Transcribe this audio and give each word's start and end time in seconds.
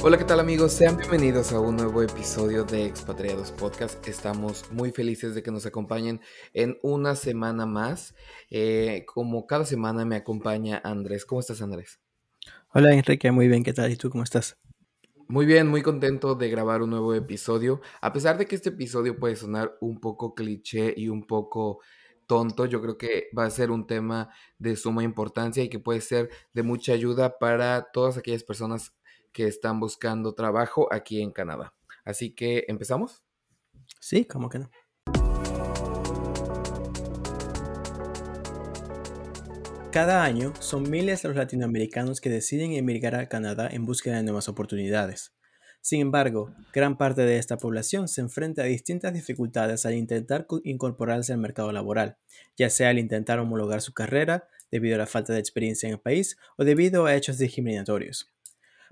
Hola, 0.00 0.16
¿qué 0.16 0.24
tal 0.24 0.38
amigos? 0.38 0.72
Sean 0.72 0.96
bienvenidos 0.96 1.52
a 1.52 1.58
un 1.58 1.76
nuevo 1.76 2.02
episodio 2.02 2.62
de 2.62 2.86
Expatriados 2.86 3.50
Podcast. 3.50 4.06
Estamos 4.06 4.70
muy 4.70 4.92
felices 4.92 5.34
de 5.34 5.42
que 5.42 5.50
nos 5.50 5.66
acompañen 5.66 6.20
en 6.54 6.78
una 6.82 7.16
semana 7.16 7.66
más. 7.66 8.14
Eh, 8.48 9.04
como 9.12 9.44
cada 9.48 9.64
semana 9.64 10.04
me 10.04 10.14
acompaña 10.14 10.80
Andrés. 10.84 11.24
¿Cómo 11.26 11.40
estás, 11.40 11.62
Andrés? 11.62 11.98
Hola, 12.72 12.94
Enrique. 12.94 13.32
Muy 13.32 13.48
bien. 13.48 13.64
¿Qué 13.64 13.72
tal? 13.72 13.90
¿Y 13.90 13.96
tú 13.96 14.08
cómo 14.08 14.22
estás? 14.22 14.56
Muy 15.26 15.46
bien, 15.46 15.66
muy 15.66 15.82
contento 15.82 16.36
de 16.36 16.48
grabar 16.48 16.80
un 16.80 16.90
nuevo 16.90 17.12
episodio. 17.12 17.80
A 18.00 18.12
pesar 18.12 18.38
de 18.38 18.46
que 18.46 18.54
este 18.54 18.68
episodio 18.68 19.18
puede 19.18 19.34
sonar 19.34 19.76
un 19.80 20.00
poco 20.00 20.32
cliché 20.32 20.94
y 20.96 21.08
un 21.08 21.26
poco 21.26 21.80
tonto, 22.28 22.66
yo 22.66 22.80
creo 22.80 22.96
que 22.96 23.30
va 23.36 23.46
a 23.46 23.50
ser 23.50 23.72
un 23.72 23.86
tema 23.86 24.30
de 24.58 24.76
suma 24.76 25.02
importancia 25.02 25.64
y 25.64 25.68
que 25.68 25.80
puede 25.80 26.00
ser 26.00 26.30
de 26.52 26.62
mucha 26.62 26.92
ayuda 26.92 27.38
para 27.38 27.90
todas 27.92 28.16
aquellas 28.16 28.44
personas 28.44 28.94
que 29.38 29.46
están 29.46 29.78
buscando 29.78 30.34
trabajo 30.34 30.92
aquí 30.92 31.22
en 31.22 31.30
Canadá. 31.30 31.72
Así 32.04 32.34
que, 32.34 32.64
¿empezamos? 32.66 33.22
Sí, 34.00 34.24
¿cómo 34.24 34.48
que 34.48 34.58
no? 34.58 34.70
Cada 39.92 40.24
año 40.24 40.52
son 40.58 40.90
miles 40.90 41.22
los 41.22 41.36
latinoamericanos 41.36 42.20
que 42.20 42.30
deciden 42.30 42.72
emigrar 42.72 43.14
a 43.14 43.28
Canadá 43.28 43.68
en 43.70 43.86
búsqueda 43.86 44.16
de 44.16 44.24
nuevas 44.24 44.48
oportunidades. 44.48 45.36
Sin 45.80 46.00
embargo, 46.00 46.52
gran 46.72 46.98
parte 46.98 47.22
de 47.22 47.38
esta 47.38 47.58
población 47.58 48.08
se 48.08 48.22
enfrenta 48.22 48.62
a 48.62 48.64
distintas 48.64 49.14
dificultades 49.14 49.86
al 49.86 49.94
intentar 49.94 50.48
incorporarse 50.64 51.32
al 51.32 51.38
mercado 51.38 51.70
laboral, 51.70 52.16
ya 52.56 52.70
sea 52.70 52.88
al 52.88 52.98
intentar 52.98 53.38
homologar 53.38 53.82
su 53.82 53.94
carrera 53.94 54.48
debido 54.72 54.96
a 54.96 54.98
la 54.98 55.06
falta 55.06 55.32
de 55.32 55.38
experiencia 55.38 55.86
en 55.86 55.92
el 55.92 56.00
país 56.00 56.36
o 56.56 56.64
debido 56.64 57.06
a 57.06 57.14
hechos 57.14 57.38
discriminatorios. 57.38 58.32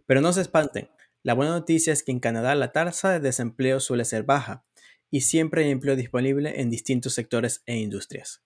Pero 0.07 0.21
no 0.21 0.33
se 0.33 0.41
espanten, 0.41 0.89
la 1.23 1.35
buena 1.35 1.53
noticia 1.53 1.93
es 1.93 2.05
que 2.05 2.12
en 2.12 2.21
Canadá 2.21 2.55
la 2.55 2.73
tasa 2.73 3.11
de 3.11 3.21
desempleo 3.21 3.81
suele 3.81 4.05
ser 4.05 4.23
baja 4.23 4.65
y 5.11 5.23
siempre 5.23 5.65
hay 5.65 5.71
empleo 5.71 5.97
disponible 5.97 6.61
en 6.61 6.71
distintos 6.71 7.15
sectores 7.15 7.63
e 7.67 7.77
industrias. 7.77 8.45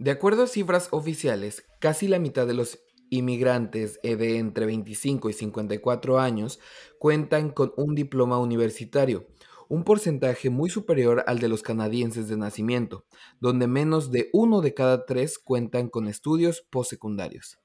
De 0.00 0.10
acuerdo 0.10 0.42
a 0.42 0.46
cifras 0.48 0.88
oficiales, 0.90 1.64
casi 1.78 2.08
la 2.08 2.18
mitad 2.18 2.46
de 2.46 2.54
los 2.54 2.80
inmigrantes 3.08 4.00
eh, 4.02 4.16
de 4.16 4.38
entre 4.38 4.66
25 4.66 5.30
y 5.30 5.32
54 5.32 6.18
años 6.18 6.58
cuentan 6.98 7.50
con 7.50 7.72
un 7.76 7.94
diploma 7.94 8.38
universitario, 8.38 9.28
un 9.68 9.84
porcentaje 9.84 10.50
muy 10.50 10.70
superior 10.70 11.22
al 11.28 11.38
de 11.38 11.48
los 11.48 11.62
canadienses 11.62 12.26
de 12.26 12.36
nacimiento, 12.36 13.06
donde 13.38 13.68
menos 13.68 14.10
de 14.10 14.28
uno 14.32 14.60
de 14.60 14.74
cada 14.74 15.06
tres 15.06 15.38
cuentan 15.38 15.88
con 15.88 16.08
estudios 16.08 16.66
postsecundarios. 16.68 17.61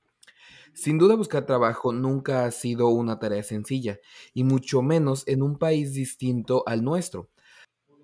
Sin 0.73 0.97
duda 0.97 1.15
buscar 1.15 1.45
trabajo 1.45 1.91
nunca 1.91 2.45
ha 2.45 2.51
sido 2.51 2.89
una 2.89 3.19
tarea 3.19 3.43
sencilla, 3.43 3.99
y 4.33 4.43
mucho 4.43 4.81
menos 4.81 5.23
en 5.27 5.41
un 5.41 5.57
país 5.57 5.93
distinto 5.93 6.63
al 6.67 6.83
nuestro, 6.83 7.29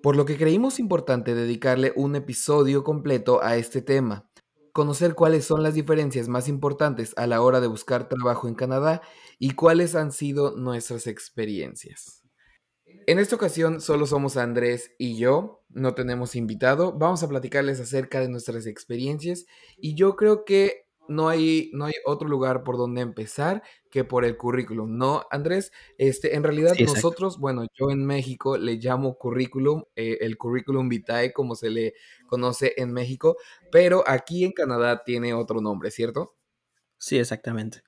por 0.01 0.15
lo 0.15 0.25
que 0.25 0.37
creímos 0.37 0.79
importante 0.79 1.33
dedicarle 1.33 1.93
un 1.95 2.15
episodio 2.15 2.83
completo 2.83 3.41
a 3.41 3.55
este 3.55 3.81
tema, 3.81 4.29
conocer 4.73 5.13
cuáles 5.13 5.45
son 5.45 5.63
las 5.63 5.75
diferencias 5.75 6.27
más 6.27 6.49
importantes 6.49 7.13
a 7.15 7.27
la 7.27 7.41
hora 7.41 7.61
de 7.61 7.67
buscar 7.67 8.09
trabajo 8.09 8.47
en 8.47 8.55
Canadá 8.55 9.01
y 9.39 9.51
cuáles 9.51 9.95
han 9.95 10.11
sido 10.11 10.57
nuestras 10.57 11.07
experiencias. 11.07 12.23
En 13.05 13.19
esta 13.19 13.35
ocasión 13.35 13.81
solo 13.81 14.05
somos 14.05 14.37
Andrés 14.37 14.91
y 14.97 15.17
yo, 15.17 15.63
no 15.69 15.93
tenemos 15.93 16.35
invitado, 16.35 16.91
vamos 16.93 17.21
a 17.23 17.27
platicarles 17.27 17.79
acerca 17.79 18.19
de 18.19 18.29
nuestras 18.29 18.65
experiencias 18.65 19.45
y 19.77 19.95
yo 19.95 20.15
creo 20.15 20.45
que 20.45 20.82
no 21.07 21.29
hay, 21.29 21.69
no 21.73 21.85
hay 21.85 21.93
otro 22.05 22.27
lugar 22.27 22.63
por 22.63 22.77
donde 22.77 23.01
empezar 23.01 23.63
que 23.89 24.03
por 24.03 24.25
el 24.25 24.37
currículum, 24.37 24.97
¿no, 24.97 25.25
Andrés? 25.31 25.71
Este, 25.97 26.35
en 26.35 26.43
realidad 26.43 26.73
nosotros, 26.79 27.39
bueno, 27.39 27.65
yo 27.73 27.91
en 27.91 28.05
México 28.05 28.57
le 28.57 28.75
llamo 28.75 29.17
currículum, 29.17 29.83
eh, 29.95 30.17
el 30.21 30.37
currículum 30.37 30.89
vitae, 30.89 31.33
como 31.33 31.55
se 31.55 31.69
le 31.69 31.93
conoce 32.27 32.73
en 32.77 32.91
México, 32.91 33.37
pero 33.71 34.03
aquí 34.07 34.43
en 34.43 34.51
Canadá 34.51 35.03
tiene 35.03 35.33
otro 35.33 35.61
nombre, 35.61 35.91
¿cierto? 35.91 36.35
Sí, 36.97 37.19
exactamente. 37.19 37.83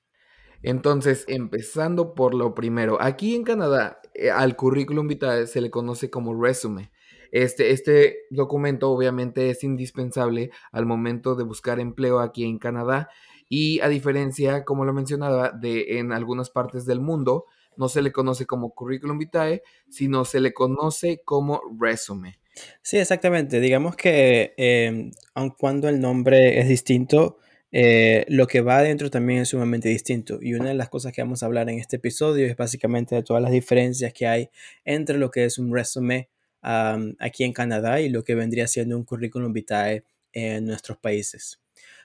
Entonces, 0.62 1.26
empezando 1.28 2.16
por 2.16 2.34
lo 2.34 2.56
primero, 2.56 3.02
aquí 3.02 3.36
en 3.36 3.44
Canadá 3.44 4.02
eh, 4.14 4.32
al 4.32 4.56
currículum 4.56 5.08
vitae 5.08 5.48
se 5.48 5.62
le 5.62 5.70
conoce 5.70 6.10
como 6.10 6.34
resume. 6.42 6.92
Este, 7.36 7.72
este 7.72 8.20
documento 8.30 8.90
obviamente 8.90 9.50
es 9.50 9.66
indispensable 9.66 10.52
al 10.72 10.86
momento 10.86 11.36
de 11.36 11.44
buscar 11.44 11.82
empleo 11.82 12.22
aquí 12.22 12.46
en 12.46 12.60
Canadá 12.60 13.10
y 13.50 13.82
a 13.82 13.90
diferencia, 13.90 14.64
como 14.64 14.86
lo 14.86 14.94
mencionaba, 14.94 15.52
de 15.52 16.00
en 16.00 16.14
algunas 16.14 16.50
partes 16.50 16.86
del 16.86 17.02
mundo, 17.02 17.44
no 17.76 17.90
se 17.90 18.02
le 18.02 18.14
conoce 18.14 18.46
como 18.46 18.74
curriculum 18.74 19.18
vitae, 19.18 19.64
sino 19.90 20.24
se 20.24 20.40
le 20.40 20.54
conoce 20.54 21.24
como 21.26 21.60
resume. 21.78 22.40
Sí, 22.82 23.00
exactamente. 23.00 23.60
Digamos 23.60 23.98
que 23.98 24.54
eh, 24.56 25.12
aun 25.34 25.50
cuando 25.50 25.90
el 25.90 26.00
nombre 26.00 26.62
es 26.62 26.70
distinto, 26.70 27.40
eh, 27.70 28.26
lo 28.30 28.48
que 28.48 28.62
va 28.62 28.78
adentro 28.78 29.10
también 29.10 29.42
es 29.42 29.50
sumamente 29.50 29.90
distinto. 29.90 30.40
Y 30.42 30.54
una 30.54 30.70
de 30.70 30.76
las 30.76 30.88
cosas 30.88 31.12
que 31.12 31.22
vamos 31.22 31.44
a 31.44 31.48
hablar 31.48 31.70
en 31.70 31.80
este 31.80 31.98
episodio 31.98 32.46
es 32.46 32.56
básicamente 32.56 33.14
de 33.14 33.24
todas 33.24 33.44
las 33.44 33.52
diferencias 33.52 34.14
que 34.14 34.26
hay 34.26 34.50
entre 34.86 35.18
lo 35.18 35.32
que 35.32 35.44
es 35.44 35.60
un 35.60 35.74
resume 35.74 36.30
aquí 36.66 37.44
en 37.44 37.54
Canadá 37.54 38.02
y 38.02 38.10
lo 38.10 38.24
que 38.24 38.36
vendría 38.36 38.68
siendo 38.68 38.98
un 38.98 39.04
currículum 39.04 39.54
vitae 39.54 40.04
en 40.34 40.66
nuestros 40.66 40.98
países. 40.98 41.62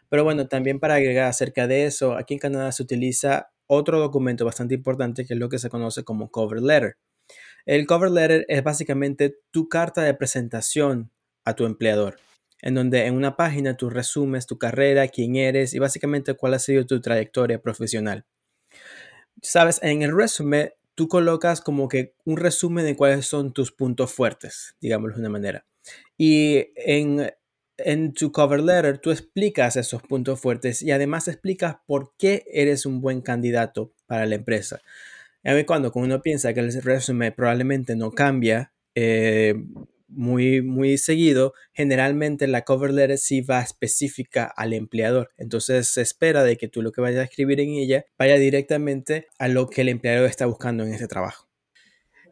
Pero 0.09 0.25
bueno, 0.25 0.49
también 0.49 0.81
para 0.81 0.97
agregar 0.97 1.27
acerca 1.29 1.67
de 1.67 1.87
eso, 1.87 2.17
aquí 2.17 2.35
en 2.35 2.41
Canadá 2.41 2.73
se 2.73 2.83
utiliza 2.83 3.53
otro 3.67 4.01
documento 4.01 4.45
bastante 4.45 4.75
importante 4.75 5.25
que 5.25 5.35
es 5.35 5.41
lo 5.41 5.49
que 5.49 5.59
se 5.59 5.71
conoce 5.71 6.03
como 6.03 6.31
cover 6.31 6.61
letter. 6.61 6.97
El 7.65 7.87
cover 7.87 8.11
letter 8.11 8.45
es 8.49 8.63
básicamente 8.63 9.37
tu 9.51 9.69
carta 9.69 10.03
de 10.03 10.15
presentación 10.15 11.13
a 11.45 11.55
tu 11.55 11.65
empleador, 11.65 12.17
en 12.61 12.75
donde 12.75 13.07
en 13.07 13.15
una 13.15 13.37
página 13.37 13.77
tú 13.77 13.89
resumes 13.89 14.47
tu 14.47 14.59
carrera, 14.59 15.09
quién 15.09 15.37
eres 15.37 15.73
y 15.73 15.79
básicamente 15.79 16.35
cuál 16.35 16.55
ha 16.55 16.59
sido 16.59 16.85
tu 16.85 17.01
trayectoria 17.01 17.63
profesional. 17.63 18.27
Sabes, 19.41 19.79
en 19.83 20.03
el 20.03 20.15
resumen 20.15 20.73
tú 21.01 21.09
colocas 21.09 21.63
como 21.63 21.89
que 21.89 22.13
un 22.27 22.37
resumen 22.37 22.85
de 22.85 22.95
cuáles 22.95 23.25
son 23.25 23.55
tus 23.55 23.73
puntos 23.73 24.13
fuertes, 24.13 24.77
digámoslo 24.83 25.15
de 25.15 25.21
una 25.21 25.31
manera. 25.31 25.65
Y 26.19 26.67
en, 26.77 27.33
en 27.79 28.13
tu 28.13 28.33
cover 28.33 28.61
letter 28.61 28.99
tú 28.99 29.11
explicas 29.11 29.77
esos 29.77 30.03
puntos 30.03 30.39
fuertes 30.39 30.83
y 30.83 30.91
además 30.91 31.27
explicas 31.27 31.77
por 31.87 32.13
qué 32.19 32.45
eres 32.53 32.85
un 32.85 33.01
buen 33.01 33.23
candidato 33.23 33.95
para 34.07 34.27
la 34.27 34.35
empresa. 34.35 34.83
A 35.43 35.55
mí 35.55 35.65
cuando 35.65 35.91
uno 35.95 36.21
piensa 36.21 36.53
que 36.53 36.61
el 36.61 36.83
resumen 36.83 37.33
probablemente 37.35 37.97
no 37.97 38.11
cambia, 38.11 38.75
eh, 38.95 39.55
muy, 40.11 40.63
muy 40.63 40.99
seguido, 40.99 41.55
generalmente 41.73 42.47
la 42.47 42.63
cover 42.63 42.93
letter 42.93 43.19
sí 43.19 43.41
va 43.41 43.61
específica 43.61 44.45
al 44.45 44.73
empleador. 44.73 45.31
Entonces 45.39 45.89
se 45.89 46.03
espera 46.03 46.45
de 46.45 46.57
que 46.57 46.69
tú 46.69 46.83
lo 46.83 46.93
que 46.93 47.01
vayas 47.01 47.21
a 47.21 47.25
escribir 47.25 47.61
en 47.61 47.71
ella 47.71 48.05
vaya 48.19 48.37
directamente 48.37 49.27
a 49.39 49.49
lo 49.49 49.69
que 49.69 49.83
el 49.83 49.89
empleador 49.89 50.27
está 50.27 50.47
buscando 50.47 50.85
en 50.85 50.93
ese 50.93 51.09
trabajo. 51.09 51.49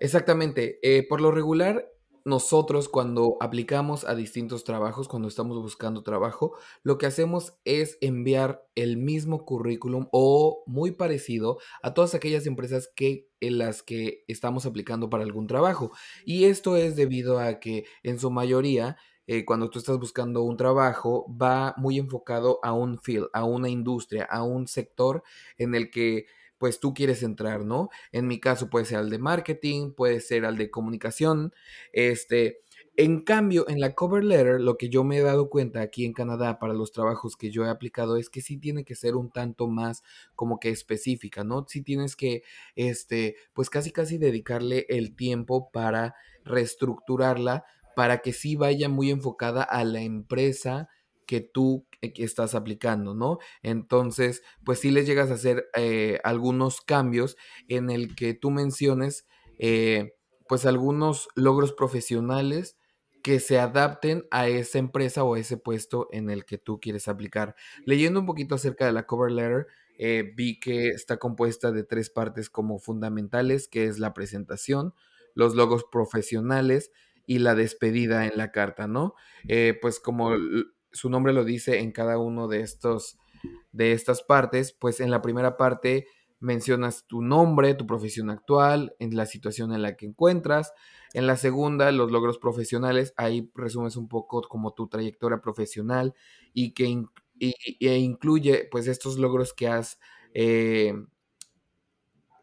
Exactamente. 0.01 0.79
Eh, 0.83 1.07
por 1.09 1.21
lo 1.21 1.31
regular, 1.31 1.89
nosotros 2.29 2.89
cuando 2.89 3.37
aplicamos 3.41 4.05
a 4.05 4.15
distintos 4.15 4.63
trabajos, 4.63 5.09
cuando 5.09 5.29
estamos 5.29 5.61
buscando 5.61 6.03
trabajo, 6.03 6.57
lo 6.83 6.99
que 6.99 7.07
hacemos 7.07 7.55
es 7.65 7.99
enviar 8.01 8.67
el 8.75 8.97
mismo 8.97 9.45
currículum 9.45 10.07
o 10.13 10.63
muy 10.67 10.93
parecido 10.93 11.59
a 11.83 11.95
todas 11.95 12.15
aquellas 12.15 12.47
empresas 12.47 12.91
que 12.95 13.29
en 13.41 13.59
las 13.59 13.83
que 13.83 14.25
estamos 14.29 14.67
aplicando 14.67 15.11
para 15.11 15.25
algún 15.25 15.47
trabajo. 15.47 15.91
Y 16.25 16.45
esto 16.45 16.77
es 16.77 16.95
debido 16.95 17.39
a 17.39 17.59
que 17.59 17.87
en 18.03 18.19
su 18.19 18.31
mayoría 18.31 18.97
eh, 19.27 19.45
cuando 19.45 19.69
tú 19.69 19.79
estás 19.79 19.99
buscando 19.99 20.43
un 20.43 20.57
trabajo, 20.57 21.27
va 21.31 21.75
muy 21.77 21.99
enfocado 21.99 22.61
a 22.63 22.73
un 22.73 22.99
field, 22.99 23.29
a 23.35 23.45
una 23.45 23.69
industria, 23.69 24.25
a 24.25 24.43
un 24.43 24.67
sector 24.67 25.23
en 25.59 25.75
el 25.75 25.91
que 25.91 26.25
pues 26.59 26.81
tú 26.81 26.95
quieres 26.95 27.23
entrar, 27.23 27.65
¿no? 27.65 27.89
En 28.13 28.27
mi 28.27 28.41
caso 28.41 28.69
puede 28.71 28.85
ser 28.87 28.99
al 28.99 29.11
de 29.11 29.19
marketing, 29.19 29.93
puede 29.93 30.21
ser 30.21 30.45
al 30.45 30.57
de 30.59 30.71
comunicación, 30.71 31.53
este, 31.93 32.61
En 32.97 33.21
cambio, 33.23 33.69
en 33.69 33.79
la 33.81 33.95
cover 33.95 34.25
letter, 34.25 34.61
lo 34.61 34.77
que 34.77 34.89
yo 34.89 35.05
me 35.05 35.19
he 35.19 35.23
dado 35.23 35.49
cuenta 35.51 35.81
aquí 35.81 36.05
en 36.05 36.13
Canadá 36.13 36.59
para 36.59 36.75
los 36.75 36.91
trabajos 36.91 37.37
que 37.37 37.51
yo 37.51 37.65
he 37.65 37.69
aplicado 37.69 38.17
es 38.17 38.29
que 38.29 38.41
sí 38.41 38.59
tiene 38.59 38.85
que 38.85 38.97
ser 38.97 39.15
un 39.15 39.31
tanto 39.31 39.69
más 39.69 40.03
como 40.35 40.59
que 40.59 40.71
específica, 40.71 41.45
¿no? 41.45 41.65
Sí 41.69 41.83
tienes 41.83 42.17
que, 42.17 42.43
este, 42.75 43.37
pues 43.53 43.71
casi 43.71 43.93
casi 43.93 44.19
dedicarle 44.19 44.85
el 44.89 45.15
tiempo 45.15 45.71
para 45.71 46.15
reestructurarla 46.45 47.65
para 47.95 48.19
que 48.19 48.33
sí 48.33 48.57
vaya 48.57 48.89
muy 48.89 49.11
enfocada 49.11 49.63
a 49.63 49.85
la 49.85 50.01
empresa 50.03 50.89
que 51.29 51.43
tú 51.43 51.87
eh, 52.01 52.13
estás 52.17 52.55
aplicando, 52.57 53.15
¿no? 53.15 53.39
Entonces, 53.63 54.43
pues 54.65 54.81
sí 54.81 54.91
les 54.91 55.07
llegas 55.07 55.31
a 55.31 55.35
hacer 55.35 55.69
eh, 55.77 56.19
algunos 56.25 56.81
cambios 56.81 57.37
en 57.69 57.91
el 57.91 58.17
que 58.17 58.33
tú 58.33 58.51
menciones, 58.51 59.27
eh, 59.59 60.15
pues 60.49 60.65
algunos 60.65 61.29
logros 61.37 61.75
profesionales 61.75 62.79
que 63.23 63.41
se 63.41 63.59
adapten 63.59 64.25
a 64.31 64.49
esa 64.49 64.79
empresa 64.79 65.23
o 65.23 65.35
a 65.35 65.39
ese 65.39 65.59
puesto 65.59 66.09
en 66.13 66.31
el 66.31 66.47
que 66.47 66.57
tú 66.57 66.81
quieres 66.81 67.09
aplicar. 67.09 67.55
Leyendo 67.85 68.21
un 68.21 68.27
poquito 68.27 68.55
acerca 68.55 68.87
de 68.87 68.93
la 68.93 69.05
cover 69.07 69.31
letter, 69.31 69.67
vi 70.35 70.59
que 70.61 70.89
está 70.89 71.19
compuesta 71.19 71.73
de 71.73 71.83
tres 71.83 72.09
partes 72.09 72.49
como 72.49 72.79
fundamentales, 72.79 73.69
que 73.69 73.85
es 73.85 73.99
la 73.99 74.15
presentación, 74.15 74.95
los 75.35 75.55
logos 75.55 75.85
profesionales 75.91 76.91
y 77.27 77.41
la 77.41 77.55
despedida 77.55 78.25
en 78.25 78.39
la 78.39 78.53
carta, 78.53 78.87
¿no? 78.87 79.15
pues 79.83 79.99
como 80.01 80.33
su 80.99 81.11
nombre 81.11 81.33
lo 81.33 81.45
dice 81.45 81.79
en 81.79 81.93
cada 81.93 82.19
uno 82.19 82.49
de 82.49 82.61
estos 82.61 83.19
de 83.73 83.93
estas 83.93 84.23
partes, 84.23 84.73
pues 84.73 85.01
en 85.01 85.11
la 85.11 85.23
primera 85.23 85.57
parte 85.57 86.07
mencionas 86.41 87.07
tu 87.07 87.23
nombre, 87.23 87.75
tu 87.75 87.87
profesión 87.87 88.31
actual, 88.31 88.95
en 88.99 89.17
la 89.17 89.27
situación 89.27 89.73
en 89.73 89.83
la 89.83 89.97
que 89.97 90.07
encuentras. 90.07 90.73
En 91.15 91.27
la 91.27 91.37
segunda, 91.37 91.91
los 91.93 92.11
logros 92.11 92.39
profesionales, 92.39 93.15
ahí 93.17 93.51
resumes 93.55 93.97
un 93.97 94.09
poco 94.09 94.43
como 94.43 94.75
tu 94.75 94.89
trayectoria 94.89 95.41
profesional 95.41 96.15
y 96.53 96.73
que 96.73 97.05
e 97.41 97.99
incluye 97.99 98.69
pues 98.71 98.89
estos 98.89 99.19
logros 99.19 99.53
que 99.53 99.69
has 99.69 99.99
eh, 100.35 100.93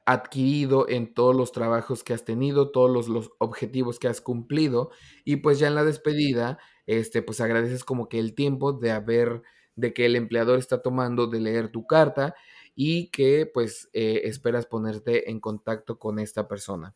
adquirido 0.06 0.88
en 0.88 1.14
todos 1.14 1.36
los 1.36 1.52
trabajos 1.52 2.04
que 2.04 2.14
has 2.14 2.24
tenido, 2.24 2.72
todos 2.72 2.90
los, 2.90 3.08
los, 3.08 3.32
objetivos 3.40 4.00
que 4.00 4.08
has 4.08 4.22
cumplido 4.22 4.92
y 5.26 5.38
pues 5.38 5.60
ya 5.60 5.68
en 5.68 5.76
la 5.76 5.84
despedida, 5.84 6.60
este, 6.88 7.22
pues 7.22 7.42
agradeces 7.42 7.84
como 7.84 8.10
que 8.10 8.20
el 8.20 8.36
tiempo 8.36 8.74
de 8.74 8.92
haber, 8.92 9.42
de 9.76 9.94
que 9.94 10.06
el 10.06 10.16
empleador 10.16 10.60
está 10.60 10.82
tomando 10.82 11.28
de 11.28 11.40
leer 11.40 11.70
tu 11.70 11.86
carta 11.86 12.36
y 12.76 13.10
que 13.10 13.50
pues 13.52 13.90
eh, 13.94 14.22
esperas 14.26 14.66
ponerte 14.66 15.30
en 15.32 15.40
contacto 15.40 15.98
con 15.98 16.20
esta 16.20 16.48
persona. 16.48 16.94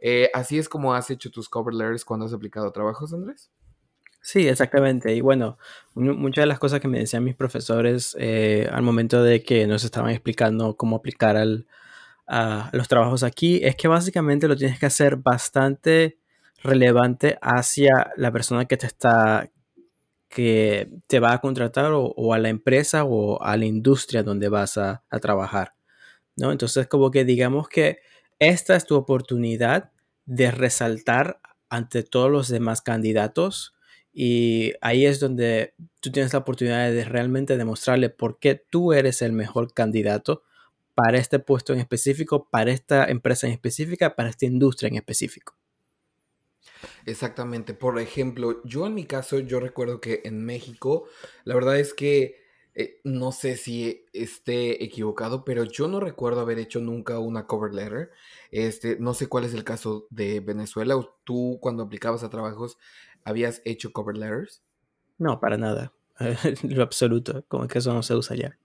Eh, 0.00 0.30
¿Así 0.34 0.58
es 0.58 0.68
como 0.68 0.94
has 0.94 1.10
hecho 1.10 1.30
tus 1.30 1.48
cover 1.48 1.74
letters 1.74 2.04
cuando 2.04 2.26
has 2.26 2.32
aplicado 2.32 2.72
trabajos, 2.72 3.12
Andrés? 3.12 3.50
Sí, 4.20 4.46
exactamente. 4.46 5.14
Y 5.14 5.20
bueno, 5.20 5.58
muchas 5.94 6.42
de 6.42 6.46
las 6.46 6.58
cosas 6.58 6.80
que 6.80 6.88
me 6.88 6.98
decían 6.98 7.24
mis 7.24 7.34
profesores 7.34 8.16
eh, 8.18 8.68
al 8.70 8.82
momento 8.82 9.22
de 9.22 9.42
que 9.42 9.66
nos 9.66 9.84
estaban 9.84 10.10
explicando 10.10 10.76
cómo 10.76 10.96
aplicar 10.96 11.36
al, 11.36 11.66
a 12.26 12.70
los 12.72 12.88
trabajos 12.88 13.22
aquí 13.24 13.60
es 13.62 13.74
que 13.76 13.88
básicamente 13.88 14.48
lo 14.48 14.56
tienes 14.56 14.78
que 14.78 14.86
hacer 14.86 15.16
bastante 15.16 16.18
relevante 16.62 17.38
hacia 17.40 18.12
la 18.16 18.32
persona 18.32 18.66
que 18.66 18.76
te 18.76 18.86
está 18.86 19.50
que 20.32 20.88
te 21.08 21.20
va 21.20 21.34
a 21.34 21.40
contratar 21.42 21.92
o, 21.94 22.32
a 22.32 22.38
la 22.38 22.48
empresa 22.48 23.04
o 23.04 23.42
a 23.42 23.54
la 23.58 23.66
industria 23.66 24.22
donde 24.22 24.48
vas 24.48 24.78
a, 24.78 25.04
trabajar. 25.20 25.74
¿no? 26.36 26.52
Entonces, 26.52 26.86
como 26.86 27.10
que 27.10 27.26
digamos 27.26 27.68
que 27.68 27.98
esta 28.38 28.74
es 28.74 28.86
tu 28.86 28.96
oportunidad 28.96 29.90
de 30.24 30.50
resaltar 30.50 31.40
ante 31.68 32.02
todos 32.02 32.30
los 32.30 32.48
demás 32.48 32.80
candidatos 32.80 33.74
y 34.14 34.72
ahí 34.80 35.04
es 35.04 35.20
donde 35.20 35.74
tú 36.00 36.10
tienes 36.10 36.32
la 36.32 36.38
oportunidad 36.38 36.90
de 36.90 37.04
realmente 37.04 37.58
demostrarle 37.58 38.08
por 38.08 38.38
qué 38.38 38.54
tú 38.54 38.94
eres 38.94 39.20
el 39.20 39.32
mejor 39.32 39.74
candidato 39.74 40.44
para 40.94 41.18
este 41.18 41.40
puesto 41.40 41.74
en 41.74 41.80
específico, 41.80 42.48
para 42.50 42.72
esta 42.72 43.04
empresa 43.04 43.46
en 43.46 43.52
específica, 43.52 44.16
para 44.16 44.30
esta 44.30 44.46
industria 44.46 44.88
en 44.88 44.96
específico. 44.96 45.56
Exactamente. 47.06 47.74
Por 47.74 47.98
ejemplo, 47.98 48.62
yo 48.64 48.86
en 48.86 48.94
mi 48.94 49.04
caso, 49.04 49.38
yo 49.38 49.60
recuerdo 49.60 50.00
que 50.00 50.22
en 50.24 50.44
México, 50.44 51.08
la 51.44 51.54
verdad 51.54 51.78
es 51.78 51.94
que 51.94 52.42
eh, 52.74 53.00
no 53.04 53.32
sé 53.32 53.56
si 53.56 54.06
esté 54.12 54.82
equivocado, 54.82 55.44
pero 55.44 55.64
yo 55.64 55.88
no 55.88 56.00
recuerdo 56.00 56.40
haber 56.40 56.58
hecho 56.58 56.80
nunca 56.80 57.18
una 57.18 57.46
cover 57.46 57.74
letter. 57.74 58.10
Este, 58.50 58.96
no 58.98 59.14
sé 59.14 59.26
cuál 59.26 59.44
es 59.44 59.54
el 59.54 59.64
caso 59.64 60.06
de 60.10 60.40
Venezuela. 60.40 60.94
¿Tú 61.24 61.58
cuando 61.60 61.82
aplicabas 61.82 62.22
a 62.22 62.30
trabajos 62.30 62.78
habías 63.24 63.60
hecho 63.64 63.92
cover 63.92 64.16
letters? 64.16 64.62
No, 65.18 65.38
para 65.40 65.58
nada. 65.58 65.92
Lo 66.62 66.82
absoluto. 66.82 67.44
Como 67.48 67.68
que 67.68 67.78
eso 67.78 67.92
no 67.92 68.02
se 68.02 68.14
usa 68.14 68.36
ya. 68.36 68.58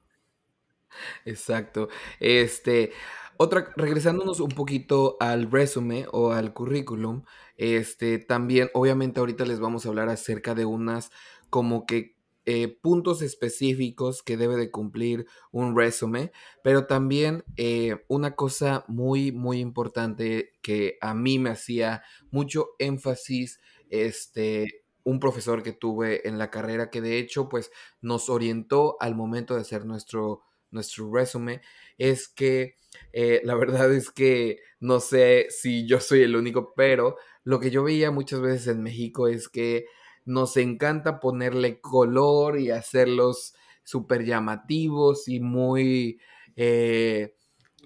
Exacto. 1.25 1.89
Este, 2.19 2.91
otra, 3.37 3.71
regresándonos 3.75 4.39
un 4.39 4.49
poquito 4.49 5.17
al 5.19 5.51
resumen 5.51 6.05
o 6.11 6.31
al 6.31 6.53
currículum, 6.53 7.23
este, 7.55 8.19
también, 8.19 8.69
obviamente, 8.73 9.19
ahorita 9.19 9.45
les 9.45 9.59
vamos 9.59 9.85
a 9.85 9.89
hablar 9.89 10.09
acerca 10.09 10.55
de 10.55 10.65
unas 10.65 11.11
como 11.49 11.85
que 11.85 12.17
eh, 12.49 12.69
puntos 12.81 13.21
específicos 13.21 14.23
que 14.23 14.37
debe 14.37 14.55
de 14.55 14.71
cumplir 14.71 15.25
un 15.51 15.75
resumen, 15.75 16.31
pero 16.63 16.87
también 16.87 17.43
eh, 17.57 18.05
una 18.07 18.35
cosa 18.35 18.85
muy, 18.87 19.33
muy 19.33 19.59
importante 19.59 20.53
que 20.61 20.97
a 21.01 21.13
mí 21.13 21.39
me 21.39 21.49
hacía 21.49 22.03
mucho 22.31 22.69
énfasis, 22.79 23.59
este, 23.89 24.85
un 25.03 25.19
profesor 25.19 25.61
que 25.61 25.73
tuve 25.73 26.27
en 26.27 26.37
la 26.37 26.49
carrera 26.49 26.89
que 26.89 27.01
de 27.01 27.17
hecho, 27.17 27.49
pues, 27.49 27.69
nos 28.01 28.29
orientó 28.29 28.95
al 29.01 29.13
momento 29.13 29.55
de 29.55 29.61
hacer 29.61 29.85
nuestro 29.85 30.41
nuestro 30.71 31.11
resumen, 31.13 31.61
es 31.97 32.27
que 32.27 32.75
eh, 33.13 33.41
la 33.43 33.55
verdad 33.55 33.93
es 33.93 34.11
que 34.11 34.59
no 34.79 34.99
sé 34.99 35.47
si 35.49 35.87
yo 35.87 35.99
soy 35.99 36.21
el 36.21 36.35
único, 36.35 36.73
pero 36.75 37.17
lo 37.43 37.59
que 37.59 37.71
yo 37.71 37.83
veía 37.83 38.11
muchas 38.11 38.41
veces 38.41 38.67
en 38.67 38.83
México 38.83 39.27
es 39.27 39.47
que 39.49 39.85
nos 40.25 40.57
encanta 40.57 41.19
ponerle 41.19 41.79
color 41.79 42.59
y 42.59 42.69
hacerlos 42.69 43.55
súper 43.83 44.25
llamativos 44.25 45.29
y 45.29 45.39
muy, 45.39 46.19
eh, 46.57 47.33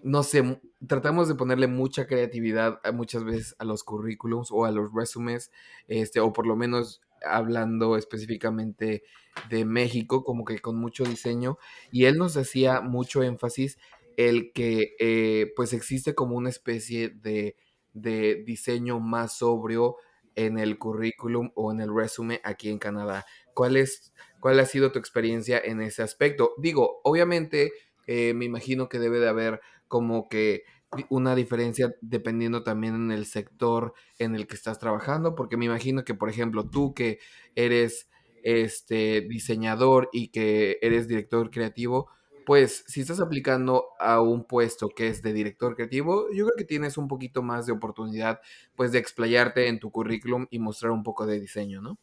no 0.02 0.24
sé, 0.24 0.60
tratamos 0.88 1.28
de 1.28 1.36
ponerle 1.36 1.68
mucha 1.68 2.08
creatividad 2.08 2.80
muchas 2.92 3.24
veces 3.24 3.56
a 3.60 3.66
los 3.66 3.84
currículums 3.84 4.50
o 4.52 4.66
a 4.66 4.72
los 4.72 4.92
resúmenes, 4.92 5.52
este, 5.88 6.20
o 6.20 6.34
por 6.34 6.48
lo 6.48 6.56
menos 6.56 7.02
hablando 7.26 7.98
específicamente 7.98 9.04
de 9.50 9.66
México, 9.66 10.24
como 10.24 10.46
que 10.46 10.60
con 10.60 10.78
mucho 10.78 11.04
diseño, 11.04 11.58
y 11.92 12.06
él 12.06 12.18
nos 12.18 12.38
hacía 12.38 12.82
mucho 12.82 13.24
énfasis 13.24 13.78
el 14.18 14.52
que 14.54 14.96
eh, 15.00 15.52
pues 15.56 15.74
existe 15.74 16.16
como 16.16 16.36
una 16.36 16.50
especie 16.50 17.10
de, 17.10 17.56
de, 17.94 18.44
diseño 18.46 19.00
más 19.00 19.38
sobrio 19.38 19.96
en 20.36 20.58
el 20.58 20.78
currículum 20.78 21.52
o 21.56 21.72
en 21.72 21.82
el 21.82 21.94
resumen 21.94 22.40
aquí 22.44 22.70
en 22.70 22.80
Canadá. 22.80 23.26
¿Cuál, 23.54 23.78
es, 23.78 24.14
¿Cuál 24.40 24.60
ha 24.60 24.66
sido 24.66 24.92
tu 24.92 25.00
experiencia 25.00 25.60
en 25.64 25.82
ese 25.82 26.04
aspecto? 26.04 26.54
Digo, 26.58 27.02
obviamente 27.04 27.72
eh, 28.08 28.34
me 28.34 28.46
imagino 28.46 28.90
que 28.90 29.00
debe 29.00 29.20
de 29.20 29.30
haber 29.30 29.62
como 29.88 30.30
que 30.30 30.64
una 31.10 31.36
diferencia 31.36 31.94
dependiendo 32.02 32.64
también 32.64 32.96
en 32.96 33.12
el 33.12 33.26
sector 33.26 33.94
en 34.20 34.36
el 34.36 34.48
que 34.48 34.56
estás 34.56 34.80
trabajando, 34.80 35.36
porque 35.36 35.58
me 35.58 35.66
imagino 35.66 36.04
que, 36.04 36.14
por 36.16 36.30
ejemplo, 36.30 36.70
tú 36.70 36.94
que 36.94 37.20
eres 37.56 38.10
este 38.44 39.22
diseñador 39.22 40.10
y 40.12 40.30
que 40.30 40.78
eres 40.82 41.08
director 41.08 41.50
creativo, 41.52 42.10
pues 42.46 42.84
si 42.88 43.02
estás 43.02 43.20
aplicando 43.20 43.86
a 44.00 44.22
un 44.22 44.46
puesto 44.46 44.90
que 44.90 45.08
es 45.08 45.22
de 45.22 45.32
director 45.34 45.76
creativo, 45.76 46.28
yo 46.34 46.46
creo 46.46 46.58
que 46.58 46.66
tienes 46.66 46.98
un 46.98 47.08
poquito 47.08 47.44
más 47.44 47.66
de 47.66 47.72
oportunidad 47.74 48.42
pues 48.76 48.92
de 48.92 49.00
explayarte 49.00 49.68
en 49.68 49.80
tu 49.80 49.92
currículum 49.92 50.48
y 50.50 50.60
mostrar 50.60 50.92
un 50.92 51.04
poco 51.04 51.26
de 51.26 51.40
diseño, 51.40 51.82
¿no? 51.82 51.98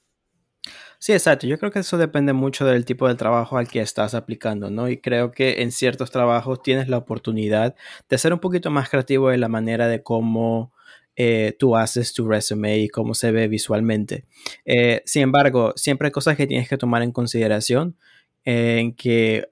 Sí, 0.99 1.13
exacto. 1.13 1.47
Yo 1.47 1.59
creo 1.59 1.71
que 1.71 1.79
eso 1.79 1.97
depende 1.97 2.33
mucho 2.33 2.67
del 2.67 2.85
tipo 2.85 3.07
de 3.07 3.15
trabajo 3.15 3.57
al 3.57 3.69
que 3.69 3.81
estás 3.81 4.15
aplicando, 4.15 4.71
¿no? 4.71 4.89
Y 4.89 4.99
creo 4.99 5.31
que 5.31 5.63
en 5.63 5.71
ciertos 5.71 6.11
trabajos 6.11 6.63
tienes 6.63 6.89
la 6.89 6.99
oportunidad 6.99 7.77
de 8.09 8.19
ser 8.19 8.33
un 8.33 8.41
poquito 8.41 8.71
más 8.71 8.89
creativo 8.89 9.31
en 9.31 9.41
la 9.41 9.49
manera 9.49 9.87
de 9.87 10.03
cómo 10.03 10.73
eh, 11.15 11.55
tú 11.59 11.77
haces 11.77 12.13
tu 12.13 12.29
resume 12.29 12.79
y 12.79 12.89
cómo 12.89 13.15
se 13.15 13.31
ve 13.31 13.49
visualmente. 13.49 14.25
Eh, 14.65 15.03
sin 15.05 15.23
embargo, 15.23 15.73
siempre 15.77 16.07
hay 16.09 16.13
cosas 16.13 16.37
que 16.37 16.47
tienes 16.47 16.69
que 16.69 16.79
tomar 16.79 17.03
en 17.03 17.13
consideración 17.13 17.97
en 18.45 18.95
que 18.95 19.51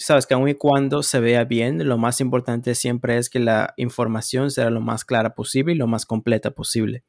sabes 0.00 0.26
que 0.26 0.34
aun 0.34 0.48
y 0.48 0.54
cuando 0.54 1.02
se 1.02 1.20
vea 1.20 1.44
bien, 1.44 1.86
lo 1.86 1.98
más 1.98 2.20
importante 2.20 2.74
siempre 2.74 3.18
es 3.18 3.28
que 3.28 3.38
la 3.38 3.74
información 3.76 4.50
sea 4.50 4.70
lo 4.70 4.80
más 4.80 5.04
clara 5.04 5.34
posible 5.34 5.72
y 5.72 5.76
lo 5.76 5.86
más 5.86 6.06
completa 6.06 6.50
posible 6.52 7.04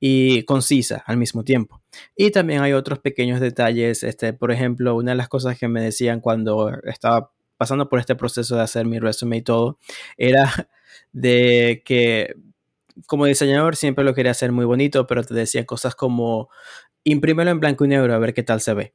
y 0.00 0.42
concisa 0.44 1.02
al 1.06 1.16
mismo 1.16 1.44
tiempo. 1.44 1.80
Y 2.16 2.30
también 2.30 2.60
hay 2.62 2.72
otros 2.72 2.98
pequeños 2.98 3.40
detalles, 3.40 4.02
este, 4.02 4.32
por 4.32 4.50
ejemplo, 4.50 4.96
una 4.96 5.12
de 5.12 5.16
las 5.16 5.28
cosas 5.28 5.58
que 5.58 5.68
me 5.68 5.80
decían 5.80 6.20
cuando 6.20 6.72
estaba 6.84 7.32
pasando 7.56 7.88
por 7.88 8.00
este 8.00 8.16
proceso 8.16 8.56
de 8.56 8.62
hacer 8.62 8.84
mi 8.84 8.98
resumen 8.98 9.38
y 9.38 9.42
todo, 9.42 9.78
era 10.16 10.50
de 11.12 11.82
que 11.84 12.34
como 13.06 13.26
diseñador 13.26 13.76
siempre 13.76 14.04
lo 14.04 14.14
quería 14.14 14.32
hacer 14.32 14.52
muy 14.52 14.64
bonito, 14.64 15.06
pero 15.06 15.22
te 15.24 15.34
decía 15.34 15.64
cosas 15.66 15.94
como 15.94 16.48
imprímelo 17.04 17.50
en 17.50 17.60
blanco 17.60 17.84
y 17.84 17.88
negro 17.88 18.14
a 18.14 18.18
ver 18.18 18.34
qué 18.34 18.42
tal 18.42 18.60
se 18.60 18.74
ve. 18.74 18.94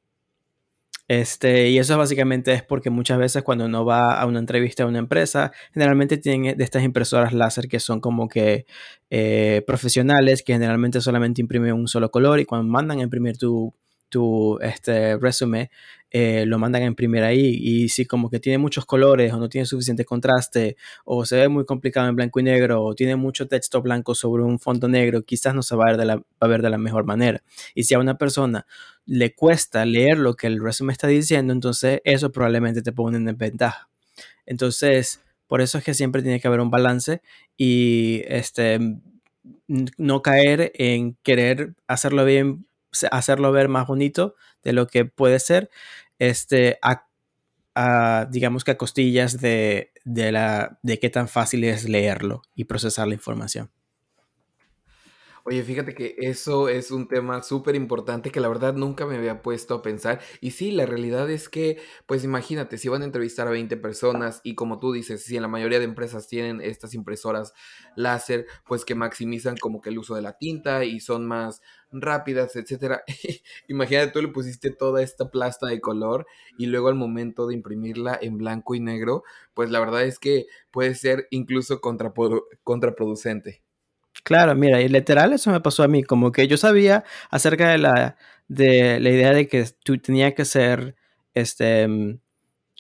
Este, 1.10 1.70
y 1.70 1.80
eso 1.80 1.98
básicamente 1.98 2.54
es 2.54 2.62
porque 2.62 2.92
muchas 2.92 3.18
veces 3.18 3.42
cuando 3.42 3.66
uno 3.66 3.84
va 3.84 4.14
a 4.22 4.28
una 4.28 4.38
entrevista 4.38 4.84
a 4.84 4.86
una 4.86 5.00
empresa, 5.00 5.52
generalmente 5.74 6.20
tienen 6.20 6.56
de 6.56 6.64
estas 6.64 6.84
impresoras 6.84 7.34
láser 7.34 7.68
que 7.68 7.80
son 7.80 8.00
como 8.00 8.30
que 8.30 8.68
eh, 9.10 9.64
profesionales, 9.66 10.44
que 10.44 10.54
generalmente 10.54 11.02
solamente 11.02 11.42
imprimen 11.42 11.74
un 11.74 11.88
solo 11.88 12.12
color 12.12 12.40
y 12.40 12.46
cuando 12.46 12.72
mandan 12.72 13.00
a 13.00 13.02
imprimir 13.02 13.40
tu, 13.40 13.74
tu 14.10 14.60
este, 14.62 15.18
resume, 15.18 15.72
eh, 16.12 16.46
lo 16.48 16.58
mandan 16.58 16.84
a 16.84 16.86
imprimir 16.86 17.24
ahí 17.24 17.56
y 17.62 17.90
si 17.90 18.06
como 18.06 18.30
que 18.30 18.40
tiene 18.40 18.58
muchos 18.58 18.86
colores 18.86 19.32
o 19.32 19.38
no 19.38 19.48
tiene 19.48 19.66
suficiente 19.66 20.06
contraste 20.06 20.76
o 21.06 21.26
se 21.26 21.36
ve 21.36 21.50
muy 21.50 21.66
complicado 21.66 22.08
en 22.10 22.16
blanco 22.16 22.40
y 22.40 22.44
negro 22.44 22.84
o 22.84 22.96
tiene 22.96 23.16
mucho 23.16 23.48
texto 23.48 23.82
blanco 23.82 24.16
sobre 24.16 24.44
un 24.44 24.60
fondo 24.60 24.88
negro, 24.88 25.24
quizás 25.24 25.54
no 25.54 25.62
se 25.62 25.76
va 25.76 25.86
a 25.86 25.88
ver 25.90 25.98
de 25.98 26.06
la, 26.06 26.16
va 26.18 26.24
a 26.40 26.48
ver 26.48 26.62
de 26.62 26.70
la 26.70 26.78
mejor 26.78 27.06
manera. 27.06 27.44
Y 27.76 27.84
si 27.84 27.94
a 27.94 28.00
una 28.00 28.18
persona 28.18 28.66
le 29.06 29.36
cuesta 29.36 29.86
leer 29.86 30.18
lo 30.18 30.36
que 30.36 30.48
el 30.48 30.62
resumen 30.62 30.94
está 30.94 31.08
diciendo, 31.08 31.54
entonces 31.54 32.02
eso 32.04 32.32
probablemente 32.32 32.82
te 32.82 32.92
pone 32.92 33.18
en 33.18 33.38
ventaja. 33.38 33.90
Entonces, 34.46 35.22
por 35.48 35.62
eso 35.62 35.78
es 35.78 35.84
que 35.84 35.94
siempre 35.94 36.22
tiene 36.22 36.40
que 36.40 36.48
haber 36.48 36.60
un 36.60 36.72
balance 36.72 37.22
y 37.58 38.24
este 38.28 38.80
no 39.98 40.22
caer 40.22 40.72
en 40.76 41.18
querer 41.24 41.76
hacerlo 41.88 42.26
bien 42.26 42.66
hacerlo 43.12 43.52
ver 43.52 43.68
más 43.68 43.88
bonito 43.88 44.36
de 44.64 44.74
lo 44.74 44.88
que 44.88 45.06
puede 45.06 45.40
ser, 45.40 45.70
este, 46.18 46.80
a, 46.82 47.06
digamos 48.30 48.64
que 48.64 48.72
a 48.72 48.78
costillas 48.78 49.40
de, 49.40 49.92
de, 50.04 50.32
la, 50.32 50.80
de 50.84 51.00
qué 51.00 51.10
tan 51.10 51.28
fácil 51.28 51.64
es 51.64 51.88
leerlo 51.88 52.42
y 52.56 52.66
procesar 52.66 53.08
la 53.08 53.14
información. 53.14 53.72
Oye, 55.50 55.64
fíjate 55.64 55.96
que 55.96 56.14
eso 56.20 56.70
es 56.70 56.92
un 56.92 57.08
tema 57.08 57.42
súper 57.42 57.74
importante 57.76 58.30
que 58.30 58.40
la 58.40 58.48
verdad 58.50 58.76
nunca 58.76 59.08
me 59.08 59.16
había 59.18 59.42
puesto 59.42 59.74
a 59.74 59.82
pensar. 59.82 60.22
Y 60.42 60.52
sí, 60.52 60.70
la 60.72 60.86
realidad 60.86 61.28
es 61.32 61.50
que, 61.50 61.80
pues 62.06 62.24
imagínate, 62.24 62.78
si 62.78 62.88
van 62.88 63.02
a 63.02 63.06
entrevistar 63.06 63.48
a 63.48 63.52
20 63.52 63.76
personas 63.76 64.42
y 64.44 64.54
como 64.54 64.78
tú 64.78 64.92
dices, 64.94 65.24
si 65.24 65.36
en 65.38 65.42
la 65.42 65.48
mayoría 65.48 65.80
de 65.80 65.86
empresas 65.86 66.28
tienen 66.28 66.62
estas 66.62 66.94
impresoras 66.94 67.54
láser, 67.96 68.46
pues 68.68 68.86
que 68.86 68.94
maximizan 68.94 69.58
como 69.58 69.82
que 69.82 69.90
el 69.90 69.98
uso 69.98 70.14
de 70.14 70.22
la 70.22 70.38
tinta 70.38 70.86
y 70.86 71.00
son 71.00 71.26
más 71.26 71.64
rápidas, 71.92 72.56
etcétera. 72.56 73.02
Imagínate, 73.68 74.12
tú 74.12 74.22
le 74.22 74.28
pusiste 74.28 74.70
toda 74.70 75.02
esta 75.02 75.32
plasta 75.32 75.66
de 75.66 75.82
color 75.82 76.28
y 76.60 76.68
luego 76.68 76.90
al 76.90 76.96
momento 76.96 77.48
de 77.48 77.56
imprimirla 77.56 78.20
en 78.22 78.38
blanco 78.38 78.76
y 78.76 78.82
negro, 78.82 79.24
pues 79.56 79.72
la 79.72 79.80
verdad 79.80 80.04
es 80.04 80.20
que 80.20 80.46
puede 80.70 80.94
ser 80.94 81.28
incluso 81.32 81.82
contraproducente. 81.82 83.64
Claro, 84.24 84.56
mira, 84.56 84.82
y 84.82 84.90
literal 84.90 85.34
eso 85.34 85.52
me 85.52 85.62
pasó 85.62 85.84
a 85.84 85.88
mí, 85.88 86.04
como 86.04 86.32
que 86.32 86.48
yo 86.48 86.58
sabía 86.58 87.04
acerca 87.30 87.70
de 87.70 87.78
la, 87.78 88.18
de 88.48 89.00
la 89.00 89.10
idea 89.10 89.34
de 89.34 89.48
que 89.48 89.66
tú 89.84 89.98
tenía 89.98 90.36
que 90.36 90.46
ser, 90.46 90.96
este, 91.34 91.88
mm, 91.88 92.20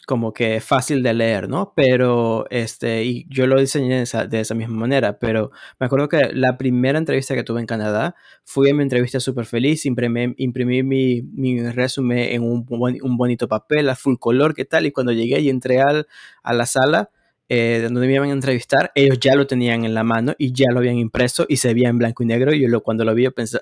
como 0.08 0.34
que 0.34 0.60
fácil 0.60 1.04
de 1.04 1.14
leer, 1.14 1.50
¿no? 1.50 1.74
Pero, 1.76 2.46
este, 2.50 3.04
y 3.06 3.28
yo 3.30 3.46
lo 3.48 3.60
diseñé 3.60 3.98
de 3.98 4.02
esa, 4.04 4.26
de 4.26 4.40
esa 4.42 4.56
misma 4.56 4.76
manera, 4.78 5.20
pero 5.20 5.52
me 5.80 5.86
acuerdo 5.86 6.10
que 6.10 6.32
la 6.34 6.58
primera 6.58 6.98
entrevista 6.98 7.36
que 7.36 7.44
tuve 7.44 7.60
en 7.62 7.68
Canadá, 7.68 8.16
fui 8.44 8.70
a 8.70 8.74
mi 8.74 8.84
entrevista 8.84 9.20
súper 9.20 9.46
feliz, 9.46 9.86
imprimí, 9.86 10.34
imprimí 10.38 10.84
mi, 10.84 11.22
mi, 11.22 11.62
resumen 11.72 12.18
en 12.20 12.44
un, 12.44 12.66
un, 12.70 13.18
bonito 13.18 13.48
papel 13.48 13.90
a 13.90 13.96
full 13.96 14.16
color, 14.18 14.56
¿qué 14.56 14.66
tal? 14.66 14.88
Y 14.88 14.92
cuando 14.92 15.12
llegué 15.14 15.40
y 15.42 15.50
entré 15.50 15.80
al, 15.82 16.08
a 16.44 16.54
la 16.54 16.66
sala, 16.66 17.12
eh, 17.50 17.82
donde 17.84 18.08
me 18.08 18.14
iban 18.14 18.30
a 18.30 18.34
entrevistar, 18.34 18.92
ellos 18.94 19.20
ya 19.20 19.36
lo 19.36 19.48
tenían 19.48 19.84
en 19.84 19.96
la 19.96 20.04
mano 20.04 20.36
y 20.38 20.54
ya 20.54 20.68
lo 20.72 20.80
habían 20.80 20.98
impreso 20.98 21.46
y 21.50 21.58
se 21.58 21.74
veía 21.74 21.90
en 21.90 21.98
blanco 21.98 22.24
y 22.24 22.28
negro. 22.28 22.54
Y 22.54 22.62
yo 22.62 22.68
lo, 22.68 22.82
cuando 22.84 23.04
lo 23.04 23.14
vi, 23.16 23.24
yo 23.24 23.34
pensé, 23.34 23.60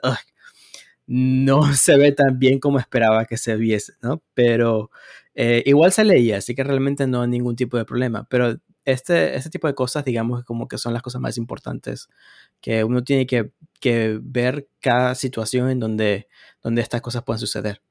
no 1.08 1.62
se 1.74 1.98
ve 1.98 2.12
tan 2.12 2.38
bien 2.38 2.60
como 2.60 2.80
esperaba 2.80 3.26
que 3.26 3.38
se 3.38 3.56
viese, 3.56 3.94
¿no? 4.02 4.22
Pero 4.34 4.92
eh, 5.36 5.64
igual 5.66 5.92
se 5.92 6.04
leía, 6.04 6.38
así 6.38 6.54
que 6.54 6.64
realmente 6.64 7.08
no 7.08 7.22
hay 7.22 7.30
ningún 7.30 7.56
tipo 7.56 7.78
de 7.78 7.86
problema. 7.86 8.28
Pero 8.30 8.58
este, 8.86 9.36
este 9.36 9.50
tipo 9.50 9.68
de 9.68 9.76
cosas, 9.76 10.06
digamos, 10.06 10.44
como 10.44 10.68
que 10.68 10.78
son 10.78 10.94
las 10.94 11.02
cosas 11.02 11.22
más 11.22 11.38
importantes, 11.38 12.10
que 12.62 12.84
uno 12.84 13.04
tiene 13.04 13.26
que, 13.26 13.52
que 13.80 14.20
ver 14.22 14.68
cada 14.82 15.16
situación 15.16 15.70
en 15.70 15.80
donde, 15.80 16.28
donde 16.62 16.82
estas 16.82 17.02
cosas 17.02 17.24
pueden 17.24 17.40
suceder. 17.40 17.82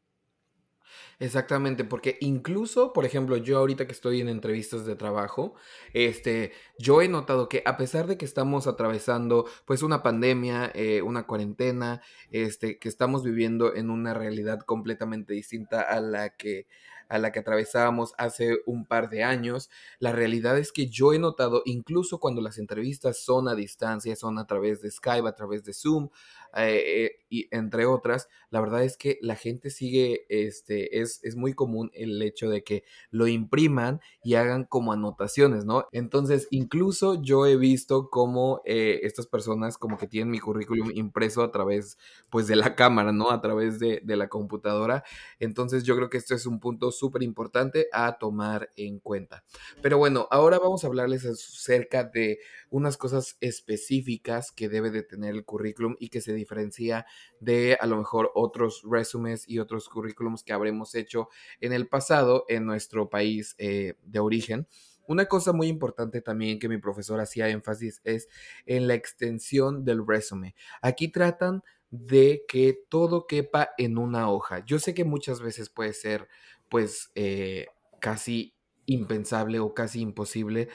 Exactamente, 1.18 1.85
porque 1.85 2.18
incluso, 2.20 2.92
por 2.92 3.06
ejemplo, 3.06 3.38
yo 3.38 3.56
ahorita 3.58 3.87
que 3.87 3.92
estoy 3.92 4.20
en 4.20 4.28
entrevistas 4.28 4.85
de 4.85 4.96
trabajo, 4.96 5.54
este, 5.94 6.52
yo 6.78 7.00
he 7.00 7.08
notado 7.08 7.49
que 7.49 7.62
a 7.64 7.78
pesar 7.78 8.06
de 8.06 8.18
que 8.18 8.26
estamos 8.26 8.66
atravesando, 8.66 9.46
pues, 9.64 9.82
una 9.82 10.02
pandemia, 10.02 10.70
eh, 10.75 11.00
una 11.00 11.26
cuarentena, 11.26 12.02
este, 12.30 12.78
que 12.78 12.90
estamos 12.90 13.23
viviendo 13.25 13.75
en 13.75 13.88
una 13.88 14.12
realidad 14.12 14.61
completamente 14.61 15.32
distinta 15.32 15.80
a 15.80 16.00
la 16.00 16.37
que 16.37 16.66
a 17.08 17.18
la 17.18 17.30
que 17.30 17.38
atravesábamos 17.38 18.14
hace 18.18 18.58
un 18.66 18.85
par 18.85 19.08
de 19.08 19.23
años. 19.23 19.70
La 20.00 20.11
realidad 20.11 20.58
es 20.58 20.73
que 20.73 20.88
yo 20.88 21.12
he 21.12 21.20
notado, 21.20 21.62
incluso 21.64 22.18
cuando 22.18 22.40
las 22.40 22.58
entrevistas 22.58 23.23
son 23.23 23.46
a 23.49 23.54
distancia, 23.54 24.16
son 24.16 24.38
a 24.40 24.46
través 24.49 24.80
de 24.82 24.90
Skype, 24.90 25.28
a 25.28 25.35
través 25.37 25.62
de 25.62 25.73
Zoom, 25.73 26.08
eh, 26.56 27.04
eh, 27.04 27.12
y 27.28 27.48
entre 27.50 27.86
otras, 27.86 28.28
la 28.50 28.60
verdad 28.60 28.84
es 28.84 28.96
que 28.96 29.18
la 29.20 29.34
gente 29.34 29.70
sigue, 29.70 30.26
este, 30.28 31.00
es, 31.00 31.20
es 31.22 31.36
muy 31.36 31.54
común 31.54 31.90
el 31.92 32.22
hecho 32.22 32.48
de 32.48 32.62
que 32.62 32.84
lo 33.10 33.26
impriman 33.26 34.00
y 34.22 34.34
hagan 34.34 34.64
como 34.64 34.92
anotaciones, 34.92 35.64
¿no? 35.64 35.86
Entonces, 35.92 36.46
incluso 36.50 37.20
yo 37.22 37.46
he 37.46 37.56
visto 37.56 38.08
cómo 38.10 38.62
eh, 38.64 39.00
estas 39.02 39.26
personas 39.26 39.76
como 39.76 39.98
que 39.98 40.06
tienen 40.06 40.30
mi 40.30 40.38
currículum 40.38 40.90
impreso 40.94 41.42
a 41.42 41.50
través, 41.50 41.98
pues, 42.30 42.46
de 42.46 42.56
la 42.56 42.75
cámara, 42.75 43.12
¿no? 43.12 43.30
A 43.30 43.40
través 43.40 43.78
de, 43.78 44.00
de 44.04 44.16
la 44.16 44.28
computadora. 44.28 45.04
Entonces, 45.40 45.84
yo 45.84 45.96
creo 45.96 46.08
que 46.08 46.18
esto 46.18 46.34
es 46.34 46.46
un 46.46 46.60
punto 46.60 46.92
súper 46.92 47.22
importante 47.22 47.88
a 47.92 48.18
tomar 48.18 48.70
en 48.76 49.00
cuenta. 49.00 49.44
Pero 49.82 49.98
bueno, 49.98 50.28
ahora 50.30 50.58
vamos 50.58 50.84
a 50.84 50.86
hablarles 50.86 51.26
acerca 51.26 52.04
de 52.04 52.38
unas 52.70 52.96
cosas 52.96 53.36
específicas 53.40 54.52
que 54.52 54.68
debe 54.68 54.90
de 54.90 55.02
tener 55.02 55.34
el 55.34 55.44
currículum 55.44 55.96
y 55.98 56.08
que 56.08 56.20
se 56.20 56.32
diferencia 56.46 57.06
de 57.40 57.76
a 57.80 57.86
lo 57.86 57.96
mejor 57.96 58.30
otros 58.34 58.82
resúmenes 58.88 59.48
y 59.48 59.58
otros 59.58 59.88
currículums 59.88 60.44
que 60.44 60.52
habremos 60.52 60.94
hecho 60.94 61.28
en 61.60 61.72
el 61.72 61.88
pasado 61.88 62.44
en 62.48 62.64
nuestro 62.64 63.10
país 63.10 63.56
eh, 63.58 63.94
de 64.04 64.20
origen. 64.20 64.68
Una 65.08 65.26
cosa 65.26 65.52
muy 65.52 65.68
importante 65.68 66.20
también 66.20 66.58
que 66.58 66.68
mi 66.68 66.78
profesor 66.78 67.20
hacía 67.20 67.48
énfasis 67.48 68.00
es 68.04 68.28
en 68.64 68.88
la 68.88 68.94
extensión 68.94 69.84
del 69.84 70.06
resumen. 70.06 70.54
Aquí 70.82 71.08
tratan 71.08 71.62
de 71.90 72.44
que 72.48 72.78
todo 72.88 73.26
quepa 73.26 73.70
en 73.78 73.98
una 73.98 74.30
hoja. 74.30 74.64
Yo 74.64 74.78
sé 74.78 74.94
que 74.94 75.04
muchas 75.04 75.40
veces 75.40 75.68
puede 75.68 75.92
ser 75.92 76.28
pues 76.68 77.10
eh, 77.14 77.66
casi 78.00 78.54
impensable 78.86 79.60
o 79.60 79.74
casi 79.74 80.00
imposible, 80.00 80.68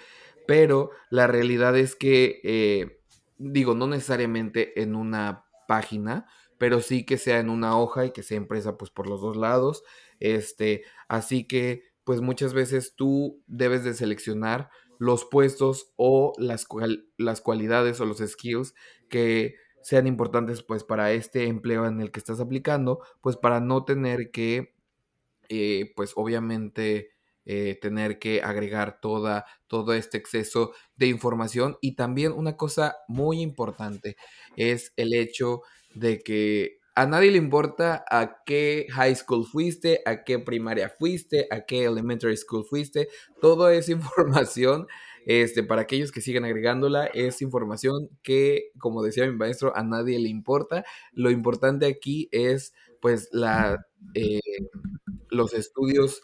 pero 0.48 0.92
la 1.10 1.28
realidad 1.28 1.78
es 1.78 1.96
que, 1.96 2.40
eh, 2.44 3.00
digo, 3.38 3.76
no 3.76 3.88
necesariamente 3.88 4.82
en 4.82 4.96
una 4.96 5.46
página, 5.72 6.26
pero 6.58 6.82
sí 6.82 7.06
que 7.06 7.18
sea 7.18 7.40
en 7.40 7.50
una 7.50 7.80
hoja 7.80 8.06
y 8.06 8.12
que 8.12 8.24
sea 8.24 8.36
impresa 8.36 8.76
pues 8.76 8.92
por 8.92 9.08
los 9.08 9.22
dos 9.22 9.38
lados. 9.38 9.86
Este, 10.20 10.84
así 11.08 11.48
que 11.48 11.84
pues 12.04 12.20
muchas 12.20 12.54
veces 12.54 12.94
tú 12.98 13.42
debes 13.48 13.86
de 13.86 13.94
seleccionar 13.94 14.70
los 15.00 15.24
puestos 15.24 15.94
o 15.96 16.34
las, 16.38 16.68
las 17.18 17.40
cualidades 17.40 18.02
o 18.02 18.06
los 18.06 18.18
skills 18.18 18.74
que 19.08 19.56
sean 19.82 20.08
importantes 20.08 20.62
pues 20.62 20.84
para 20.84 21.14
este 21.14 21.46
empleo 21.46 21.86
en 21.86 22.02
el 22.02 22.12
que 22.12 22.20
estás 22.20 22.42
aplicando, 22.42 23.00
pues 23.22 23.38
para 23.38 23.62
no 23.62 23.86
tener 23.86 24.30
que, 24.30 24.76
eh, 25.48 25.94
pues 25.96 26.12
obviamente, 26.18 27.12
eh, 27.54 27.78
tener 27.82 28.18
que 28.18 28.42
agregar 28.42 29.02
toda, 29.02 29.46
todo 29.68 29.94
este 29.94 30.18
exceso 30.18 30.72
de 30.96 31.08
información. 31.08 31.76
Y 31.82 31.98
también 31.98 32.32
una 32.32 32.56
cosa 32.56 32.96
muy 33.10 33.42
importante 33.42 34.16
es 34.56 34.94
el 34.96 35.14
hecho 35.14 35.60
de 35.94 36.22
que 36.22 36.78
a 36.96 37.06
nadie 37.06 37.30
le 37.30 37.38
importa 37.38 38.06
a 38.10 38.38
qué 38.46 38.88
high 38.92 39.14
school 39.18 39.46
fuiste, 39.46 40.00
a 40.06 40.24
qué 40.24 40.40
primaria 40.40 40.88
fuiste, 40.98 41.48
a 41.52 41.66
qué 41.66 41.84
elementary 41.84 42.38
school 42.38 42.64
fuiste. 42.64 43.10
Toda 43.42 43.74
esa 43.74 43.92
información, 44.00 44.88
este, 45.26 45.62
para 45.62 45.82
aquellos 45.82 46.14
que 46.14 46.22
siguen 46.22 46.46
agregándola, 46.46 47.08
es 47.08 47.42
información 47.42 48.08
que, 48.24 48.72
como 48.80 49.04
decía 49.04 49.28
mi 49.28 49.36
maestro, 49.36 49.76
a 49.76 49.84
nadie 49.84 50.20
le 50.20 50.30
importa. 50.30 50.86
Lo 51.12 51.30
importante 51.32 51.86
aquí 51.86 52.30
es, 52.32 52.74
pues, 53.02 53.28
la, 53.34 53.86
eh, 54.14 54.40
los 55.30 55.54
estudios 55.54 56.22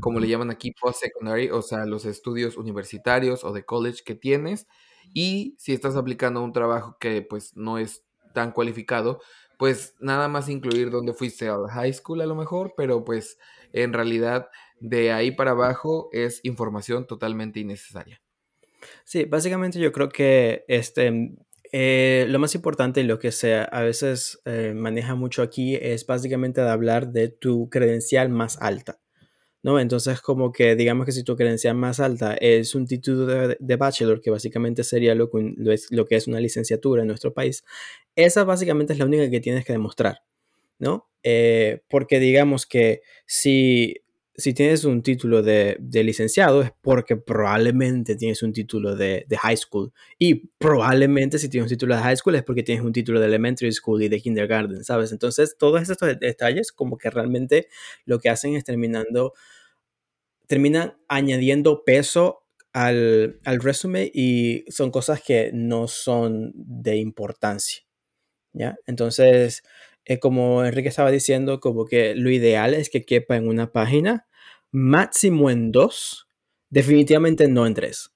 como 0.00 0.20
le 0.20 0.28
llaman 0.28 0.50
aquí, 0.50 0.72
post-secondary, 0.80 1.50
o 1.50 1.62
sea, 1.62 1.84
los 1.86 2.04
estudios 2.04 2.56
universitarios 2.56 3.44
o 3.44 3.52
de 3.52 3.64
college 3.64 4.02
que 4.04 4.14
tienes. 4.14 4.66
Y 5.14 5.56
si 5.58 5.72
estás 5.72 5.96
aplicando 5.96 6.42
un 6.42 6.52
trabajo 6.52 6.96
que 7.00 7.22
pues 7.22 7.56
no 7.56 7.78
es 7.78 8.04
tan 8.34 8.52
cualificado, 8.52 9.20
pues 9.58 9.94
nada 10.00 10.28
más 10.28 10.48
incluir 10.48 10.90
dónde 10.90 11.14
fuiste 11.14 11.48
al 11.48 11.68
high 11.68 11.92
school 11.92 12.20
a 12.20 12.26
lo 12.26 12.34
mejor, 12.36 12.74
pero 12.76 13.04
pues 13.04 13.38
en 13.72 13.92
realidad 13.92 14.48
de 14.80 15.12
ahí 15.12 15.32
para 15.32 15.52
abajo 15.52 16.08
es 16.12 16.40
información 16.44 17.06
totalmente 17.06 17.60
innecesaria. 17.60 18.20
Sí, 19.04 19.24
básicamente 19.24 19.78
yo 19.78 19.92
creo 19.92 20.08
que 20.08 20.64
este, 20.68 21.32
Eh, 21.70 22.24
lo 22.30 22.38
más 22.38 22.54
importante 22.54 23.00
y 23.02 23.04
lo 23.04 23.18
que 23.18 23.30
se 23.30 23.54
a 23.56 23.82
veces 23.82 24.40
eh, 24.46 24.72
maneja 24.74 25.14
mucho 25.14 25.42
aquí 25.42 25.74
es 25.76 26.06
básicamente 26.06 26.62
hablar 26.62 27.08
de 27.12 27.28
tu 27.28 27.68
credencial 27.68 28.30
más 28.30 28.56
alta. 28.62 29.00
¿No? 29.62 29.80
Entonces, 29.80 30.20
como 30.20 30.52
que 30.52 30.76
digamos 30.76 31.06
que 31.06 31.12
si 31.12 31.24
tu 31.24 31.36
credencial 31.36 31.74
más 31.74 32.00
alta 32.00 32.34
es 32.34 32.74
un 32.74 32.86
título 32.86 33.26
de, 33.26 33.76
bachelor, 33.76 34.20
que 34.20 34.30
básicamente 34.30 34.84
sería 34.84 35.14
lo 35.14 35.30
que, 35.30 35.54
lo, 35.90 36.06
que 36.06 36.16
es 36.16 36.26
una 36.26 36.40
licenciatura 36.40 37.02
en 37.02 37.08
nuestro 37.08 37.32
país, 37.34 37.64
esa 38.16 38.44
básicamente 38.44 38.92
es 38.92 38.98
la 38.98 39.06
única 39.06 39.30
que 39.30 39.40
tienes 39.40 39.64
que 39.64 39.72
demostrar, 39.72 40.22
¿no? 40.78 41.08
Eh, 41.22 41.82
porque 41.88 42.20
digamos 42.20 42.66
que 42.66 43.02
si 43.26 43.96
si 44.38 44.54
tienes 44.54 44.84
un 44.84 45.02
título 45.02 45.42
de, 45.42 45.76
licenciado 45.92 46.62
es 46.62 46.70
porque 46.80 47.16
probablemente 47.16 48.14
tienes 48.14 48.44
un 48.44 48.52
título 48.52 48.94
de, 48.94 49.26
high 49.36 49.56
school. 49.56 49.92
Y 50.16 50.46
probablemente 50.58 51.40
si 51.40 51.48
tienes 51.48 51.64
un 51.64 51.76
título 51.76 51.96
de 51.96 52.02
high 52.02 52.16
school 52.16 52.36
es 52.36 52.44
porque 52.44 52.62
tienes 52.62 52.84
un 52.84 52.92
título 52.92 53.18
de 53.18 53.26
elementary 53.26 53.72
school 53.72 54.00
y 54.00 54.08
de 54.08 54.20
kindergarten, 54.20 54.84
¿sabes? 54.84 55.10
Entonces, 55.10 55.56
todos 55.58 55.82
estos 55.82 56.20
detalles 56.20 56.70
como 56.70 56.98
que 56.98 57.10
realmente 57.10 57.66
lo 58.04 58.20
que 58.20 58.30
hacen 58.30 58.54
es 58.54 58.62
terminando, 58.62 59.34
terminan 60.46 60.96
añadiendo 61.08 61.82
peso 61.84 62.44
al, 62.72 63.40
al 63.44 63.58
resumen 63.58 64.08
y 64.14 64.64
son 64.68 64.92
cosas 64.92 65.20
que 65.20 65.50
no 65.52 65.88
son 65.88 66.52
de 66.54 66.96
importancia. 66.96 67.82
¿Ya? 68.52 68.76
Entonces, 68.86 69.64
eh, 70.04 70.20
como 70.20 70.64
Enrique 70.64 70.88
estaba 70.88 71.10
diciendo, 71.10 71.58
como 71.58 71.86
que 71.86 72.14
lo 72.14 72.30
ideal 72.30 72.74
es 72.74 72.88
que 72.88 73.04
quepa 73.04 73.36
en 73.36 73.48
una 73.48 73.72
página 73.72 74.27
máximo 74.72 75.50
en 75.50 75.72
dos, 75.72 76.28
definitivamente 76.70 77.48
no 77.48 77.66
en 77.66 77.74
tres. 77.74 78.12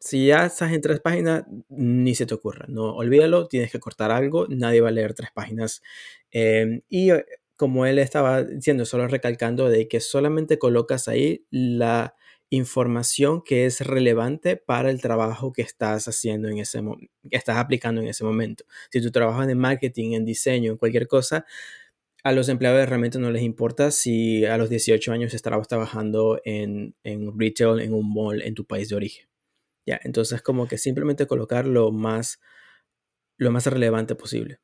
Si 0.00 0.26
ya 0.26 0.46
estás 0.46 0.72
en 0.72 0.80
tres 0.80 1.00
páginas, 1.00 1.44
ni 1.68 2.14
se 2.14 2.26
te 2.26 2.34
ocurra, 2.34 2.66
no 2.68 2.96
olvídalo, 2.96 3.48
tienes 3.48 3.72
que 3.72 3.80
cortar 3.80 4.10
algo, 4.10 4.46
nadie 4.48 4.80
va 4.80 4.88
a 4.88 4.92
leer 4.92 5.14
tres 5.14 5.30
páginas. 5.32 5.82
Em, 6.32 6.82
y 6.88 7.10
eh, 7.12 7.24
como 7.56 7.86
él 7.86 7.98
estaba 8.00 8.42
diciendo, 8.44 8.84
solo 8.86 9.06
recalcando 9.08 9.68
de 9.68 9.88
que 9.88 10.00
solamente 10.00 10.58
colocas 10.58 11.08
ahí 11.08 11.46
la 11.50 12.16
información 12.50 13.42
que 13.42 13.64
es 13.66 13.80
relevante 13.80 14.56
para 14.56 14.90
el 14.90 15.00
trabajo 15.00 15.52
que 15.52 15.62
estás 15.62 16.06
haciendo 16.08 16.48
en 16.48 16.58
ese 16.58 16.82
que 17.30 17.36
estás 17.36 17.56
aplicando 17.56 18.02
en 18.02 18.08
ese 18.08 18.24
momento. 18.24 18.64
Si 18.90 19.00
tu 19.00 19.10
trabajo 19.10 19.42
en 19.42 19.56
marketing, 19.58 20.12
en 20.12 20.24
diseño, 20.24 20.72
en 20.72 20.78
cualquier 20.78 21.08
cosa, 21.08 21.46
a 22.22 22.32
los 22.32 22.48
empleados 22.48 22.88
realmente 22.88 23.18
no 23.18 23.30
les 23.30 23.42
importa 23.42 23.90
si 23.90 24.44
a 24.44 24.56
los 24.56 24.70
18 24.70 25.12
años 25.12 25.34
estabas 25.34 25.68
trabajando 25.68 26.40
en, 26.44 26.94
en 27.02 27.38
retail, 27.38 27.80
en 27.80 27.94
un 27.94 28.12
mall 28.12 28.42
en 28.42 28.54
tu 28.54 28.64
país 28.64 28.88
de 28.88 28.96
origen. 28.96 29.28
Ya, 29.86 30.00
entonces 30.04 30.42
como 30.42 30.68
que 30.68 30.78
simplemente 30.78 31.26
colocar 31.26 31.66
lo 31.66 31.90
más, 31.90 32.40
lo 33.36 33.50
más 33.50 33.66
relevante 33.66 34.14
posible. 34.14 34.60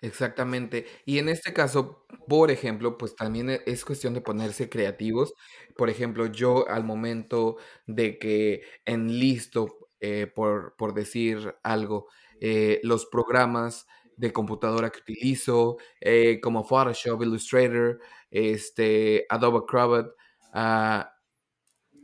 Exactamente. 0.00 0.86
Y 1.06 1.18
en 1.18 1.28
este 1.30 1.54
caso, 1.54 2.06
por 2.28 2.50
ejemplo, 2.50 2.98
pues 2.98 3.16
también 3.16 3.48
e, 3.50 3.62
es 3.66 3.84
cuestión 3.84 4.12
de 4.12 4.20
ponerse 4.20 4.68
creativos. 4.68 5.32
Por 5.76 5.88
ejemplo, 5.88 6.26
yo 6.26 6.68
al 6.68 6.84
momento 6.84 7.56
de 7.86 8.18
que 8.18 8.62
enlisto, 8.84 9.88
eh, 10.00 10.26
por, 10.26 10.76
por 10.76 10.94
decir 10.94 11.54
algo, 11.62 12.08
eh, 12.40 12.80
los 12.82 13.06
programas 13.06 13.86
de 14.16 14.32
computadora 14.32 14.90
que 14.90 15.00
utilizo, 15.00 15.76
eh, 16.00 16.40
como 16.42 16.64
Photoshop, 16.64 17.22
Illustrator, 17.22 18.00
este, 18.30 19.26
Adobe 19.30 19.58
Acrobat. 19.58 20.06
Ah, 20.52 21.12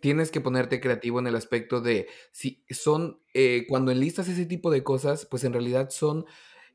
tienes 0.00 0.31
que 0.31 0.40
ponerte 0.40 0.81
creativo 0.81 1.19
en 1.21 1.26
el 1.26 1.37
aspecto 1.37 1.81
de 1.81 2.09
si 2.33 2.64
son, 2.71 3.21
eh, 3.35 3.67
cuando 3.69 3.93
enlistas 3.93 4.29
ese 4.29 4.47
tipo 4.47 4.71
de 4.71 4.83
cosas, 4.85 5.26
pues 5.31 5.45
en 5.45 5.52
realidad 5.52 5.90
son 5.90 6.26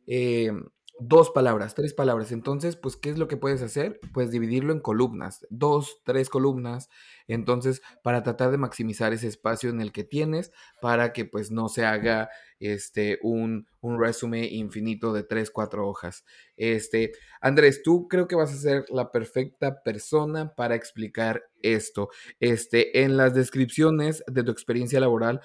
eh, 0.08 0.52
dos 1.00 1.30
palabras, 1.32 1.76
tres 1.76 1.94
palabras. 1.94 2.32
Entonces, 2.32 2.76
pues, 2.76 2.96
¿qué 2.96 3.10
es 3.10 3.18
lo 3.18 3.28
que 3.28 3.38
puedes 3.38 3.62
hacer? 3.62 4.00
Pues 4.14 4.32
dividirlo 4.32 4.72
en 4.72 4.80
columnas, 4.80 5.46
dos, 5.50 6.02
tres 6.06 6.30
columnas. 6.30 6.90
Entonces, 7.28 7.82
para 8.04 8.24
tratar 8.24 8.52
de 8.52 8.58
maximizar 8.58 9.12
ese 9.14 9.28
espacio 9.28 9.70
en 9.70 9.82
el 9.82 9.92
que 9.92 10.04
tienes, 10.04 10.52
para 10.82 11.12
que 11.12 11.26
pues 11.26 11.52
no 11.52 11.68
se 11.68 11.86
haga 11.86 12.30
este, 12.60 13.20
un, 13.24 13.68
un 13.82 14.00
resumen 14.00 14.46
infinito 14.46 15.12
de 15.12 15.24
tres, 15.24 15.52
cuatro 15.52 15.88
hojas. 15.88 16.24
Este, 16.56 17.12
Andrés, 17.42 17.82
tú 17.84 18.08
creo 18.08 18.28
que 18.28 18.36
vas 18.36 18.54
a 18.54 18.58
ser 18.58 18.86
la 18.90 19.12
perfecta 19.12 19.84
persona 19.84 20.56
para 20.56 20.76
explicar 20.76 21.44
esto. 21.62 22.10
Este, 22.40 23.04
en 23.04 23.18
las 23.18 23.34
descripciones 23.34 24.24
de 24.28 24.44
tu 24.44 24.52
experiencia 24.52 25.00
laboral 25.00 25.42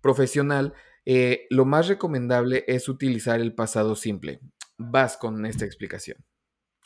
profesional, 0.00 0.72
eh, 1.04 1.46
lo 1.50 1.64
más 1.64 1.88
recomendable 1.88 2.64
es 2.66 2.88
utilizar 2.88 3.40
el 3.40 3.54
pasado 3.54 3.94
simple 3.94 4.40
vas 4.78 5.16
con 5.16 5.46
esta 5.46 5.64
explicación? 5.64 6.18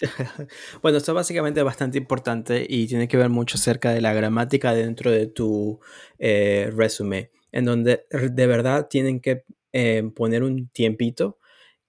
bueno, 0.82 0.98
esto 0.98 1.12
básicamente 1.14 1.60
es 1.60 1.64
bastante 1.64 1.98
importante 1.98 2.66
y 2.68 2.86
tiene 2.86 3.08
que 3.08 3.16
ver 3.16 3.28
mucho 3.28 3.56
acerca 3.56 3.92
de 3.92 4.00
la 4.00 4.14
gramática 4.14 4.74
dentro 4.74 5.10
de 5.10 5.26
tu 5.26 5.80
eh, 6.18 6.70
resumen, 6.74 7.30
en 7.52 7.64
donde 7.64 8.06
de 8.10 8.46
verdad 8.46 8.88
tienen 8.88 9.20
que 9.20 9.44
eh, 9.72 10.02
poner 10.14 10.42
un 10.42 10.68
tiempito 10.68 11.38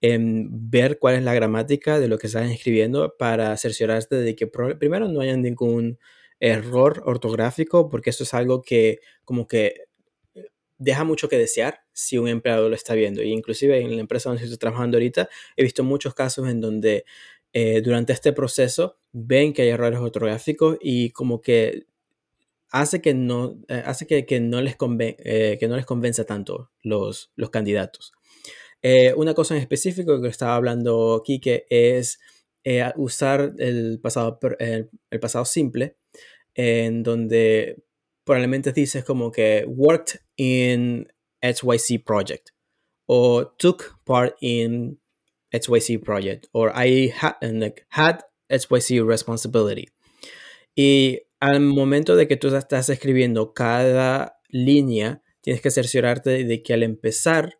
en 0.00 0.70
ver 0.70 0.98
cuál 0.98 1.14
es 1.14 1.22
la 1.22 1.34
gramática 1.34 2.00
de 2.00 2.08
lo 2.08 2.18
que 2.18 2.26
están 2.26 2.50
escribiendo 2.50 3.14
para 3.18 3.56
cerciorarse 3.56 4.16
de 4.16 4.34
que 4.34 4.48
primero 4.48 5.08
no 5.08 5.20
haya 5.20 5.36
ningún 5.36 5.98
error 6.40 7.02
ortográfico, 7.06 7.88
porque 7.88 8.10
eso 8.10 8.24
es 8.24 8.34
algo 8.34 8.62
que 8.62 8.98
como 9.24 9.46
que 9.46 9.84
deja 10.82 11.04
mucho 11.04 11.28
que 11.28 11.38
desear 11.38 11.84
si 11.92 12.18
un 12.18 12.28
empleado 12.28 12.68
lo 12.68 12.74
está 12.74 12.94
viendo. 12.94 13.22
Y 13.22 13.30
inclusive 13.30 13.80
en 13.80 13.94
la 13.94 14.00
empresa 14.00 14.28
donde 14.28 14.44
estoy 14.44 14.58
trabajando 14.58 14.96
ahorita, 14.96 15.28
he 15.56 15.62
visto 15.62 15.84
muchos 15.84 16.14
casos 16.14 16.48
en 16.48 16.60
donde 16.60 17.04
eh, 17.52 17.82
durante 17.82 18.12
este 18.12 18.32
proceso 18.32 18.98
ven 19.12 19.52
que 19.52 19.62
hay 19.62 19.68
errores 19.68 20.00
ortográficos 20.00 20.76
y 20.80 21.10
como 21.10 21.40
que 21.40 21.86
hace 22.70 23.00
que 23.00 23.14
no, 23.14 23.60
eh, 23.68 23.82
hace 23.84 24.06
que, 24.06 24.40
no, 24.40 24.60
les 24.60 24.76
eh, 24.78 25.56
que 25.60 25.68
no 25.68 25.76
les 25.76 25.86
convence 25.86 26.24
tanto 26.24 26.70
los, 26.82 27.30
los 27.36 27.50
candidatos. 27.50 28.12
una 29.16 29.34
cosa 29.34 29.54
en 29.54 29.60
específico 29.60 30.20
que 30.20 30.28
estaba 30.28 30.56
hablando 30.56 31.14
aquí 31.14 31.38
que 31.40 31.66
es 31.70 32.18
usar 32.96 33.54
el 33.58 34.00
pasado, 34.00 34.38
el 34.58 35.20
pasado 35.20 35.44
simple 35.44 35.96
en 36.54 37.02
donde 37.02 37.84
probablemente 38.24 38.72
dices 38.72 39.04
como 39.04 39.30
que 39.30 39.64
worked 39.66 40.20
in 40.36 41.08
XYZ 41.42 42.02
project 42.04 42.50
o 43.06 43.44
took 43.58 43.98
part 44.04 44.36
in 44.40 45.00
XYZ 45.52 46.02
project 46.02 46.46
or 46.52 46.72
I 46.74 47.12
had, 47.20 47.36
like, 47.42 47.84
had 47.90 48.20
XYZ 48.48 49.06
responsibility. 49.06 49.88
Y 50.74 51.20
al 51.40 51.60
momento 51.60 52.16
de 52.16 52.28
que 52.28 52.36
tú 52.36 52.54
estás 52.54 52.88
escribiendo 52.88 53.52
cada 53.52 54.40
línea, 54.48 55.22
tienes 55.40 55.60
que 55.60 55.70
cerciorarte 55.70 56.44
de 56.44 56.62
que 56.62 56.72
al 56.72 56.82
empezar 56.82 57.58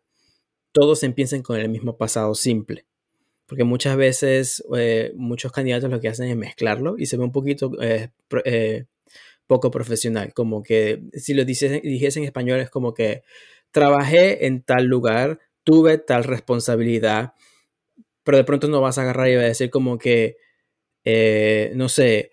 todos 0.71 1.03
empiecen 1.03 1.43
con 1.43 1.59
el 1.59 1.69
mismo 1.69 1.97
pasado 1.97 2.33
simple. 2.33 2.85
Porque 3.45 3.65
muchas 3.65 3.97
veces 3.97 4.63
eh, 4.75 5.11
muchos 5.15 5.51
candidatos 5.51 5.91
lo 5.91 5.99
que 5.99 6.07
hacen 6.07 6.29
es 6.29 6.37
mezclarlo 6.37 6.95
y 6.97 7.05
se 7.05 7.17
ve 7.17 7.23
un 7.23 7.31
poquito 7.31 7.71
eh, 7.81 8.09
eh, 8.45 8.85
poco 9.53 9.69
profesional, 9.69 10.33
como 10.33 10.63
que 10.63 11.03
si 11.13 11.35
lo 11.35 11.45
dijese 11.45 11.79
en 12.17 12.25
español 12.25 12.59
es 12.59 12.71
como 12.71 12.95
que 12.95 13.21
trabajé 13.69 14.47
en 14.47 14.63
tal 14.63 14.85
lugar, 14.85 15.41
tuve 15.63 15.99
tal 15.99 16.23
responsabilidad, 16.23 17.33
pero 18.23 18.39
de 18.39 18.45
pronto 18.45 18.67
no 18.67 18.81
vas 18.81 18.97
a 18.97 19.03
agarrar 19.03 19.29
y 19.29 19.35
va 19.35 19.43
a 19.43 19.45
decir 19.45 19.69
como 19.69 19.99
que, 19.99 20.37
eh, 21.05 21.71
no 21.75 21.87
sé, 21.87 22.31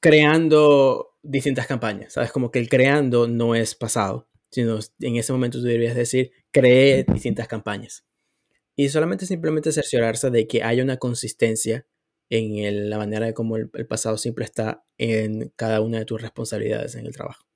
creando 0.00 1.14
distintas 1.22 1.68
campañas, 1.68 2.14
¿sabes? 2.14 2.32
Como 2.32 2.50
que 2.50 2.58
el 2.58 2.68
creando 2.68 3.28
no 3.28 3.54
es 3.54 3.76
pasado, 3.76 4.28
sino 4.50 4.80
en 4.98 5.14
ese 5.14 5.32
momento 5.32 5.58
tú 5.58 5.64
deberías 5.64 5.94
decir, 5.94 6.32
creé 6.50 7.04
distintas 7.04 7.46
campañas. 7.46 8.04
Y 8.74 8.88
solamente 8.88 9.26
simplemente 9.26 9.70
cerciorarse 9.70 10.30
de 10.30 10.48
que 10.48 10.64
haya 10.64 10.82
una 10.82 10.96
consistencia 10.96 11.86
en 12.34 12.90
la 12.90 12.98
manera 12.98 13.26
de 13.26 13.34
cómo 13.34 13.56
el, 13.56 13.68
pasado 13.88 14.18
siempre 14.18 14.44
está 14.44 14.84
en 14.98 15.52
cada 15.56 15.80
una 15.80 15.98
de 15.98 16.04
tus 16.04 16.20
responsabilidades 16.20 16.94
en 16.94 17.06
el 17.06 17.14
trabajo. 17.14 17.46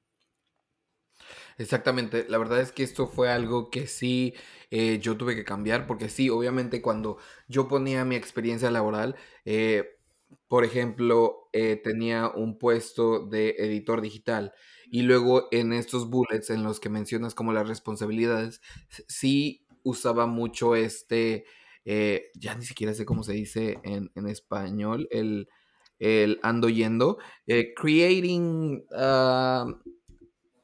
Exactamente, 1.56 2.24
la 2.28 2.38
verdad 2.38 2.60
es 2.60 2.70
que 2.70 2.84
esto 2.84 3.08
fue 3.08 3.30
algo 3.30 3.70
que 3.70 3.88
sí 3.88 4.34
eh, 4.70 5.00
yo 5.00 5.16
tuve 5.16 5.34
que 5.34 5.44
cambiar, 5.44 5.86
porque 5.88 6.08
sí, 6.08 6.30
obviamente 6.30 6.80
cuando 6.80 7.18
yo 7.48 7.66
ponía 7.66 8.04
mi 8.04 8.14
experiencia 8.14 8.70
laboral, 8.70 9.16
eh, 9.44 9.98
por 10.46 10.64
ejemplo, 10.64 11.48
eh, 11.52 11.80
tenía 11.82 12.28
un 12.28 12.58
puesto 12.58 13.26
de 13.26 13.56
editor 13.58 14.00
digital 14.00 14.52
y 14.90 15.02
luego 15.02 15.48
en 15.50 15.72
estos 15.72 16.08
bullets 16.08 16.50
en 16.50 16.62
los 16.62 16.80
que 16.80 16.88
mencionas 16.90 17.34
como 17.34 17.52
las 17.52 17.66
responsabilidades, 17.68 18.60
sí 19.08 19.66
usaba 19.82 20.26
mucho 20.26 20.76
este 20.76 21.44
eh, 21.90 22.32
ya 22.34 22.54
ni 22.54 22.66
siquiera 22.66 22.92
sé 22.92 23.06
cómo 23.06 23.22
se 23.22 23.32
dice 23.32 23.78
en, 23.82 24.10
español, 24.26 25.08
el, 25.10 25.48
ando 26.42 26.68
yendo, 26.68 27.16
eh, 27.46 27.72
creating, 27.74 28.84
ah, 28.94 29.64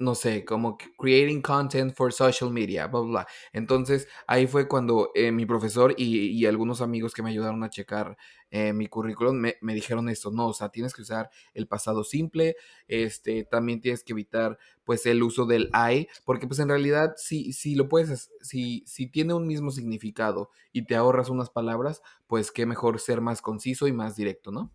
no 0.05 0.14
sé, 0.14 0.45
como 0.45 0.77
creating 0.99 1.43
content 1.43 1.95
for 1.95 2.12
social 2.12 2.51
media, 2.51 2.87
bla, 2.87 3.01
bla. 3.01 3.27
Entonces, 3.53 4.07
ahí 4.27 4.47
fue 4.47 4.69
cuando 4.69 5.11
eh, 5.14 5.33
mi 5.33 5.47
profesor 5.47 5.95
y, 5.97 6.45
algunos 6.47 6.83
amigos 6.83 7.14
que 7.14 7.23
me 7.23 7.31
ayudaron 7.31 7.64
a 7.64 7.71
checar 7.71 8.17
eh, 8.51 8.73
mi 8.73 8.87
currículum 8.87 9.35
me, 9.35 9.57
me, 9.62 9.75
dijeron 9.75 10.09
esto, 10.09 10.31
no, 10.31 10.49
o 10.49 10.53
sea, 10.53 10.69
tienes 10.69 10.95
que 10.95 11.03
usar 11.03 11.31
el 11.55 11.67
pasado 11.67 12.05
simple, 12.05 12.55
este, 12.87 13.45
también 13.45 13.81
tienes 13.81 14.05
que 14.05 14.12
evitar, 14.12 14.59
pues, 14.85 15.07
el 15.07 15.23
uso 15.23 15.47
del 15.47 15.71
I, 15.75 16.07
porque, 16.25 16.47
pues, 16.47 16.61
en 16.61 16.69
realidad, 16.69 17.14
si, 17.17 17.53
si 17.53 17.75
lo 17.75 17.88
puedes, 17.88 18.31
si, 18.43 18.85
si 18.87 19.09
tiene 19.09 19.35
un 19.35 19.47
mismo 19.47 19.71
significado 19.71 20.51
y 20.73 20.87
te 20.87 20.95
ahorras 20.95 21.31
unas 21.31 21.51
palabras, 21.51 22.03
pues, 22.27 22.53
qué 22.53 22.67
mejor 22.67 23.01
ser 23.01 23.21
más 23.21 23.43
conciso 23.43 23.88
y 23.88 23.93
más 23.93 24.14
directo, 24.14 24.53
¿no? 24.53 24.73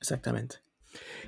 Exactamente. 0.00 0.69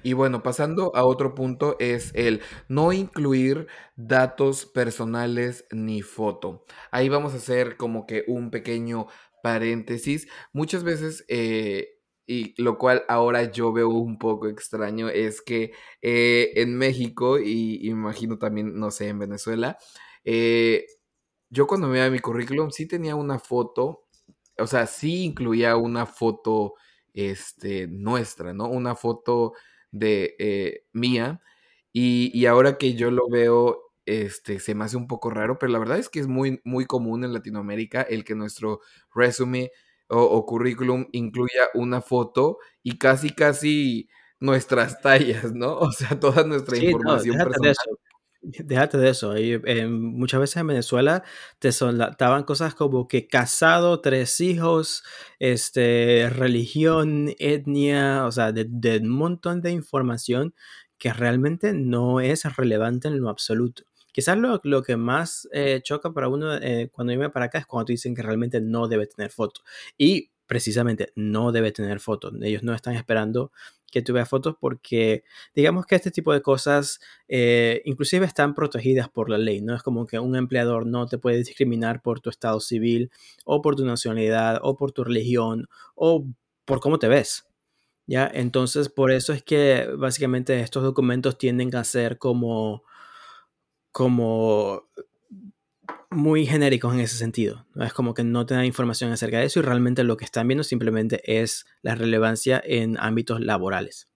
Y 0.03 0.13
bueno, 0.15 0.43
pasando 0.43 0.95
a 0.97 1.05
otro 1.05 1.35
punto 1.35 1.77
es 1.79 2.13
el 2.15 2.41
no 2.69 2.93
incluir 2.93 3.67
datos 3.97 4.67
personales 4.67 5.65
ni 5.71 6.03
foto. 6.03 6.65
Ahí 6.91 7.09
vamos 7.09 7.35
a 7.35 7.37
hacer 7.37 7.77
como 7.77 8.07
que 8.07 8.25
un 8.27 8.51
pequeño 8.51 9.07
paréntesis. 9.43 10.29
Muchas 10.53 10.85
veces, 10.85 11.25
eh, 11.29 11.89
y 12.27 12.61
lo 12.63 12.79
cual 12.79 13.05
ahora 13.09 13.51
yo 13.51 13.73
veo 13.73 13.89
un 13.91 14.19
poco 14.19 14.49
extraño, 14.49 15.09
es 15.09 15.43
que 15.43 15.73
eh, 16.01 16.53
en 16.57 16.77
México, 16.77 17.39
y, 17.39 17.87
imagino 17.89 18.39
también, 18.39 18.79
no 18.79 18.91
sé, 18.91 19.09
en 19.09 19.19
Venezuela, 19.19 19.77
eh, 20.25 20.87
yo 21.51 21.67
cuando 21.67 21.89
me 21.89 22.11
mi 22.11 22.19
currículum 22.21 22.71
sí 22.71 22.87
tenía 22.89 23.15
una 23.17 23.39
foto, 23.39 24.07
o 24.59 24.67
sea, 24.67 24.87
sí 24.87 25.25
incluía 25.25 25.77
una 25.77 26.07
foto 26.07 26.75
este, 27.15 27.89
nuestra, 27.89 28.53
¿no? 28.55 28.69
Una 28.69 28.95
foto 28.97 29.53
de 29.91 30.37
eh, 30.39 30.85
mía. 30.93 31.41
Y, 31.93 32.31
y, 32.39 32.47
ahora 32.47 32.79
que 32.79 32.95
yo 32.95 33.11
lo 33.11 33.29
veo, 33.29 33.93
este, 34.07 34.61
se 34.61 34.75
me 34.75 34.85
hace 34.85 34.97
un 34.97 35.07
poco 35.07 35.31
raro, 35.31 35.59
pero 35.59 35.73
la 35.73 35.79
verdad 35.79 35.99
es 35.99 36.09
que 36.09 36.21
es 36.21 36.27
muy, 36.27 36.61
muy 36.65 36.87
común 36.87 37.25
en 37.25 37.33
Latinoamérica 37.33 38.03
el 38.03 38.25
que 38.25 38.35
nuestro 38.35 38.81
resumen 39.15 39.69
o, 40.09 40.23
o, 40.23 40.47
currículum 40.47 41.07
incluya 41.13 41.69
una 41.75 42.01
foto 42.01 42.59
y 42.83 42.99
casi, 42.99 43.31
casi 43.31 44.09
nuestras 44.41 45.01
tallas, 45.03 45.53
¿no? 45.55 45.79
O 45.79 45.93
sea, 45.93 46.19
toda 46.19 46.45
nuestra 46.45 46.77
sí, 46.77 46.87
información 46.87 47.39
no, 47.39 47.45
personal. 47.45 47.75
Déjate 48.43 48.99
de 48.99 49.11
eso. 49.11 49.37
Eh, 49.37 49.87
muchas 49.87 50.41
veces 50.41 50.57
en 50.57 50.67
Venezuela 50.67 51.23
te 51.61 51.71
soltaban 51.71 52.43
cosas 52.43 52.75
como 52.75 53.07
que 53.07 53.29
casado, 53.29 54.01
tres 54.01 54.41
hijos, 54.41 55.05
este, 55.39 56.29
religión, 56.29 57.31
etnia, 57.39 58.27
o 58.27 58.33
sea, 58.33 58.51
de, 58.53 58.67
de, 58.69 58.99
un 58.99 59.11
montón 59.11 59.63
de 59.63 59.71
información 59.71 60.55
que 60.99 61.13
realmente 61.13 61.73
no 61.73 62.21
es 62.21 62.45
relevante 62.57 63.07
en 63.09 63.21
lo 63.21 63.29
absoluto. 63.29 63.85
Quizás 64.13 64.37
lo, 64.37 64.61
lo 64.65 64.83
que 64.83 64.97
más 64.97 65.49
eh, 65.53 65.81
choca 65.83 66.13
para 66.13 66.29
uno 66.29 66.55
eh, 66.57 66.91
cuando 66.93 67.13
viene 67.13 67.31
para 67.31 67.47
acá 67.47 67.59
es 67.59 67.67
cuando 67.67 67.87
te 67.87 67.93
dicen 67.95 68.15
que 68.15 68.23
realmente 68.23 68.61
no 68.61 68.89
debe 68.89 69.07
tener 69.07 69.31
foto. 69.31 69.63
Y 69.97 70.32
precisamente 70.47 71.13
no 71.17 71.53
debe 71.53 71.73
tener 71.73 72.01
fotos. 72.01 72.35
Ellos 72.43 72.63
no 72.63 72.75
están 72.75 72.95
esperando 72.95 73.53
que 73.93 74.03
tú 74.03 74.15
veas 74.15 74.29
fotos 74.29 74.57
porque 74.59 75.23
digamos 75.55 75.87
que 75.87 75.95
este 75.95 76.11
tipo 76.11 76.33
de 76.33 76.41
cosas 76.41 76.99
eh, 77.29 77.83
inclusive 77.85 78.27
están 78.27 78.55
protegidas 78.55 79.09
por 79.09 79.29
la 79.29 79.39
ley, 79.39 79.61
¿no? 79.61 79.75
Es 79.75 79.83
como 79.83 80.07
que 80.07 80.19
un 80.19 80.35
empleador 80.35 80.87
no 80.87 81.07
te 81.07 81.19
puede 81.19 81.39
discriminar 81.39 82.03
por 82.03 82.21
tu 82.21 82.31
estado 82.31 82.59
civil 82.61 83.11
o 83.45 83.61
por 83.63 83.77
tu 83.77 83.85
nacionalidad 83.85 84.59
o 84.63 84.77
por 84.77 84.93
tu 84.93 85.05
religión 85.05 85.69
o 85.95 86.27
por 86.65 86.81
cómo 86.81 86.99
te 86.99 87.09
ves. 87.09 87.47
¿Ya? 88.07 88.29
Entonces, 88.35 88.89
por 88.89 89.13
eso 89.13 89.33
es 89.33 89.43
que 89.45 89.89
básicamente 89.97 90.59
estos 90.61 90.83
documentos 90.83 91.39
tienden 91.39 91.75
a 91.77 91.85
ser 91.85 92.19
como, 92.19 92.83
como 93.93 94.89
muy 96.13 96.47
genéricos 96.47 96.95
en 96.95 97.01
ese 97.01 97.17
sentido. 97.17 97.67
Es 97.77 97.93
como 97.93 98.15
que 98.15 98.25
no 98.25 98.47
te 98.47 98.55
dan 98.55 98.65
información 98.65 99.13
acerca 99.13 99.39
de 99.39 99.47
eso 99.47 99.61
y 99.61 99.63
realmente 99.63 100.05
lo 100.05 100.17
que 100.17 100.25
están 100.25 100.49
viendo 100.49 100.65
simplemente 100.65 101.21
es 101.41 101.65
la 101.83 101.95
relevancia 101.95 102.63
en 102.65 102.99
ámbitos 102.99 103.41
laborales. 103.41 104.09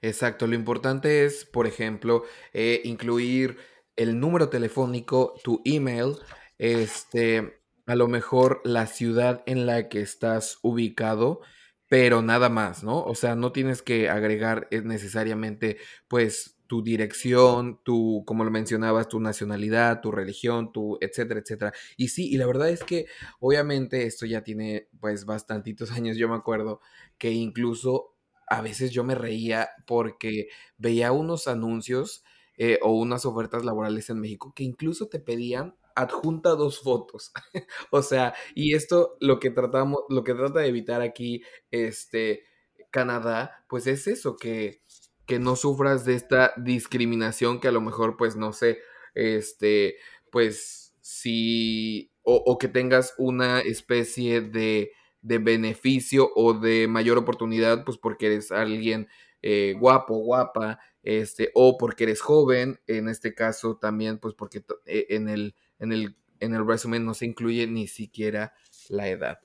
Exacto, 0.00 0.46
lo 0.46 0.54
importante 0.54 1.24
es, 1.24 1.44
por 1.44 1.66
ejemplo, 1.66 2.24
eh, 2.52 2.80
incluir 2.84 3.58
el 3.96 4.20
número 4.20 4.48
telefónico, 4.48 5.34
tu 5.42 5.60
email, 5.64 6.16
este, 6.58 7.60
a 7.86 7.96
lo 7.96 8.06
mejor 8.06 8.60
la 8.64 8.86
ciudad 8.86 9.42
en 9.46 9.66
la 9.66 9.88
que 9.88 10.00
estás 10.00 10.58
ubicado, 10.62 11.40
pero 11.88 12.22
nada 12.22 12.48
más, 12.48 12.84
¿no? 12.84 13.02
O 13.02 13.14
sea, 13.14 13.34
no 13.34 13.50
tienes 13.50 13.82
que 13.82 14.08
agregar 14.08 14.68
eh, 14.70 14.82
necesariamente, 14.82 15.78
pues, 16.06 16.57
tu 16.68 16.82
dirección, 16.82 17.80
tu, 17.82 18.22
como 18.26 18.44
lo 18.44 18.50
mencionabas, 18.50 19.08
tu 19.08 19.18
nacionalidad, 19.20 20.00
tu 20.00 20.12
religión, 20.12 20.70
tu, 20.72 20.98
etcétera, 21.00 21.40
etcétera. 21.40 21.72
Y 21.96 22.08
sí, 22.08 22.28
y 22.30 22.36
la 22.36 22.46
verdad 22.46 22.68
es 22.68 22.84
que 22.84 23.06
obviamente 23.40 24.06
esto 24.06 24.26
ya 24.26 24.44
tiene 24.44 24.88
pues 25.00 25.24
bastantitos 25.24 25.90
años, 25.92 26.16
yo 26.16 26.28
me 26.28 26.36
acuerdo 26.36 26.80
que 27.18 27.32
incluso 27.32 28.14
a 28.46 28.62
veces 28.62 28.92
yo 28.92 29.02
me 29.04 29.14
reía 29.14 29.70
porque 29.86 30.48
veía 30.76 31.10
unos 31.12 31.48
anuncios 31.48 32.24
eh, 32.56 32.78
o 32.82 32.92
unas 32.92 33.26
ofertas 33.26 33.64
laborales 33.64 34.10
en 34.10 34.20
México 34.20 34.52
que 34.54 34.64
incluso 34.64 35.08
te 35.08 35.20
pedían 35.20 35.74
adjunta 35.94 36.50
dos 36.50 36.80
fotos. 36.80 37.32
o 37.90 38.02
sea, 38.02 38.34
y 38.54 38.74
esto 38.74 39.16
lo 39.20 39.40
que 39.40 39.50
tratamos, 39.50 40.02
lo 40.08 40.22
que 40.22 40.34
trata 40.34 40.60
de 40.60 40.68
evitar 40.68 41.02
aquí, 41.02 41.42
este, 41.70 42.44
Canadá, 42.90 43.64
pues 43.68 43.86
es 43.86 44.06
eso, 44.06 44.36
que 44.36 44.82
que 45.28 45.38
no 45.38 45.56
sufras 45.56 46.06
de 46.06 46.14
esta 46.14 46.54
discriminación 46.56 47.60
que 47.60 47.68
a 47.68 47.72
lo 47.72 47.82
mejor, 47.82 48.16
pues, 48.16 48.34
no 48.34 48.54
sé, 48.54 48.80
este, 49.14 49.96
pues, 50.32 50.94
si, 51.02 52.10
o, 52.22 52.56
que 52.58 52.66
tengas 52.66 53.14
una 53.18 53.60
especie 53.60 54.40
de, 54.40 54.90
de, 55.20 55.38
beneficio 55.38 56.30
o 56.34 56.54
de 56.54 56.88
mayor 56.88 57.18
oportunidad, 57.18 57.84
pues, 57.84 57.98
porque 57.98 58.26
eres 58.26 58.50
alguien 58.50 59.08
eh, 59.42 59.74
guapo, 59.78 60.16
guapa, 60.16 60.80
este, 61.02 61.50
o 61.54 61.76
porque 61.76 62.04
eres 62.04 62.22
joven, 62.22 62.80
en 62.86 63.08
este 63.10 63.34
caso 63.34 63.76
también, 63.76 64.18
pues, 64.18 64.34
porque 64.34 64.64
eh, 64.86 65.06
en 65.10 65.28
el, 65.28 65.54
en 65.78 65.92
el, 65.92 66.16
en 66.40 66.54
el 66.54 66.66
resumen 66.66 67.04
no 67.04 67.12
se 67.12 67.26
incluye 67.26 67.66
ni 67.66 67.86
siquiera 67.86 68.54
la 68.88 69.08
edad. 69.08 69.40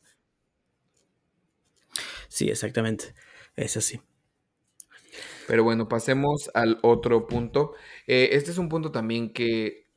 Sí, 2.29 2.49
exactamente. 2.49 3.13
Es 3.57 3.75
así. 3.75 3.99
Pero 5.47 5.63
bueno, 5.63 5.87
pasemos 5.87 6.49
al 6.53 6.79
otro 6.83 7.27
punto. 7.27 7.73
Eh, 8.07 8.29
este 8.33 8.51
es 8.51 8.57
un 8.57 8.69
punto 8.69 8.91
también 8.91 9.33
que, 9.33 9.87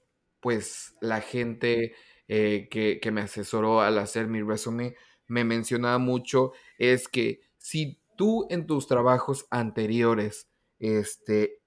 pues, 0.41 0.95
la 1.01 1.21
gente 1.21 1.95
eh, 2.29 2.69
que, 2.71 3.01
que, 3.01 3.11
me 3.13 3.21
asesoró 3.21 3.81
al 3.81 3.99
hacer 3.99 4.27
mi 4.29 4.43
resumen 4.43 4.95
me 5.29 5.45
mencionaba 5.45 5.99
mucho, 5.99 6.53
es 6.79 7.09
que 7.09 7.41
si 7.59 7.99
tú 8.17 8.47
en 8.51 8.67
tus 8.67 8.87
trabajos 8.87 9.47
anteriores, 9.51 10.49
este, 10.79 11.61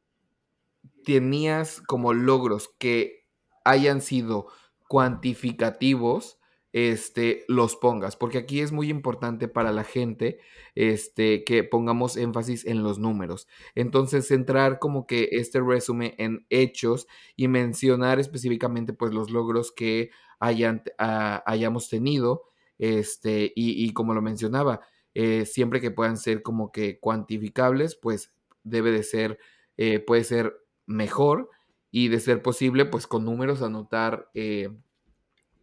tenías 1.03 1.81
como 1.81 2.13
logros 2.13 2.69
que 2.77 3.25
hayan 3.65 4.01
sido 4.01 4.47
cuantificativos, 4.87 6.38
este, 6.71 7.45
los 7.47 7.75
pongas, 7.75 8.15
porque 8.15 8.37
aquí 8.37 8.61
es 8.61 8.71
muy 8.71 8.89
importante 8.89 9.47
para 9.47 9.71
la 9.71 9.83
gente 9.83 10.39
este, 10.75 11.43
que 11.43 11.63
pongamos 11.63 12.15
énfasis 12.15 12.65
en 12.65 12.83
los 12.83 12.99
números. 12.99 13.47
Entonces, 13.75 14.27
centrar 14.27 14.79
como 14.79 15.07
que 15.07 15.29
este 15.31 15.61
resumen 15.61 16.13
en 16.17 16.45
hechos 16.49 17.07
y 17.35 17.47
mencionar 17.47 18.19
específicamente 18.19 18.93
pues 18.93 19.13
los 19.13 19.31
logros 19.31 19.71
que 19.71 20.11
hayan, 20.39 20.83
uh, 20.99 21.41
hayamos 21.45 21.89
tenido, 21.89 22.43
este, 22.77 23.51
y, 23.55 23.83
y, 23.83 23.93
como 23.93 24.13
lo 24.13 24.21
mencionaba, 24.21 24.81
eh, 25.13 25.45
siempre 25.45 25.81
que 25.81 25.91
puedan 25.91 26.17
ser 26.17 26.41
como 26.41 26.71
que 26.71 26.99
cuantificables, 26.99 27.95
pues 27.95 28.31
debe 28.63 28.91
de 28.91 29.03
ser, 29.03 29.39
eh, 29.77 29.99
puede 29.99 30.23
ser 30.23 30.55
mejor 30.85 31.49
y 31.91 32.07
de 32.09 32.19
ser 32.19 32.41
posible, 32.41 32.85
pues 32.85 33.07
con 33.07 33.25
números 33.25 33.61
anotar 33.61 34.29
eh, 34.33 34.69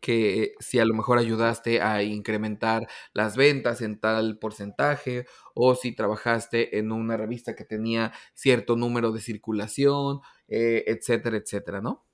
que 0.01 0.55
si 0.61 0.79
a 0.79 0.85
lo 0.85 0.95
mejor 0.95 1.19
ayudaste 1.19 1.81
a 1.83 2.03
incrementar 2.03 2.89
las 3.13 3.37
ventas 3.37 3.81
en 3.83 3.99
tal 4.01 4.39
porcentaje 4.39 5.27
o 5.55 5.75
si 5.75 5.95
trabajaste 5.95 6.79
en 6.79 6.93
una 6.93 7.17
revista 7.17 7.55
que 7.57 7.65
tenía 7.65 8.13
cierto 8.35 8.77
número 8.77 9.13
de 9.13 9.21
circulación, 9.21 10.21
eh, 10.49 10.85
etcétera, 10.87 11.37
etcétera, 11.39 11.81
¿no? 11.81 12.06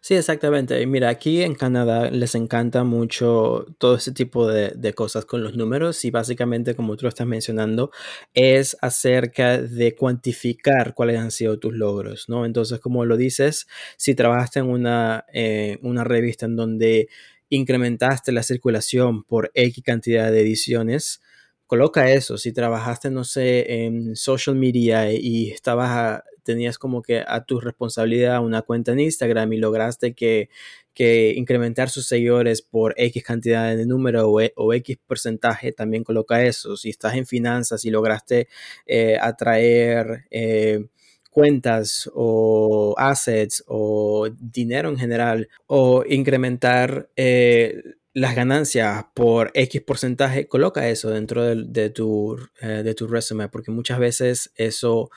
Sí, 0.00 0.14
exactamente. 0.14 0.80
Y 0.80 0.86
mira, 0.86 1.08
aquí 1.08 1.42
en 1.42 1.54
Canadá 1.54 2.10
les 2.10 2.34
encanta 2.34 2.84
mucho 2.84 3.66
todo 3.78 3.96
ese 3.96 4.12
tipo 4.12 4.46
de, 4.48 4.70
de, 4.70 4.94
cosas 4.94 5.24
con 5.24 5.42
los 5.42 5.54
números 5.56 6.04
y 6.04 6.10
básicamente, 6.10 6.74
como 6.74 6.96
tú 6.96 7.04
lo 7.04 7.08
estás 7.08 7.26
mencionando, 7.26 7.90
es 8.34 8.76
acerca 8.80 9.58
de 9.60 9.94
cuantificar 9.94 10.94
cuáles 10.94 11.18
han 11.18 11.30
sido 11.30 11.58
tus 11.58 11.74
logros, 11.74 12.28
¿no? 12.28 12.46
Entonces, 12.46 12.80
como 12.80 13.04
lo 13.04 13.16
dices, 13.16 13.66
si 13.96 14.14
trabajaste 14.14 14.60
en 14.60 14.66
una, 14.66 15.24
eh, 15.32 15.78
una 15.82 16.04
revista 16.04 16.46
en 16.46 16.56
donde 16.56 17.08
incrementaste 17.48 18.32
la 18.32 18.42
circulación 18.42 19.24
por 19.24 19.50
X 19.54 19.82
cantidad 19.84 20.30
de 20.30 20.40
ediciones, 20.40 21.20
coloca 21.66 22.10
eso. 22.10 22.38
Si 22.38 22.52
trabajaste, 22.52 23.10
no 23.10 23.24
sé, 23.24 23.84
en 23.84 24.16
social 24.16 24.56
media 24.56 25.12
y 25.12 25.50
estabas 25.50 26.22
tenías 26.46 26.78
como 26.78 27.02
que 27.02 27.24
a 27.26 27.44
tu 27.44 27.60
responsabilidad 27.60 28.42
una 28.42 28.62
cuenta 28.62 28.92
en 28.92 29.00
Instagram 29.00 29.52
y 29.52 29.56
lograste 29.58 30.14
que, 30.14 30.48
que 30.94 31.34
incrementar 31.36 31.90
sus 31.90 32.06
seguidores 32.06 32.62
por 32.62 32.94
X 32.96 33.22
cantidad 33.24 33.76
de 33.76 33.84
número 33.84 34.30
o, 34.30 34.40
e, 34.40 34.52
X 34.76 34.96
porcentaje, 35.06 35.72
también 35.72 36.04
coloca 36.04 36.42
eso. 36.42 36.76
Si 36.76 36.88
estás 36.88 37.16
en 37.16 37.26
finanzas 37.26 37.84
y 37.84 37.90
lograste 37.90 38.48
eh, 38.86 39.18
atraer 39.20 40.24
eh, 40.30 40.86
cuentas 41.30 42.08
o 42.14 42.94
assets 42.96 43.62
o 43.66 44.28
dinero 44.38 44.88
en 44.88 44.96
general 44.96 45.48
o 45.66 46.04
incrementar 46.08 47.10
eh, 47.16 47.82
las 48.16 48.34
ganancias 48.34 49.04
por 49.14 49.50
X 49.52 49.82
porcentaje, 49.82 50.48
coloca 50.48 50.88
eso 50.88 51.10
dentro 51.10 51.44
de, 51.44 51.90
tu, 51.90 52.38
de 52.62 52.94
tu 52.94 53.06
resumen 53.06 53.50
porque 53.50 53.70
muchas 53.70 53.98
veces 53.98 54.52
eso 54.56 55.10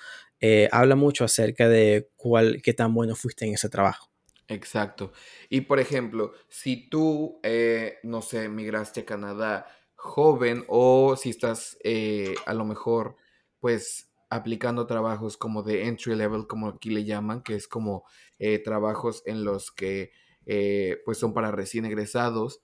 habla 0.71 0.95
mucho 0.95 1.23
acerca 1.23 1.69
de 1.69 2.09
cuál, 2.17 2.61
qué 2.61 2.73
tan 2.73 2.93
bueno 2.93 3.15
fuiste 3.15 3.45
en 3.45 3.53
ese 3.53 3.69
trabajo. 3.69 4.09
Exacto. 4.49 5.13
Y 5.49 5.61
por 5.61 5.79
ejemplo, 5.79 6.33
si 6.49 6.89
tú, 6.89 7.39
eh, 7.43 7.99
no 8.03 8.21
sé, 8.23 8.49
migraste 8.49 9.01
a 9.01 9.05
Canadá 9.05 9.67
joven 9.95 10.65
o 10.67 11.15
si 11.15 11.29
estás 11.29 11.77
eh, 11.83 12.33
a 12.47 12.53
lo 12.55 12.65
mejor, 12.65 13.15
pues, 13.59 14.11
aplicando 14.31 14.87
trabajos 14.87 15.37
como 15.37 15.61
de 15.61 15.85
entry 15.87 16.15
level, 16.15 16.47
como 16.47 16.67
aquí 16.67 16.89
le 16.89 17.05
llaman, 17.05 17.43
que 17.43 17.55
es 17.55 17.67
como 17.67 18.05
eh, 18.39 18.57
trabajos 18.59 19.21
en 19.25 19.43
los 19.43 19.71
que, 19.71 20.11
pues, 21.05 21.19
son 21.19 21.33
para 21.33 21.51
recién 21.51 21.85
egresados 21.85 22.63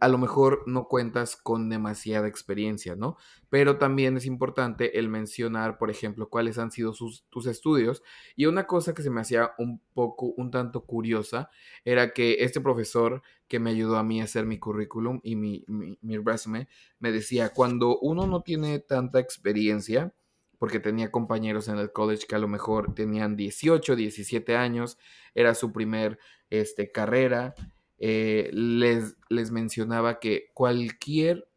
a 0.00 0.08
lo 0.08 0.18
mejor 0.18 0.62
no 0.66 0.88
cuentas 0.88 1.36
con 1.36 1.68
demasiada 1.68 2.28
experiencia, 2.28 2.96
¿no? 2.96 3.16
Pero 3.50 3.78
también 3.78 4.16
es 4.16 4.26
importante 4.26 4.98
el 4.98 5.08
mencionar, 5.08 5.78
por 5.78 5.90
ejemplo, 5.90 6.28
cuáles 6.28 6.58
han 6.58 6.70
sido 6.70 6.92
tus 6.92 7.46
estudios. 7.46 8.02
Y 8.36 8.46
una 8.46 8.66
cosa 8.66 8.94
que 8.94 9.02
se 9.02 9.10
me 9.10 9.20
hacía 9.20 9.52
un 9.58 9.80
poco, 9.94 10.26
un 10.36 10.50
tanto 10.50 10.84
curiosa, 10.84 11.50
era 11.84 12.12
que 12.12 12.36
este 12.40 12.60
profesor 12.60 13.22
que 13.48 13.58
me 13.58 13.70
ayudó 13.70 13.96
a 13.96 14.04
mí 14.04 14.20
a 14.20 14.24
hacer 14.24 14.44
mi 14.46 14.58
currículum 14.58 15.20
y 15.22 15.36
mi, 15.36 15.64
mi, 15.66 16.18
resume, 16.18 16.68
me 16.98 17.10
decía, 17.10 17.50
cuando 17.50 17.98
uno 17.98 18.26
no 18.26 18.42
tiene 18.42 18.78
tanta 18.78 19.18
experiencia, 19.18 20.14
porque 20.58 20.80
tenía 20.80 21.10
compañeros 21.10 21.68
en 21.68 21.78
el 21.78 21.92
college 21.92 22.26
que 22.26 22.34
a 22.34 22.40
lo 22.40 22.48
mejor 22.48 22.94
tenían 22.94 23.36
18, 23.36 23.96
17 23.96 24.56
años, 24.56 24.98
era 25.34 25.54
su 25.54 25.72
primer 25.72 26.18
este, 26.50 26.90
carrera, 26.90 27.54
eh, 27.98 28.50
les, 28.52 29.16
les 29.28 29.50
mencionaba 29.50 30.20
que 30.20 30.50
cualquier, 30.54 31.48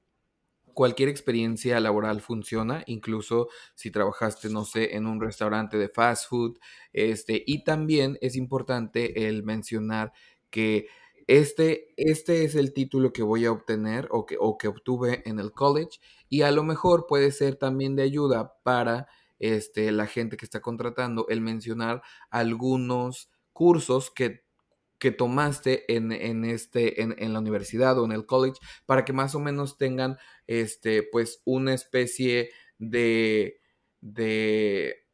cualquier 0.73 1.09
experiencia 1.09 1.79
laboral 1.79 2.21
funciona, 2.21 2.83
incluso 2.87 3.49
si 3.75 3.91
trabajaste, 3.91 4.49
no 4.49 4.65
sé, 4.65 4.95
en 4.95 5.07
un 5.07 5.21
restaurante 5.21 5.77
de 5.77 5.89
fast 5.89 6.29
food, 6.29 6.57
este, 6.93 7.43
y 7.45 7.63
también 7.63 8.17
es 8.21 8.35
importante 8.35 9.27
el 9.27 9.43
mencionar 9.43 10.13
que 10.49 10.87
este, 11.27 11.93
este 11.97 12.43
es 12.43 12.55
el 12.55 12.73
título 12.73 13.13
que 13.13 13.23
voy 13.23 13.45
a 13.45 13.51
obtener 13.51 14.07
o 14.11 14.25
que, 14.25 14.37
o 14.39 14.57
que 14.57 14.67
obtuve 14.67 15.21
en 15.29 15.39
el 15.39 15.53
college 15.53 15.99
y 16.29 16.41
a 16.41 16.51
lo 16.51 16.63
mejor 16.63 17.05
puede 17.07 17.31
ser 17.31 17.55
también 17.55 17.95
de 17.95 18.03
ayuda 18.03 18.55
para 18.63 19.07
este, 19.39 19.91
la 19.91 20.07
gente 20.07 20.37
que 20.37 20.45
está 20.45 20.61
contratando 20.61 21.27
el 21.29 21.41
mencionar 21.41 22.01
algunos 22.29 23.29
cursos 23.53 24.11
que 24.11 24.43
que 25.01 25.09
tomaste 25.09 25.91
en, 25.91 26.11
este, 26.45 27.01
en, 27.01 27.33
la 27.33 27.39
universidad 27.39 27.97
o 27.97 28.05
en 28.05 28.11
el 28.11 28.27
college 28.27 28.59
para 28.85 29.03
que 29.03 29.13
más 29.13 29.33
o 29.33 29.39
menos 29.39 29.79
tengan 29.79 30.19
este, 30.45 31.01
pues 31.01 31.41
una 31.43 31.73
especie 31.73 32.51
de, 32.77 33.59
de, 33.99 35.07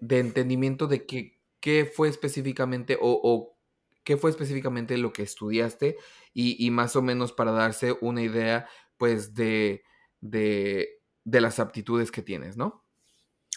de 0.00 0.18
entendimiento 0.20 0.86
de 0.86 1.04
qué 1.04 1.84
fue 1.84 2.08
específicamente 2.08 2.96
o, 2.98 3.58
qué 4.04 4.16
fue 4.16 4.30
específicamente 4.30 4.96
lo 4.96 5.12
que 5.12 5.22
estudiaste 5.22 5.98
y, 6.32 6.70
más 6.70 6.96
o 6.96 7.02
menos 7.02 7.32
para 7.32 7.52
darse 7.52 7.94
una 8.00 8.22
idea 8.22 8.70
pues 8.96 9.34
de, 9.34 9.82
de, 10.22 11.02
de 11.24 11.40
las 11.42 11.58
aptitudes 11.58 12.10
que 12.10 12.22
tienes, 12.22 12.56
¿no? 12.56 12.86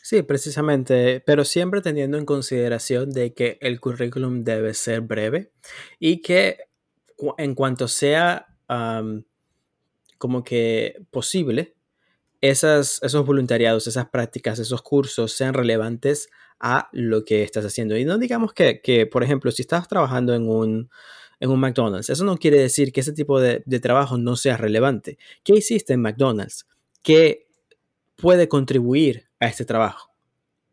Sí, 0.06 0.22
precisamente, 0.22 1.22
pero 1.22 1.46
siempre 1.46 1.80
teniendo 1.80 2.18
en 2.18 2.26
consideración 2.26 3.12
de 3.12 3.34
que 3.34 3.58
el 3.62 3.80
currículum 3.80 4.42
debe 4.44 4.74
ser 4.74 5.00
breve 5.00 5.54
y 5.98 6.22
que 6.22 6.58
en 7.38 7.56
cuanto 7.56 7.88
sea 7.88 8.48
como 10.18 10.44
que 10.44 11.06
posible, 11.10 11.78
esas, 12.42 13.02
esos 13.02 13.26
voluntariados, 13.26 13.88
esas 13.88 14.10
prácticas, 14.10 14.60
esos 14.60 14.82
cursos 14.82 15.32
sean 15.32 15.54
relevantes 15.54 16.28
a 16.60 16.89
lo 16.92 17.24
que 17.24 17.44
estás 17.44 17.63
haciendo. 17.63 17.96
Y 17.96 18.04
no 18.04 18.18
digamos 18.18 18.52
que, 18.52 18.82
que 18.82 19.06
por 19.06 19.24
ejemplo, 19.24 19.52
si 19.52 19.62
estás 19.62 19.88
trabajando 19.88 20.36
en 20.36 20.50
un, 20.50 20.89
en 21.39 21.50
un 21.50 21.62
McDonald's, 21.62 22.10
eso 22.10 22.26
no 22.26 22.38
quiere 22.38 22.58
decir 22.60 22.92
que 22.92 23.00
ese 23.00 23.13
tipo 23.13 23.39
de, 23.39 23.63
de 23.66 23.80
trabajo 23.80 24.18
no 24.18 24.36
sea 24.36 24.58
relevante. 24.58 25.18
¿Qué 25.46 25.54
hiciste 25.54 25.94
en 25.94 26.02
McDonald's? 26.02 26.68
¿Qué 27.04 27.48
puede 28.18 28.50
contribuir 28.50 29.30
a 29.43 29.47
este 29.49 29.65
trabajo. 29.65 30.12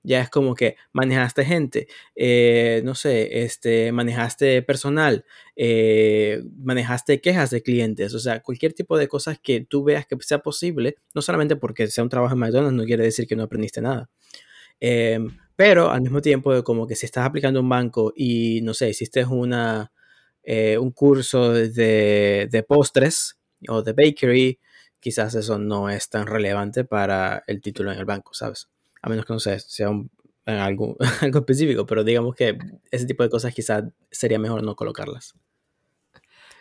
Ya 0.02 0.22
es 0.22 0.30
como 0.30 0.54
que 0.54 0.76
manejaste 0.92 1.44
gente, 1.44 1.86
eh, 2.16 2.80
no 2.84 2.94
sé, 2.94 3.42
este, 3.42 3.92
manejaste 3.92 4.62
personal, 4.62 5.26
eh, 5.56 6.42
manejaste 6.56 7.20
quejas 7.20 7.50
de 7.50 7.62
clientes, 7.62 8.14
o 8.14 8.18
sea, 8.18 8.40
cualquier 8.40 8.72
tipo 8.72 8.96
de 8.96 9.08
cosas 9.08 9.38
que 9.38 9.60
tú 9.60 9.84
veas 9.84 10.06
que 10.06 10.16
sea 10.20 10.38
posible, 10.38 10.96
no 11.14 11.20
solamente 11.20 11.56
porque 11.56 11.86
sea 11.88 12.02
un 12.02 12.08
trabajo 12.08 12.32
en 12.32 12.40
McDonald's, 12.40 12.76
no 12.78 12.86
quiere 12.86 13.04
decir 13.04 13.26
que 13.26 13.36
no 13.36 13.42
aprendiste 13.42 13.82
nada. 13.82 14.08
Em, 14.80 15.36
pero 15.56 15.90
al 15.90 16.00
mismo 16.00 16.22
tiempo, 16.22 16.64
como 16.64 16.86
que 16.86 16.96
si 16.96 17.06
estás 17.06 17.26
aplicando 17.26 17.60
un 17.60 17.68
banco 17.68 18.12
y, 18.16 18.62
no 18.62 18.72
sé, 18.74 18.88
hiciste 18.90 19.24
una, 19.26 19.92
eh, 20.42 20.78
un 20.78 20.92
curso 20.92 21.52
de, 21.52 22.48
de 22.50 22.62
postres 22.62 23.38
o 23.68 23.82
de 23.82 23.92
bakery, 23.92 24.58
quizás 25.00 25.34
eso 25.34 25.58
no 25.58 25.90
es 25.90 26.08
tan 26.08 26.26
relevante 26.26 26.84
para 26.84 27.42
el 27.46 27.60
título 27.60 27.92
en 27.92 27.98
el 27.98 28.04
banco, 28.04 28.34
¿sabes? 28.34 28.68
A 29.02 29.08
menos 29.08 29.24
que 29.24 29.32
no 29.32 29.40
sea 29.40 29.58
algo, 30.46 30.96
algo 31.22 31.38
específico, 31.40 31.86
pero 31.86 32.04
digamos 32.04 32.34
que 32.34 32.58
ese 32.90 33.06
tipo 33.06 33.22
de 33.22 33.30
cosas 33.30 33.54
quizás 33.54 33.84
sería 34.10 34.38
mejor 34.38 34.62
no 34.62 34.76
colocarlas. 34.76 35.34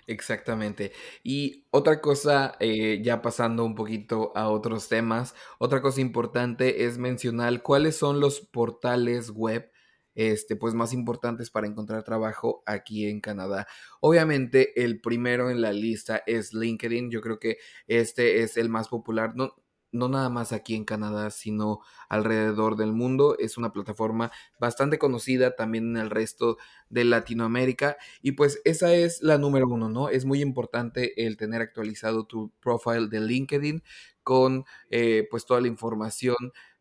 Exactamente. 0.07 0.91
Y 1.23 1.67
otra 1.69 2.01
cosa, 2.01 2.55
eh, 2.59 2.99
ya 3.03 3.21
pasando 3.21 3.63
un 3.63 3.75
poquito 3.75 4.31
a 4.35 4.49
otros 4.49 4.89
temas, 4.89 5.35
otra 5.59 5.83
cosa 5.83 6.01
importante 6.01 6.85
es 6.85 6.97
mencionar 6.97 7.61
cuáles 7.61 7.95
son 7.95 8.19
los 8.19 8.39
portales 8.41 9.29
web 9.29 9.71
este, 10.19 10.57
pues 10.57 10.73
más 10.73 10.91
importantes 10.91 11.49
para 11.49 11.65
encontrar 11.65 12.03
trabajo 12.03 12.61
aquí 12.65 13.07
en 13.07 13.21
Canadá. 13.21 13.67
Obviamente 14.01 14.83
el 14.83 14.99
primero 14.99 15.49
en 15.49 15.61
la 15.61 15.71
lista 15.71 16.23
es 16.27 16.53
LinkedIn, 16.53 17.09
yo 17.09 17.21
creo 17.21 17.39
que 17.39 17.57
este 17.87 18.43
es 18.43 18.57
el 18.57 18.67
más 18.67 18.89
popular, 18.89 19.31
no, 19.37 19.55
no 19.93 20.09
nada 20.09 20.27
más 20.27 20.51
aquí 20.51 20.75
en 20.75 20.83
Canadá, 20.83 21.31
sino 21.31 21.79
alrededor 22.09 22.75
del 22.75 22.91
mundo. 22.91 23.37
Es 23.39 23.57
una 23.57 23.71
plataforma 23.71 24.29
bastante 24.59 24.99
conocida 24.99 25.55
también 25.55 25.95
en 25.95 25.97
el 26.03 26.09
resto 26.09 26.57
de 26.89 27.05
Latinoamérica. 27.05 27.95
Y 28.21 28.33
pues 28.33 28.59
esa 28.65 28.93
es 28.93 29.21
la 29.21 29.37
número 29.37 29.69
uno, 29.69 29.87
¿no? 29.87 30.09
Es 30.09 30.25
muy 30.25 30.41
importante 30.41 31.25
el 31.25 31.37
tener 31.37 31.61
actualizado 31.61 32.25
tu 32.25 32.51
profile 32.59 33.07
de 33.07 33.21
LinkedIn 33.21 33.83
con 34.21 34.65
eh, 34.89 35.29
pues 35.31 35.45
toda 35.45 35.61
la 35.61 35.69
información 35.69 36.35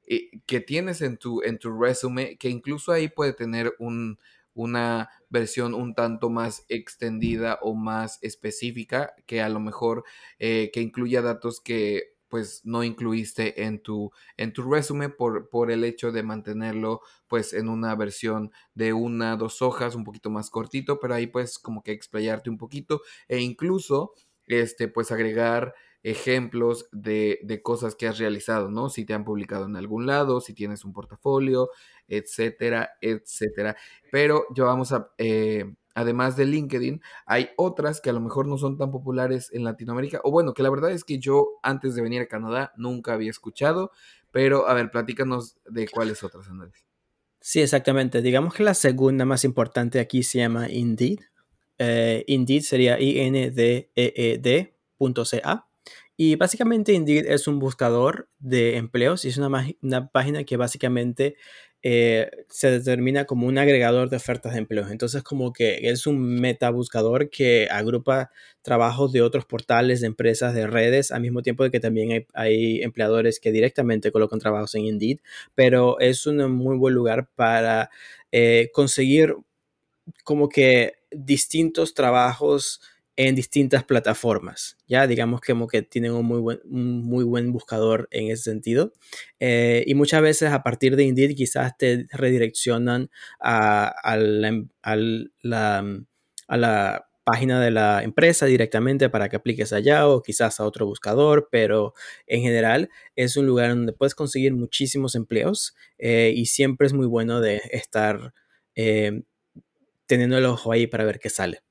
eh, 0.08 0.30
que 0.46 0.60
tienes 0.60 1.02
en 1.02 1.18
tu, 1.18 1.42
en 1.42 1.58
tu 1.58 1.78
resume, 1.78 2.36
que 2.38 2.48
incluso 2.48 2.92
ahí 2.92 3.08
puede 3.08 3.32
tener 3.34 3.74
un, 3.78 4.18
una 4.54 5.10
versión 5.30 5.74
un 5.74 5.94
tanto 5.94 6.30
más 6.30 6.64
extendida 6.68 7.58
o 7.62 7.74
más 7.74 8.18
específica, 8.22 9.14
que 9.26 9.40
a 9.42 9.48
lo 9.48 9.60
mejor 9.60 10.04
eh, 10.38 10.70
que 10.72 10.80
incluya 10.80 11.22
datos 11.22 11.60
que 11.60 12.14
pues 12.28 12.60
no 12.64 12.84
incluiste 12.84 13.64
en 13.64 13.80
tu, 13.82 14.10
en 14.36 14.52
tu 14.52 14.70
resume 14.70 15.08
por, 15.08 15.48
por 15.48 15.70
el 15.70 15.84
hecho 15.84 16.12
de 16.12 16.22
mantenerlo 16.22 17.00
pues 17.26 17.52
en 17.54 17.68
una 17.68 17.94
versión 17.94 18.52
de 18.74 18.92
una, 18.92 19.36
dos 19.36 19.62
hojas, 19.62 19.94
un 19.94 20.04
poquito 20.04 20.28
más 20.30 20.50
cortito, 20.50 21.00
pero 21.00 21.14
ahí 21.14 21.26
pues 21.26 21.58
como 21.58 21.82
que 21.82 21.92
explayarte 21.92 22.50
un 22.50 22.58
poquito 22.58 23.00
e 23.28 23.40
incluso 23.40 24.12
este 24.46 24.88
pues 24.88 25.10
agregar 25.12 25.74
ejemplos 26.02 26.88
de, 26.92 27.40
de, 27.42 27.62
cosas 27.62 27.94
que 27.94 28.06
has 28.06 28.18
realizado, 28.18 28.70
¿no? 28.70 28.88
Si 28.88 29.04
te 29.04 29.14
han 29.14 29.24
publicado 29.24 29.66
en 29.66 29.76
algún 29.76 30.06
lado, 30.06 30.40
si 30.40 30.54
tienes 30.54 30.84
un 30.84 30.92
portafolio, 30.92 31.70
etcétera, 32.06 32.90
etcétera. 33.00 33.76
Pero 34.11 34.44
yo 34.54 34.66
vamos 34.66 34.92
a, 34.92 35.11
eh, 35.18 35.64
además 35.94 36.37
de 36.37 36.46
LinkedIn, 36.46 37.02
hay 37.26 37.50
otras 37.56 38.00
que 38.00 38.11
a 38.11 38.12
lo 38.12 38.20
mejor 38.20 38.46
no 38.46 38.58
son 38.58 38.78
tan 38.78 38.92
populares 38.92 39.50
en 39.52 39.64
Latinoamérica, 39.64 40.20
o 40.22 40.30
bueno, 40.30 40.54
que 40.54 40.62
la 40.62 40.70
verdad 40.70 40.92
es 40.92 41.02
que 41.04 41.18
yo 41.18 41.58
antes 41.62 41.94
de 41.94 42.02
venir 42.02 42.22
a 42.22 42.28
Canadá 42.28 42.72
nunca 42.76 43.14
había 43.14 43.30
escuchado, 43.30 43.90
pero 44.30 44.68
a 44.68 44.74
ver, 44.74 44.90
platícanos 44.90 45.58
de 45.68 45.88
cuáles 45.88 46.22
otras, 46.22 46.48
Andrés. 46.48 46.84
Sí, 47.40 47.61
exactamente. 47.61 48.20
Digamos 48.22 48.54
que 48.54 48.62
la 48.62 48.74
segunda 48.74 49.24
más 49.24 49.44
importante 49.44 50.00
aquí 50.00 50.22
se 50.22 50.38
llama 50.38 50.68
Indeed. 50.68 51.20
Eh, 51.78 52.24
Indeed 52.26 52.62
sería 52.62 53.00
I-N-D-E-E-D.ca 53.00 53.88
Y 56.20 56.35
básicamente 56.35 56.92
Indeed 56.94 57.26
es 57.28 57.46
un 57.46 57.61
buscador 57.61 58.28
de 58.40 58.76
empleos 58.76 59.24
y 59.24 59.28
es 59.28 59.38
una, 59.38 59.68
una 59.83 60.09
página 60.09 60.42
que 60.42 60.57
básicamente 60.57 61.37
eh, 61.83 62.28
se 62.48 62.72
determina 62.72 63.24
como 63.24 63.46
un 63.46 63.57
agregador 63.57 64.11
de 64.11 64.16
ofertas 64.16 64.52
de 64.52 64.59
empleos. 64.59 64.90
Entonces, 64.90 65.22
como 65.22 65.52
que 65.52 65.78
es 65.88 66.09
un 66.09 66.18
metabuscador 66.40 67.31
que 67.31 67.68
agrupa 67.70 68.33
trabajos 68.62 69.12
de 69.12 69.22
otros 69.22 69.44
portales, 69.44 70.00
de 70.00 70.09
empresas, 70.09 70.54
de 70.54 70.66
redes, 70.66 71.12
al 71.12 71.20
mismo 71.20 71.42
tiempo 71.42 71.62
de 71.62 71.70
que 71.70 71.78
también 71.78 72.26
hay, 72.35 72.83
empleadores 72.83 73.38
que 73.38 73.52
directamente 73.52 74.11
colocan 74.11 74.40
trabajos 74.40 74.74
en 74.74 74.87
Indeed, 74.87 75.20
pero 75.54 76.00
es 76.00 76.26
un 76.26 76.38
muy 76.50 76.76
buen 76.76 76.94
lugar 76.94 77.28
para 77.37 77.90
eh, 78.33 78.70
conseguir 78.74 79.37
como 80.24 80.48
que 80.48 80.94
distintos 81.12 81.94
trabajos 81.94 82.81
en 83.18 83.35
distintas 83.35 83.83
plataformas. 83.83 84.76
Ya 84.87 85.09
digamos 85.09 85.40
que 85.40 85.52
como 85.52 85.66
que 85.66 85.83
tienen 85.83 86.12
un 86.12 86.24
muy 86.24 86.38
buen, 86.38 86.61
muy 86.64 87.24
buen 87.24 87.52
buscador 87.52 88.07
en 88.12 88.31
ese 88.31 88.44
sentido. 88.44 88.92
Eh, 89.40 89.83
y 89.88 89.94
muchas 89.96 90.22
veces 90.22 90.52
a 90.52 90.62
partir 90.62 90.94
de 90.94 91.02
Indeed 91.02 91.35
quizás 91.35 91.76
te 91.76 92.07
redireccionan 92.12 93.11
a, 93.40 93.92
la, 94.16 94.64
a 96.46 96.57
la 96.57 97.09
página 97.24 97.61
de 97.61 97.72
la 97.72 98.04
empresa 98.04 98.46
directamente 98.46 99.11
para 99.11 99.28
que 99.28 99.35
apliques 99.35 99.72
allá 99.72 100.07
o 100.07 100.22
quizás 100.22 100.61
a 100.61 100.64
otro 100.64 100.87
buscador, 100.87 101.48
pero 101.50 101.94
en 102.28 102.42
general 102.42 102.88
es 103.16 103.37
un 103.37 103.46
lugar 103.46 103.70
donde 103.70 103.92
puedes 103.92 104.14
conseguir 104.14 104.54
muchísimos 104.54 105.16
empleos 105.16 105.74
eh, 105.98 106.33
y 106.37 106.46
siempre 106.46 106.87
es 106.87 106.92
muy 106.92 107.07
bueno 107.07 107.40
de 107.40 107.61
estar 107.72 108.33
eh, 108.76 109.22
teniendo 110.07 110.38
el 110.38 110.44
ojo 110.46 110.70
ahí 110.70 110.87
para 110.87 111.04
ver 111.04 111.18
qué 111.18 111.31
sale. 111.31 111.62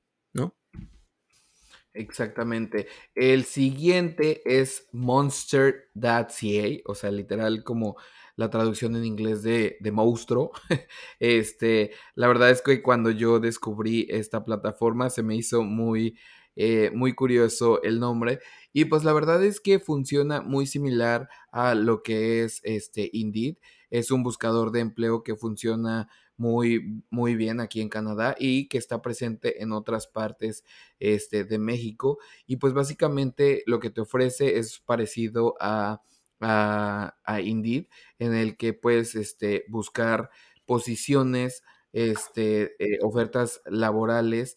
Exactamente. 1.98 2.86
El 3.16 3.44
siguiente 3.44 4.40
es 4.44 4.86
monster.ca, 4.92 6.82
o 6.86 6.94
sea, 6.94 7.10
literal 7.10 7.64
como 7.64 7.96
la 8.36 8.50
traducción 8.50 8.94
en 8.94 9.04
inglés 9.04 9.42
de, 9.42 9.76
de 9.80 9.90
monstruo. 9.90 10.52
este, 11.18 11.90
la 12.14 12.28
verdad 12.28 12.50
es 12.50 12.62
que 12.62 12.82
cuando 12.82 13.10
yo 13.10 13.40
descubrí 13.40 14.06
esta 14.10 14.44
plataforma 14.44 15.10
se 15.10 15.24
me 15.24 15.34
hizo 15.34 15.64
muy, 15.64 16.16
eh, 16.54 16.92
muy 16.94 17.14
curioso 17.14 17.82
el 17.82 17.98
nombre. 17.98 18.38
Y 18.72 18.84
pues 18.84 19.02
la 19.02 19.12
verdad 19.12 19.42
es 19.42 19.58
que 19.60 19.80
funciona 19.80 20.40
muy 20.40 20.66
similar 20.68 21.28
a 21.50 21.74
lo 21.74 22.04
que 22.04 22.44
es 22.44 22.60
este 22.62 23.10
Indeed. 23.12 23.56
Es 23.90 24.12
un 24.12 24.22
buscador 24.22 24.70
de 24.70 24.80
empleo 24.80 25.24
que 25.24 25.34
funciona 25.34 26.08
muy, 26.38 27.02
muy 27.10 27.34
bien 27.34 27.60
aquí 27.60 27.80
en 27.82 27.88
Canadá 27.90 28.34
y 28.38 28.68
que 28.68 28.78
está 28.78 29.02
presente 29.02 29.62
en 29.62 29.72
otras 29.72 30.06
partes 30.06 30.64
este, 31.00 31.44
de 31.44 31.58
México. 31.58 32.18
Y 32.46 32.56
pues 32.56 32.72
básicamente 32.72 33.62
lo 33.66 33.80
que 33.80 33.90
te 33.90 34.00
ofrece 34.00 34.58
es 34.58 34.78
parecido 34.80 35.56
a, 35.60 36.00
a, 36.40 37.40
Indeed, 37.42 37.86
en 38.18 38.34
el 38.34 38.56
que 38.56 38.72
puedes 38.72 39.14
este, 39.14 39.64
buscar 39.68 40.30
posiciones, 40.66 41.62
este, 41.92 42.74
eh, 42.78 42.98
ofertas 43.02 43.60
laborales. 43.66 44.56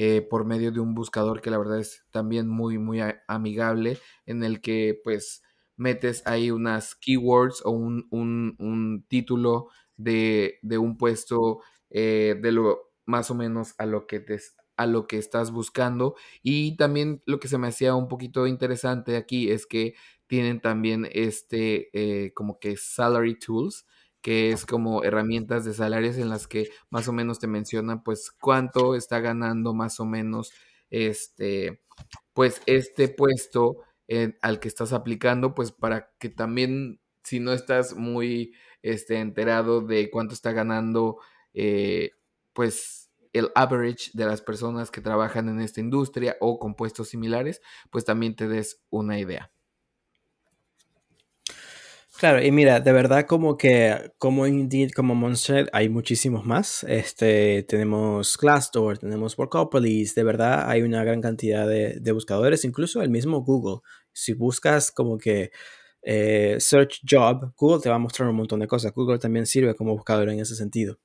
Eh, 0.00 0.22
por 0.22 0.44
medio 0.44 0.70
de 0.70 0.78
un 0.78 0.94
buscador 0.94 1.40
que 1.40 1.50
la 1.50 1.58
verdad 1.58 1.80
es 1.80 2.04
también 2.12 2.46
muy, 2.48 2.78
muy 2.78 3.00
amigable, 3.26 3.98
en 4.26 4.44
el 4.44 4.60
que 4.60 4.96
pues 5.02 5.42
metes 5.76 6.24
ahí 6.24 6.52
unas 6.52 6.94
keywords 6.94 7.62
o 7.64 7.70
un, 7.70 8.06
un, 8.10 8.54
un 8.60 9.04
título 9.08 9.70
de, 9.98 10.58
un 10.78 10.96
puesto 10.96 11.60
eh, 11.90 12.36
de 12.40 12.52
lo 12.52 12.92
más 13.04 13.30
o 13.30 13.34
menos 13.34 13.74
a 13.78 13.84
lo 13.84 14.06
que 14.06 14.20
te, 14.20 14.40
a 14.76 14.86
lo 14.86 15.06
que 15.06 15.18
estás 15.18 15.50
buscando. 15.50 16.14
Y 16.42 16.76
también 16.76 17.22
lo 17.26 17.38
que 17.40 17.48
se 17.48 17.58
me 17.58 17.68
hacía 17.68 17.94
un 17.94 18.08
poquito 18.08 18.46
interesante 18.46 19.16
aquí 19.16 19.50
es 19.50 19.66
que 19.66 19.94
tienen 20.26 20.60
también 20.60 21.06
este 21.12 21.90
eh, 21.92 22.32
como 22.32 22.58
que 22.58 22.76
salary 22.76 23.38
tools, 23.38 23.86
que 24.22 24.52
es 24.52 24.66
como 24.66 25.04
herramientas 25.04 25.64
de 25.64 25.74
salarios 25.74 26.16
en 26.16 26.28
las 26.28 26.46
que 26.46 26.70
más 26.90 27.08
o 27.08 27.12
menos 27.12 27.38
te 27.38 27.46
mencionan 27.46 28.02
pues 28.02 28.30
cuánto 28.30 28.94
está 28.94 29.20
ganando 29.20 29.74
más 29.74 30.00
o 30.00 30.04
menos 30.06 30.52
este 30.90 31.82
pues 32.32 32.62
este 32.66 33.08
puesto 33.08 33.78
al 34.42 34.60
que 34.60 34.68
estás 34.68 34.92
aplicando 34.92 35.54
pues 35.54 35.72
para 35.72 36.10
que 36.18 36.30
también 36.30 37.00
si 37.22 37.40
no 37.40 37.52
estás 37.52 37.94
muy 37.94 38.54
este, 38.82 39.18
enterado 39.18 39.80
de 39.80 40.10
cuánto 40.10 40.34
está 40.34 40.52
ganando, 40.52 41.18
eh, 41.54 42.12
pues 42.52 43.10
el 43.32 43.50
average 43.54 44.10
de 44.14 44.26
las 44.26 44.42
personas 44.42 44.90
que 44.90 45.00
trabajan 45.00 45.48
en 45.48 45.60
esta 45.60 45.80
industria 45.80 46.36
o 46.40 46.58
con 46.58 46.74
puestos 46.74 47.08
similares, 47.08 47.60
pues 47.90 48.04
también 48.04 48.34
te 48.34 48.48
des 48.48 48.82
una 48.90 49.18
idea. 49.18 49.50
Claro, 52.18 52.42
y 52.42 52.50
mira, 52.50 52.80
de 52.80 52.90
verdad 52.90 53.26
como 53.26 53.56
que 53.56 54.12
como 54.18 54.44
Indeed, 54.48 54.90
como 54.90 55.14
Monster, 55.14 55.70
hay 55.72 55.88
muchísimos 55.88 56.44
más. 56.44 56.82
Este, 56.82 57.62
tenemos 57.62 58.36
Glassdoor, 58.36 58.98
tenemos 58.98 59.38
Workopolis, 59.38 60.16
de 60.16 60.24
verdad 60.24 60.68
hay 60.68 60.82
una 60.82 61.04
gran 61.04 61.20
cantidad 61.20 61.68
de, 61.68 62.00
de 62.00 62.12
buscadores, 62.12 62.64
incluso 62.64 63.02
el 63.02 63.10
mismo 63.10 63.42
Google. 63.44 63.82
Si 64.12 64.32
buscas 64.32 64.90
como 64.90 65.16
que 65.16 65.52
eh, 66.02 66.56
search 66.58 67.00
Job, 67.08 67.52
Google 67.56 67.80
te 67.82 67.88
va 67.88 67.96
a 67.96 67.98
mostrar 67.98 68.28
un 68.28 68.36
montón 68.36 68.60
de 68.60 68.66
cosas. 68.66 68.92
Google 68.92 69.18
también 69.18 69.46
sirve 69.46 69.74
como 69.74 69.92
buscador 69.92 70.30
en 70.30 70.40
ese 70.40 70.54
sentido. 70.54 70.98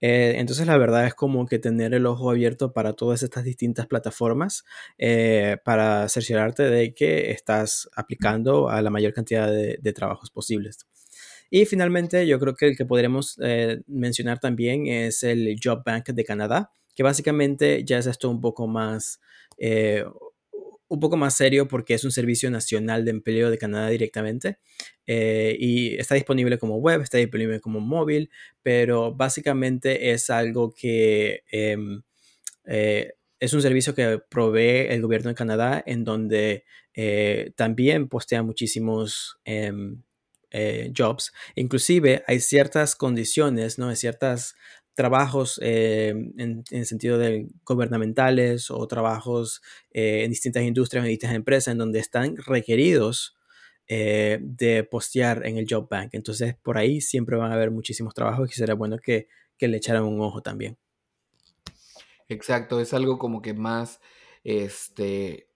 Eh, 0.00 0.34
entonces 0.38 0.66
la 0.66 0.76
verdad 0.76 1.06
es 1.06 1.14
como 1.14 1.46
que 1.46 1.58
tener 1.58 1.94
el 1.94 2.04
ojo 2.06 2.30
abierto 2.30 2.72
para 2.72 2.94
todas 2.94 3.22
estas 3.22 3.44
distintas 3.44 3.86
plataformas 3.86 4.64
eh, 4.98 5.56
para 5.64 6.08
cerciorarte 6.08 6.64
de 6.64 6.94
que 6.94 7.30
estás 7.30 7.88
aplicando 7.94 8.68
a 8.68 8.82
la 8.82 8.90
mayor 8.90 9.12
cantidad 9.12 9.48
de, 9.50 9.92
trabajos 9.92 10.30
posibles. 10.30 10.78
Y 11.48 11.66
finalmente 11.66 12.26
yo 12.26 12.40
creo 12.40 12.54
que 12.54 12.68
el 12.68 12.76
que 12.76 12.86
podremos 12.86 13.38
mencionar 13.86 14.40
también 14.40 14.86
es 14.86 15.22
el 15.22 15.58
Job 15.62 15.82
Bank 15.84 16.08
de 16.08 16.24
Canadá, 16.24 16.72
que 16.94 17.02
básicamente 17.02 17.84
ya 17.84 17.98
es 17.98 18.06
esto 18.06 18.30
un 18.30 18.40
poco 18.40 18.66
más 18.66 19.20
un 20.92 21.00
poco 21.00 21.16
más 21.16 21.34
serio 21.34 21.68
porque 21.68 21.94
es 21.94 22.04
un 22.04 22.12
servicio 22.12 22.50
nacional 22.50 23.06
de 23.06 23.12
empleo 23.12 23.50
de 23.50 23.56
Canadá 23.56 23.88
directamente 23.88 24.58
eh, 25.06 25.56
y 25.58 25.96
está 25.96 26.16
disponible 26.16 26.58
como 26.58 26.76
web, 26.76 27.00
está 27.00 27.16
disponible 27.16 27.60
como 27.60 27.80
móvil, 27.80 28.30
pero 28.62 29.14
básicamente 29.14 30.10
es 30.12 30.28
algo 30.28 30.74
que 30.74 31.44
em, 31.50 32.02
eh, 32.66 33.14
es 33.40 33.54
un 33.54 33.62
servicio 33.62 33.94
que 33.94 34.20
provee 34.28 34.88
el 34.90 35.00
gobierno 35.00 35.30
de 35.30 35.34
Canadá 35.34 35.82
en 35.86 36.04
donde 36.04 36.64
eh, 36.92 37.52
también 37.56 38.08
postea 38.08 38.42
muchísimos 38.42 39.38
em, 39.46 40.02
jobs. 40.94 41.32
Inclusive 41.54 42.22
hay 42.26 42.40
ciertas 42.40 42.94
condiciones, 42.94 43.78
¿no? 43.78 43.88
Hay 43.88 43.96
ciertas 43.96 44.54
trabajos 44.94 45.58
eh, 45.62 46.08
en, 46.36 46.64
en, 46.70 46.86
sentido 46.86 47.18
de 47.18 47.48
gubernamentales 47.64 48.70
o 48.70 48.86
trabajos 48.86 49.62
eh, 49.92 50.24
en 50.24 50.30
distintas 50.30 50.62
industrias, 50.62 51.04
en 51.04 51.10
distintas 51.10 51.36
empresas, 51.36 51.72
en 51.72 51.78
donde 51.78 51.98
están 51.98 52.36
requeridos 52.36 53.36
eh, 53.88 54.38
de 54.42 54.84
postear 54.84 55.46
en 55.46 55.56
el 55.56 55.66
Job 55.68 55.88
Bank. 55.88 56.10
Entonces, 56.12 56.54
por 56.62 56.78
ahí 56.78 57.00
siempre 57.00 57.36
van 57.36 57.50
a 57.52 57.54
haber 57.54 57.70
muchísimos 57.70 58.14
trabajos 58.14 58.50
y 58.50 58.54
será 58.54 58.74
bueno 58.74 58.98
que, 58.98 59.28
que 59.56 59.68
le 59.68 59.78
echaran 59.78 60.04
un 60.04 60.20
ojo 60.20 60.42
también. 60.42 60.76
Exacto, 62.28 62.80
es 62.80 62.94
algo 62.94 63.18
como 63.18 63.42
que 63.42 63.54
más, 63.54 64.00
este, 64.44 65.48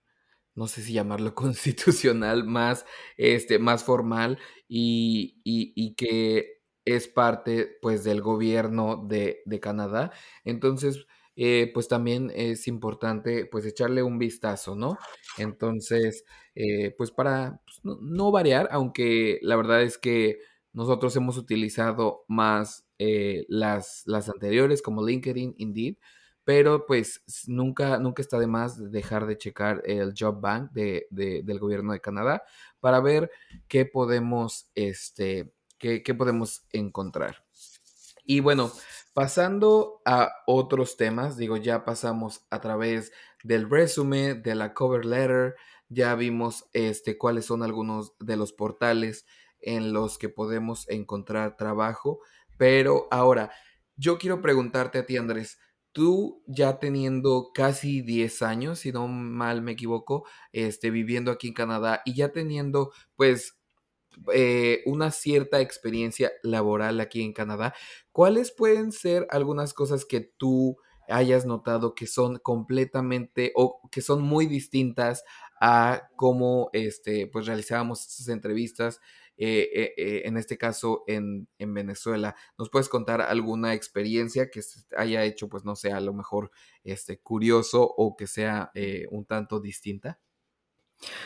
no 0.55 0.67
sé 0.67 0.83
si 0.83 0.93
llamarlo 0.93 1.35
constitucional, 1.35 2.45
más, 2.45 2.87
este, 3.17 3.59
más 3.59 3.85
formal 3.85 4.39
y, 4.69 5.41
y 5.45 5.95
que 5.95 6.56
es 6.87 7.09
parte 7.09 7.79
pues 7.83 8.05
del 8.05 8.23
gobierno 8.23 9.05
de, 9.07 9.43
Canadá. 9.61 10.13
Entonces, 10.45 11.07
eh, 11.37 11.71
pues 11.75 11.89
también 11.89 12.33
es 12.35 12.69
importante 12.69 13.45
pues 13.47 13.67
echarle 13.67 14.03
un 14.03 14.19
vistazo, 14.19 14.77
¿no? 14.77 14.97
Entonces, 15.37 16.25
eh, 16.55 16.95
pues 16.97 17.11
para 17.11 17.61
pues, 17.67 17.81
no, 17.85 18.31
variar, 18.31 18.69
aunque 18.71 19.39
la 19.43 19.57
verdad 19.57 19.83
es 19.83 19.99
que 19.99 20.39
nosotros 20.73 21.15
hemos 21.17 21.37
utilizado 21.37 22.25
más 22.29 22.87
eh, 22.99 23.45
las, 23.49 24.03
las 24.07 24.29
anteriores 24.29 24.81
como 24.81 25.07
LinkedIn, 25.07 25.55
Indeed, 25.59 25.97
pero 26.45 26.87
pues 26.87 27.25
nunca, 27.49 27.99
nunca 27.99 28.23
está 28.23 28.39
de 28.39 28.47
más 28.47 28.93
dejar 28.93 29.27
de 29.27 29.37
checar 29.37 29.83
el 29.85 30.15
Job 30.17 30.41
Bank 30.41 30.71
de, 30.71 31.09
del 31.11 31.59
gobierno 31.59 31.93
de 31.93 32.01
Canadá 32.01 32.45
para 32.79 33.01
ver 33.01 33.33
qué 33.67 33.85
podemos, 33.85 34.71
este, 34.77 35.53
¿Qué, 35.79 36.03
podemos 36.15 36.67
encontrar? 36.73 37.45
Y 38.25 38.41
bueno, 38.41 38.73
pasando 39.15 40.01
a 40.05 40.33
otros 40.47 40.97
temas, 40.97 41.37
digo, 41.37 41.57
ya 41.57 41.85
pasamos 41.85 42.47
a 42.51 42.61
través 42.61 43.13
del 43.45 43.69
resumen, 43.69 44.43
de 44.43 44.55
la 44.55 44.75
cover 44.75 45.05
letter, 45.05 45.55
ya 45.89 46.15
vimos 46.15 46.65
este, 46.73 47.17
cuáles 47.17 47.47
son 47.47 47.63
algunos 47.63 48.15
de 48.19 48.37
los 48.37 48.53
portales 48.53 49.27
en 49.61 49.93
los 49.93 50.19
que 50.19 50.29
podemos 50.29 50.89
encontrar 50.89 51.57
trabajo, 51.57 52.21
pero 52.57 53.07
ahora 53.11 53.53
yo 53.97 54.19
quiero 54.19 54.43
preguntarte 54.43 54.99
a 54.99 55.07
ti, 55.07 55.17
Andrés, 55.17 55.59
tú 55.93 56.43
ya 56.47 56.79
teniendo 56.79 57.53
casi 57.55 58.03
10 58.03 58.43
años, 58.43 58.81
si 58.81 58.93
no 58.93 59.09
mal 59.09 59.63
me 59.63 59.73
equivoco, 59.73 60.27
este, 60.53 60.91
viviendo 60.91 61.31
aquí 61.31 61.49
en 61.49 61.55
Canadá 61.55 62.03
y 62.05 62.15
ya 62.15 62.33
teniendo, 62.33 62.93
pues, 63.17 63.59
eh, 64.33 64.83
una 64.87 65.11
cierta 65.11 65.61
experiencia 65.61 66.33
laboral 66.43 67.01
aquí 67.01 67.23
en 67.23 67.33
Canadá, 67.33 67.75
¿cuáles 68.13 68.53
pueden 68.53 68.93
ser 68.93 69.27
algunas 69.31 69.75
cosas 69.75 70.05
que 70.05 70.21
tú 70.21 70.79
hayas 71.09 71.47
notado 71.47 71.95
que 71.95 72.07
son 72.07 72.39
completamente 72.39 73.53
o 73.55 73.81
que 73.91 74.03
son 74.03 74.23
muy 74.23 74.47
distintas 74.47 75.25
a 75.61 76.09
cómo 76.17 76.71
este, 76.73 77.29
pues 77.29 77.47
realizábamos 77.47 78.01
estas 78.07 78.29
entrevistas, 78.29 79.01
eh, 79.39 79.95
eh, 79.97 80.23
en 80.25 80.37
este 80.37 80.59
caso 80.59 81.05
en, 81.07 81.49
en, 81.59 81.75
Venezuela. 81.75 82.35
¿Nos 82.59 82.71
puedes 82.71 82.89
contar 82.89 83.21
alguna 83.21 83.75
experiencia 83.75 84.51
que 84.51 84.61
haya 84.97 85.25
hecho, 85.25 85.49
pues 85.49 85.65
no 85.65 85.77
sé, 85.77 85.93
a 85.93 86.01
lo 86.01 86.13
mejor 86.13 86.51
este, 86.85 87.19
curioso 87.21 87.83
o 87.83 88.17
que 88.17 88.27
sea 88.27 88.73
un 89.11 89.27
tanto 89.27 89.61
distinta? 89.61 90.19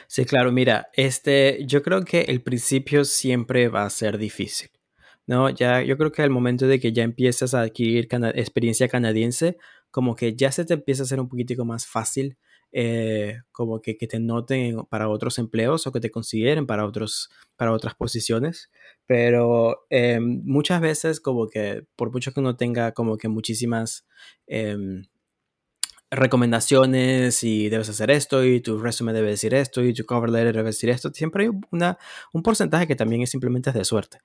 Sí, 0.06 0.24
claro, 0.24 0.52
mira, 0.52 0.88
este, 0.94 1.64
yo 1.66 1.82
creo 1.82 2.04
que 2.04 2.22
el 2.22 2.42
principio 2.42 3.04
siempre 3.04 3.68
va 3.68 3.84
a 3.84 3.90
ser 3.90 4.18
difícil. 4.18 4.70
¿no? 5.26 5.48
Ya, 5.50 5.82
yo 5.82 5.96
creo 5.96 6.10
que 6.10 6.22
al 6.22 6.30
momento 6.30 6.66
de 6.66 6.80
que 6.80 6.92
ya 6.92 7.04
empiezas 7.04 7.54
a 7.54 7.60
adquirir 7.60 8.08
experiencia 8.34 8.88
canadiense, 8.88 9.56
como 9.90 10.16
que 10.16 10.34
ya 10.34 10.50
se 10.52 10.64
te 10.64 10.74
empieza 10.74 11.02
a 11.02 11.04
hacer 11.04 11.20
un 11.20 11.28
poquitico 11.28 11.64
más 11.64 11.86
fácil, 11.86 12.36
eh, 12.72 13.38
como 13.52 13.80
que, 13.80 13.96
que, 13.96 14.06
te 14.06 14.20
noten 14.20 14.84
para 14.88 15.08
otros 15.08 15.38
empleos 15.38 15.86
o 15.86 15.92
que 15.92 16.00
te 16.00 16.10
consideren 16.10 16.66
para, 16.66 16.84
otros, 16.84 17.30
para 17.56 17.72
otras 17.72 17.94
posiciones. 17.94 18.70
Pero 19.06 19.86
eh, 19.90 20.18
muchas 20.20 20.80
veces 20.80 21.20
como 21.20 21.48
que 21.48 21.84
por 21.96 22.12
mucho 22.12 22.32
que 22.32 22.40
uno 22.40 22.56
tenga 22.56 22.92
como 22.92 23.16
que 23.16 23.28
muchísimas... 23.28 24.06
Eh, 24.48 24.76
recomendaciones 26.10 27.44
y 27.44 27.68
debes 27.68 27.88
hacer 27.88 28.10
esto 28.10 28.44
y 28.44 28.60
tu 28.60 28.78
resumen 28.78 29.14
debe 29.14 29.30
decir 29.30 29.54
esto 29.54 29.82
y 29.82 29.94
tu 29.94 30.04
cover 30.04 30.30
letter 30.30 30.56
debe 30.56 30.68
decir 30.68 30.90
esto. 30.90 31.10
Siempre 31.14 31.44
hay 31.44 31.50
una, 31.70 31.98
un 32.32 32.42
porcentaje 32.42 32.86
que 32.86 32.96
también 32.96 33.22
es 33.22 33.30
simplemente 33.30 33.72
de 33.72 33.84
suerte. 33.84 34.18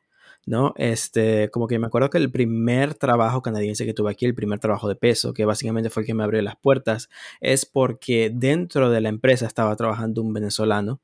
¿no? 0.45 0.73
Este, 0.77 1.49
como 1.49 1.67
que 1.67 1.79
me 1.79 1.87
acuerdo 1.87 2.09
que 2.09 2.19
el 2.19 2.31
primer 2.31 2.93
trabajo 2.93 3.41
canadiense 3.41 3.85
que 3.85 3.93
tuve 3.93 4.11
aquí, 4.11 4.25
el 4.25 4.35
primer 4.35 4.59
trabajo 4.59 4.87
de 4.87 4.95
peso, 4.95 5.33
que 5.33 5.45
básicamente 5.45 5.89
fue 5.89 6.03
el 6.03 6.07
que 6.07 6.13
me 6.13 6.23
abrió 6.23 6.41
las 6.41 6.55
puertas, 6.55 7.09
es 7.41 7.65
porque 7.65 8.31
dentro 8.33 8.89
de 8.91 9.01
la 9.01 9.09
empresa 9.09 9.47
estaba 9.47 9.75
trabajando 9.75 10.21
un 10.21 10.33
venezolano 10.33 11.01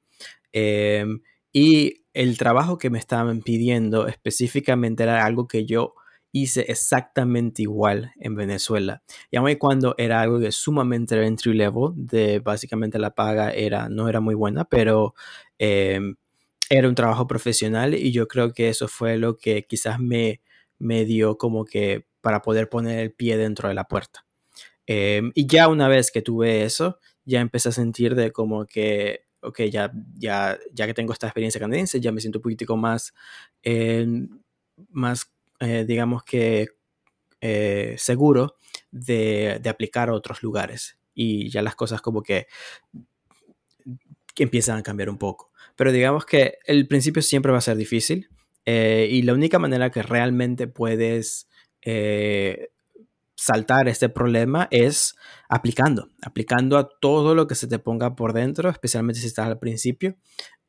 em, 0.52 1.22
y 1.52 2.04
el 2.14 2.38
trabajo 2.38 2.78
que 2.78 2.90
me 2.90 3.00
estaban 3.00 3.42
pidiendo 3.42 4.08
específicamente 4.08 5.04
era 5.04 5.26
algo 5.26 5.48
que 5.48 5.66
yo 5.66 5.96
hice 6.32 6.62
exactamente 6.70 7.62
igual 7.64 8.12
en 8.18 8.36
Venezuela. 8.36 9.04
Y 9.30 9.38
aun 9.38 9.54
cuando 9.56 9.96
era 9.98 10.22
algo 10.22 10.40
de 10.40 10.52
sumamente 10.52 11.22
entry 11.26 11.54
level, 11.54 11.92
de 11.96 12.40
básicamente 12.40 13.00
la 13.00 13.14
paga 13.14 13.52
era, 13.52 13.90
no 13.90 14.08
era 14.08 14.22
muy 14.22 14.36
buena, 14.36 14.66
pero 14.66 15.14
em, 15.60 16.16
era 16.70 16.88
un 16.88 16.96
trabajo 16.96 17.28
profesional 17.28 17.94
y 17.96 18.12
yo 18.12 18.28
creo 18.28 18.54
que 18.54 18.70
eso 18.70 18.88
fue 18.88 19.18
lo 19.18 19.38
que 19.38 19.66
quizás 19.68 20.00
me, 20.00 20.42
me 20.80 21.06
dio 21.06 21.38
como 21.38 21.66
que 21.66 22.08
para 22.22 22.42
poder 22.42 22.70
poner 22.70 23.00
el 23.00 23.14
pie 23.14 23.38
dentro 23.38 23.68
de 23.70 23.76
la 23.76 23.86
puerta. 23.86 24.26
Em, 24.88 25.32
y 25.36 25.48
ya 25.48 25.68
una 25.68 25.88
vez 25.88 26.12
que 26.12 26.22
tuve 26.22 26.64
eso, 26.64 27.00
ya 27.26 27.42
empecé 27.42 27.70
a 27.70 27.72
sentir 27.74 28.16
de 28.16 28.32
como 28.32 28.66
que, 28.66 29.26
ok, 29.42 29.62
ya, 29.64 29.92
ya, 30.16 30.58
ya 30.74 30.86
que 30.88 30.94
tengo 30.94 31.14
esta 31.14 31.28
experiencia 31.28 31.60
canadiense, 31.60 32.00
ya 32.02 32.12
me 32.12 32.22
siento 32.22 32.40
un 32.40 32.44
poquitico 32.44 32.78
más, 32.78 33.14
em, 33.64 34.30
más 34.90 35.32
eh, 35.62 35.86
digamos 35.88 36.24
que, 36.24 36.70
eh, 37.39 37.95
seguro 37.97 38.57
de, 38.91 39.59
de, 39.62 39.70
aplicar 39.70 40.09
a 40.09 40.14
otros 40.14 40.43
lugares. 40.43 40.97
Y 41.14 41.49
ya 41.49 41.62
las 41.62 41.76
cosas 41.76 42.01
como 42.01 42.24
que, 42.24 42.47
empiezan 44.38 44.80
a 44.80 44.84
cambiar 44.84 45.09
un 45.09 45.20
poco. 45.20 45.51
Pero 45.76 45.91
digamos 45.91 46.26
que 46.26 46.57
el 46.66 46.88
principio 46.88 47.22
siempre 47.22 47.51
va 47.51 47.59
a 47.59 47.62
ser 47.62 47.78
difícil 47.78 48.30
eh, 48.66 49.07
y 49.09 49.22
la 49.22 49.34
única 49.34 49.59
manera 49.59 49.91
que 49.91 50.01
realmente 50.01 50.68
puedes 50.68 51.47
saltar 53.42 53.89
este 53.89 54.08
problema 54.08 54.68
es 54.70 55.16
aplicando, 55.50 56.10
aplicando 56.22 56.78
a 56.78 56.88
todo 56.88 57.34
lo 57.34 57.48
que 57.48 57.56
se 57.56 57.66
te 57.66 57.80
ponga 57.80 58.16
por 58.16 58.34
dentro, 58.34 58.70
especialmente 58.70 59.20
si 59.20 59.26
estás 59.26 59.48
al 59.48 59.58
principio, 59.58 60.16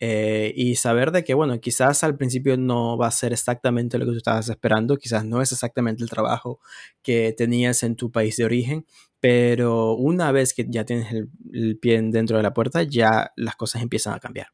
eh, 0.01 0.55
y 0.57 0.77
saber 0.77 1.13
de 1.13 1.23
que, 1.23 1.35
bueno, 1.35 1.61
quizás 1.61 2.03
al 2.03 2.17
principio 2.17 2.57
no 2.57 2.97
va 2.97 3.09
a 3.09 3.11
ser 3.11 3.35
exactamente 3.35 3.99
lo 3.99 4.07
que 4.07 4.13
tú 4.13 4.17
estabas 4.17 4.49
esperando, 4.49 4.97
quizás 4.97 5.27
no 5.27 5.43
es 5.43 5.53
exactamente 5.53 6.03
el 6.03 6.09
trabajo 6.09 6.61
que 7.03 7.35
tenías 7.37 7.83
en 7.83 7.95
tu 7.95 8.11
país 8.11 8.39
de 8.39 8.47
origen, 8.47 8.87
pero 9.21 9.93
una 9.93 10.33
vez 10.33 10.55
que 10.55 10.65
ya 10.67 10.87
tienes 10.87 11.13
el, 11.13 11.29
el 11.53 11.79
pie 11.79 12.01
dentro 12.01 12.39
de 12.39 12.43
la 12.43 12.55
puerta, 12.55 12.85
ya 12.85 13.33
las 13.37 13.55
cosas 13.55 13.83
empiezan 13.83 14.15
a 14.15 14.19
cambiar. 14.19 14.47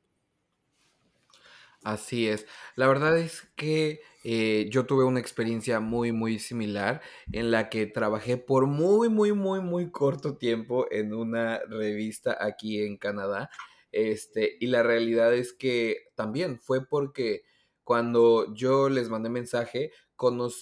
Así 1.85 2.27
es. 2.27 2.47
La 2.75 2.89
verdad 2.89 3.17
es 3.17 3.49
que 3.55 4.01
eh, 4.25 4.69
yo 4.71 4.87
tuve 4.87 5.05
una 5.05 5.21
experiencia 5.21 5.81
muy, 5.81 6.13
muy 6.13 6.39
similar 6.39 7.03
en 7.33 7.51
la 7.51 7.69
que 7.69 7.87
trabajé 7.87 8.37
por 8.37 8.67
muy, 8.67 9.09
muy, 9.09 9.33
muy, 9.33 9.61
muy 9.61 9.91
corto 9.91 10.37
tiempo 10.37 10.87
en 10.91 11.15
una 11.15 11.61
revista 11.69 12.37
aquí 12.41 12.83
en 12.83 12.97
Canadá. 12.97 13.51
Este, 13.93 14.57
y 14.61 14.67
la 14.67 14.83
realidad 14.83 15.33
es 15.35 15.53
que 15.53 16.09
también 16.15 16.61
fue 16.61 16.87
porque 16.87 17.43
cuando 17.85 18.55
yo 18.55 18.89
les 18.89 19.09
mandé 19.09 19.31
mensaje, 19.31 19.93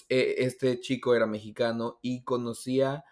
eh, 0.09 0.35
este 0.37 0.79
chico 0.79 1.15
era 1.15 1.25
mexicano 1.25 1.99
y 2.01 2.23
conocía 2.23 3.03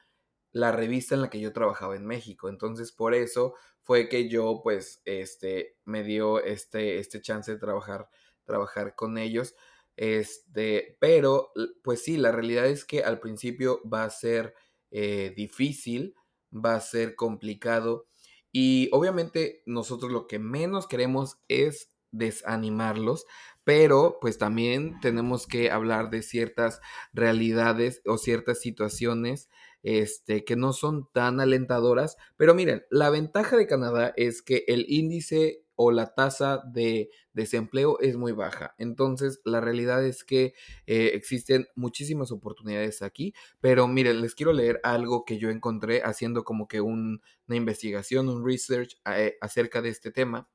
la 0.52 0.72
revista 0.72 1.16
en 1.16 1.22
la 1.22 1.30
que 1.30 1.40
yo 1.40 1.52
trabajaba 1.54 1.96
en 1.96 2.06
México. 2.06 2.50
Entonces, 2.50 2.92
por 2.92 3.14
eso 3.14 3.56
fue 3.82 4.08
que 4.10 4.30
yo, 4.30 4.62
pues, 4.64 5.02
este, 5.06 5.78
me 5.86 6.04
dio 6.04 6.42
este, 6.42 7.00
este 7.00 7.22
chance 7.22 7.52
de 7.52 7.58
trabajar, 7.60 8.10
trabajar 8.46 8.96
con 8.96 9.18
ellos. 9.18 9.56
Este, 9.98 10.98
pero, 11.00 11.52
pues 11.84 12.04
sí, 12.04 12.18
la 12.18 12.32
realidad 12.32 12.66
es 12.68 12.86
que 12.86 13.04
al 13.04 13.20
principio 13.20 13.82
va 13.92 14.04
a 14.04 14.10
ser 14.10 14.54
eh, 14.92 15.34
difícil, 15.36 16.16
va 16.54 16.76
a 16.76 16.82
ser 16.82 17.16
complicado. 17.16 18.08
Y 18.52 18.90
obviamente 18.92 19.64
nosotros 19.66 20.12
lo 20.12 20.28
que 20.28 20.40
menos 20.40 20.88
queremos 20.88 21.38
es 21.48 21.92
desanimarlos, 22.12 23.26
pero 23.64 24.20
pues 24.22 24.38
también 24.38 25.00
tenemos 25.02 25.48
que 25.48 25.72
hablar 25.72 26.10
de 26.10 26.22
ciertas 26.22 26.80
realidades 27.14 28.02
o 28.06 28.18
ciertas 28.18 28.62
situaciones 28.62 29.50
este, 29.86 30.44
que 30.44 30.56
no 30.56 30.74
son 30.74 31.08
tan 31.14 31.40
alentadoras. 31.40 32.18
Pero 32.38 32.56
miren, 32.56 32.84
la 32.90 33.12
ventaja 33.12 33.56
de 33.56 33.68
Canadá 33.68 34.14
es 34.18 34.42
que 34.42 34.66
el 34.68 34.86
índice 34.90 35.64
o 35.76 35.92
la 35.92 36.16
tasa 36.16 36.64
de 36.66 37.12
desempleo 37.34 38.00
es 38.00 38.18
muy 38.18 38.32
baja. 38.32 38.74
Entonces, 38.80 39.42
la 39.46 39.62
realidad 39.62 40.04
es 40.04 40.24
que 40.24 40.56
eh, 40.88 41.12
existen 41.14 41.68
muchísimas 41.76 42.32
oportunidades 42.32 43.04
aquí. 43.04 43.36
Pero 43.62 43.88
miren, 43.88 44.22
les 44.22 44.34
quiero 44.34 44.54
leer 44.54 44.80
algo 44.84 45.24
que 45.24 45.38
yo 45.38 45.52
encontré 45.52 46.02
haciendo 46.02 46.44
como 46.44 46.68
que 46.68 46.82
una 46.82 47.20
investigación, 47.50 48.28
un 48.28 48.44
research 48.44 48.98
eh, 49.06 49.38
acerca 49.40 49.84
de 49.84 49.90
este 49.90 50.12
tema. 50.12 50.50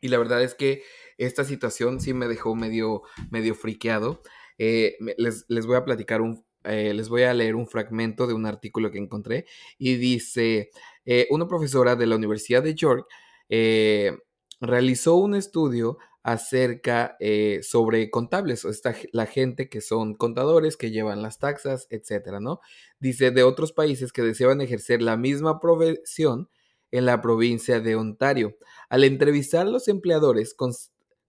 Y 0.00 0.08
la 0.08 0.18
verdad 0.18 0.42
es 0.42 0.54
que 0.56 0.82
esta 1.16 1.44
situación 1.44 2.00
sí 2.00 2.12
me 2.12 2.26
dejó 2.26 2.56
medio, 2.56 3.02
medio 3.30 3.54
friqueado. 3.54 4.20
Eh, 4.58 4.96
les, 5.16 5.44
les, 5.48 5.66
voy 5.66 5.76
a 5.76 5.84
platicar 5.84 6.20
un, 6.20 6.44
eh, 6.64 6.92
les 6.94 7.08
voy 7.08 7.22
a 7.22 7.34
leer 7.34 7.54
un 7.54 7.66
fragmento 7.66 8.26
de 8.26 8.34
un 8.34 8.46
artículo 8.46 8.90
que 8.90 8.98
encontré 8.98 9.46
y 9.78 9.96
dice, 9.96 10.70
eh, 11.04 11.26
una 11.30 11.46
profesora 11.48 11.96
de 11.96 12.06
la 12.06 12.16
Universidad 12.16 12.62
de 12.62 12.74
York 12.74 13.06
eh, 13.48 14.16
realizó 14.60 15.16
un 15.16 15.34
estudio 15.34 15.98
acerca 16.24 17.16
sobre 17.62 18.10
contables, 18.10 18.62
o 18.66 18.68
esta, 18.68 18.94
la 19.12 19.24
gente 19.24 19.70
que 19.70 19.80
son 19.80 20.14
contadores, 20.14 20.76
que 20.76 20.90
llevan 20.90 21.22
las 21.22 21.38
taxas, 21.38 21.86
etcétera, 21.88 22.38
¿no? 22.38 22.60
Dice 23.00 23.30
de 23.30 23.44
otros 23.44 23.72
países 23.72 24.12
que 24.12 24.20
deseaban 24.20 24.60
ejercer 24.60 25.00
la 25.00 25.16
misma 25.16 25.58
profesión 25.58 26.50
en 26.90 27.06
la 27.06 27.20
provincia 27.22 27.80
de 27.80 27.96
Ontario. 27.96 28.56
Al 28.90 29.04
entrevistar 29.04 29.66
a 29.66 29.70
los 29.70 29.88
empleadores, 29.88 30.54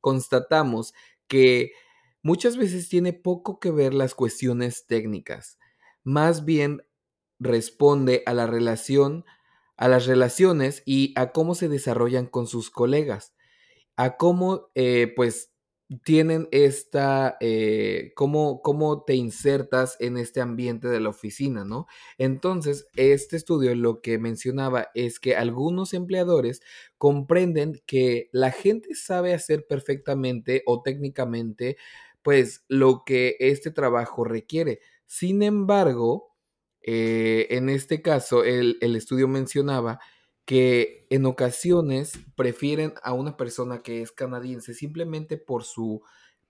constatamos 0.01 0.93
que 1.27 1.71
muchas 2.23 2.57
veces 2.57 2.89
tiene 2.89 3.13
poco 3.13 3.59
que 3.59 3.71
ver 3.71 3.93
las 3.93 4.15
cuestiones 4.15 4.85
técnicas, 4.87 5.57
más 6.03 6.45
bien 6.45 6.83
responde 7.39 8.23
a 8.25 8.33
la 8.33 8.47
relación, 8.47 9.25
a 9.77 9.87
las 9.87 10.05
relaciones 10.05 10.83
y 10.85 11.13
a 11.15 11.31
cómo 11.31 11.55
se 11.55 11.69
desarrollan 11.69 12.27
con 12.27 12.47
sus 12.47 12.69
colegas, 12.69 13.35
a 13.97 14.17
cómo 14.17 14.69
eh, 14.75 15.13
pues 15.15 15.51
tienen 16.03 16.47
esta, 16.51 17.37
eh, 17.41 18.11
cómo, 18.15 18.61
cómo 18.61 19.03
te 19.03 19.15
insertas 19.15 19.97
en 19.99 20.17
este 20.17 20.39
ambiente 20.39 20.87
de 20.87 20.99
la 20.99 21.09
oficina, 21.09 21.65
¿no? 21.65 21.87
Entonces, 22.19 22.85
este 22.95 23.35
estudio 23.37 23.73
lo 23.75 24.01
que 24.01 24.19
mencionaba 24.19 24.89
es 24.93 25.19
que 25.19 25.35
algunos 25.35 25.95
empleadores 25.95 26.61
comprenden 26.99 27.81
que 27.87 28.29
la 28.31 28.51
gente 28.51 28.93
sabe 28.93 29.33
hacer 29.33 29.65
perfectamente 29.67 30.61
o 30.67 30.83
técnicamente 30.83 31.77
pues 32.23 32.63
lo 32.67 33.03
que 33.05 33.35
este 33.39 33.71
trabajo 33.71 34.23
requiere. 34.23 34.79
Sin 35.05 35.43
embargo, 35.43 36.35
eh, 36.81 37.47
en 37.51 37.69
este 37.69 38.01
caso, 38.01 38.43
el, 38.43 38.77
el 38.81 38.95
estudio 38.95 39.27
mencionaba 39.27 39.99
que 40.45 41.05
en 41.09 41.25
ocasiones 41.25 42.13
prefieren 42.35 42.93
a 43.03 43.13
una 43.13 43.37
persona 43.37 43.81
que 43.83 44.01
es 44.01 44.11
canadiense 44.11 44.73
simplemente 44.73 45.37
por 45.37 45.63
su, 45.63 46.01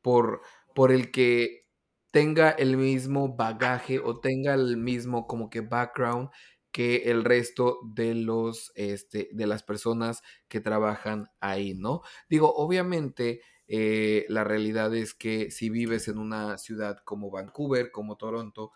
por, 0.01 0.41
por 0.73 0.91
el 0.91 1.11
que 1.11 1.65
tenga 2.11 2.49
el 2.51 2.77
mismo 2.77 3.35
bagaje 3.35 3.99
o 3.99 4.19
tenga 4.19 4.53
el 4.53 4.77
mismo 4.77 5.27
como 5.27 5.49
que 5.49 5.61
background 5.61 6.29
que 6.71 6.97
el 7.11 7.23
resto 7.23 7.79
de 7.95 8.13
los, 8.15 8.71
este, 8.75 9.29
de 9.33 9.47
las 9.47 9.63
personas 9.63 10.21
que 10.47 10.61
trabajan 10.61 11.27
ahí, 11.39 11.73
¿no? 11.73 12.01
Digo, 12.29 12.53
obviamente, 12.55 13.41
eh, 13.71 14.25
la 14.29 14.43
realidad 14.43 14.95
es 14.95 15.13
que 15.13 15.51
si 15.51 15.69
vives 15.69 16.07
en 16.07 16.17
una 16.17 16.57
ciudad 16.57 16.97
como 17.05 17.29
Vancouver, 17.29 17.91
como 17.91 18.17
Toronto, 18.17 18.71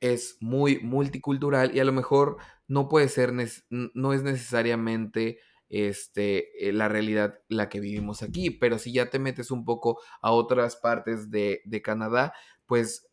es 0.00 0.38
muy 0.40 0.78
multicultural 0.80 1.76
y 1.76 1.80
a 1.80 1.84
lo 1.84 1.92
mejor 1.92 2.38
no 2.66 2.88
puede 2.88 3.08
ser, 3.08 3.34
no 3.68 4.12
es 4.14 4.22
necesariamente 4.22 5.40
este, 5.68 6.68
eh, 6.68 6.72
la 6.72 6.88
realidad 6.88 7.38
la 7.48 7.68
que 7.68 7.80
vivimos 7.80 8.22
aquí, 8.22 8.48
pero 8.48 8.78
si 8.78 8.94
ya 8.94 9.10
te 9.10 9.18
metes 9.18 9.50
un 9.50 9.66
poco 9.66 10.00
a 10.22 10.32
otras 10.32 10.76
partes 10.76 11.30
de, 11.30 11.60
Canadá, 11.84 12.32
pues 12.64 13.06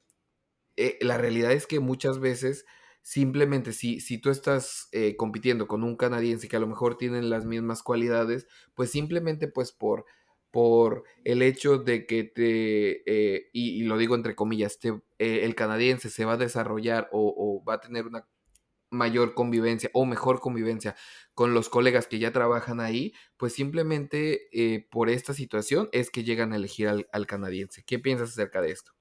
eh, 0.78 0.98
la 1.02 1.18
realidad 1.18 1.52
es 1.52 1.68
que 1.68 1.82
muchas 1.82 2.20
veces 2.20 2.66
simplemente 3.02 3.74
si, 3.74 4.00
si 4.00 4.18
tú 4.18 4.30
estás 4.30 4.90
compitiendo 5.18 5.68
con 5.68 5.84
un 5.84 5.98
canadiense 5.98 6.48
que 6.48 6.56
a 6.56 6.60
lo 6.60 6.68
mejor 6.68 6.98
tienen 6.98 7.30
las 7.30 7.46
mismas 7.46 7.84
cualidades, 7.84 8.48
pues 8.76 8.92
simplemente 8.92 9.50
pues 9.50 9.74
por, 9.74 10.06
por 10.52 11.04
el 11.24 11.42
hecho 11.42 11.78
de 11.78 12.06
que 12.06 12.24
te, 12.24 13.04
eh, 13.06 13.50
y, 13.54 13.84
lo 13.84 13.98
digo 13.98 14.16
entre 14.16 14.36
comillas, 14.36 14.78
el 15.18 15.56
canadiense 15.56 16.10
se 16.10 16.26
va 16.26 16.34
a 16.34 16.38
desarrollar 16.38 17.10
o, 17.12 17.64
va 17.68 17.76
a 17.76 17.82
tener 17.82 18.06
una 18.06 18.28
mayor 18.90 19.34
convivencia 19.34 19.90
o 19.94 20.06
mejor 20.06 20.42
convivencia 20.42 20.96
con 21.34 21.54
los 21.54 21.70
colegas 21.70 22.08
que 22.08 22.20
ya 22.20 22.32
trabajan 22.34 22.82
ahí, 22.82 23.14
pues 23.38 23.54
simplemente 23.54 24.50
por 24.92 25.10
esta 25.10 25.34
situación 25.34 25.90
es 25.94 26.12
que 26.12 26.24
llegan 26.24 26.52
a 26.54 26.58
elegir 26.58 26.90
al 26.90 27.28
canadiense. 27.28 27.84
¿Qué 27.86 28.00
piensas 28.00 28.32
acerca 28.32 28.62
de 28.62 28.72
esto? 28.72 28.92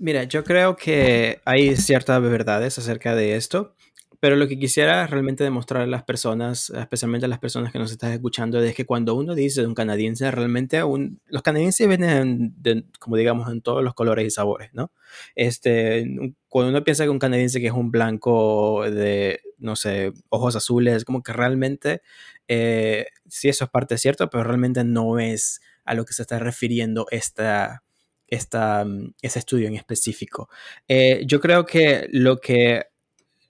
Mira, 0.00 0.22
yo 0.22 0.44
creo 0.44 0.76
que 0.76 1.40
hay 1.44 1.74
ciertas 1.76 2.22
verdades 2.22 2.78
acerca 2.78 3.16
de 3.16 3.34
esto, 3.34 3.74
pero 4.20 4.36
lo 4.36 4.48
que 4.48 4.58
quisiera 4.58 5.06
realmente 5.06 5.44
demostrar 5.44 5.82
a 5.82 5.86
las 5.86 6.02
personas, 6.02 6.70
especialmente 6.70 7.26
a 7.26 7.28
las 7.28 7.38
personas 7.38 7.72
que 7.72 7.78
nos 7.78 7.92
están 7.92 8.12
escuchando, 8.12 8.60
es 8.60 8.74
que 8.74 8.84
cuando 8.84 9.14
uno 9.14 9.34
dice 9.34 9.60
de 9.60 9.66
un 9.68 9.74
canadiense, 9.74 10.30
realmente 10.30 10.82
un, 10.82 11.20
los 11.26 11.42
canadienses 11.42 11.86
vienen, 11.86 12.56
como 12.98 13.16
digamos, 13.16 13.50
en 13.50 13.60
todos 13.62 13.84
los 13.84 13.94
colores 13.94 14.26
y 14.26 14.30
sabores, 14.30 14.70
¿no? 14.72 14.90
Este, 15.36 16.34
cuando 16.48 16.70
uno 16.70 16.82
piensa 16.82 17.04
que 17.04 17.10
un 17.10 17.18
canadiense 17.20 17.60
que 17.60 17.68
es 17.68 17.72
un 17.72 17.90
blanco 17.92 18.84
de, 18.90 19.40
no 19.58 19.76
sé, 19.76 20.12
ojos 20.30 20.56
azules, 20.56 21.04
como 21.04 21.22
que 21.22 21.32
realmente, 21.32 22.02
eh, 22.48 23.06
sí, 23.28 23.48
eso 23.48 23.64
es 23.64 23.70
parte 23.70 23.98
cierto, 23.98 24.30
pero 24.30 24.44
realmente 24.44 24.82
no 24.84 25.20
es 25.20 25.60
a 25.84 25.94
lo 25.94 26.04
que 26.04 26.12
se 26.12 26.22
está 26.22 26.38
refiriendo 26.38 27.06
esta 27.10 27.82
esta, 28.28 28.84
mm, 28.84 29.14
ese 29.22 29.38
estudio 29.38 29.68
en 29.68 29.74
específico. 29.74 30.48
Eh, 30.86 31.22
yo 31.26 31.40
creo 31.40 31.64
que 31.66 32.08
lo 32.12 32.38
que 32.38 32.86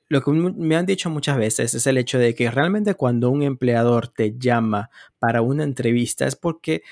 lo 0.08 0.22
que 0.22 0.30
me 0.30 0.76
han 0.76 0.86
dicho 0.86 1.10
muchas 1.10 1.36
veces 1.36 1.74
es 1.74 1.86
el 1.86 1.98
hecho 1.98 2.18
de 2.18 2.34
que 2.34 2.50
realmente 2.50 2.94
cuando 2.94 3.30
un 3.30 3.42
empleador 3.42 4.08
te 4.08 4.38
llama 4.38 4.90
para 5.18 5.42
una 5.42 5.64
entrevista 5.64 6.26
es 6.26 6.36
porque 6.36 6.82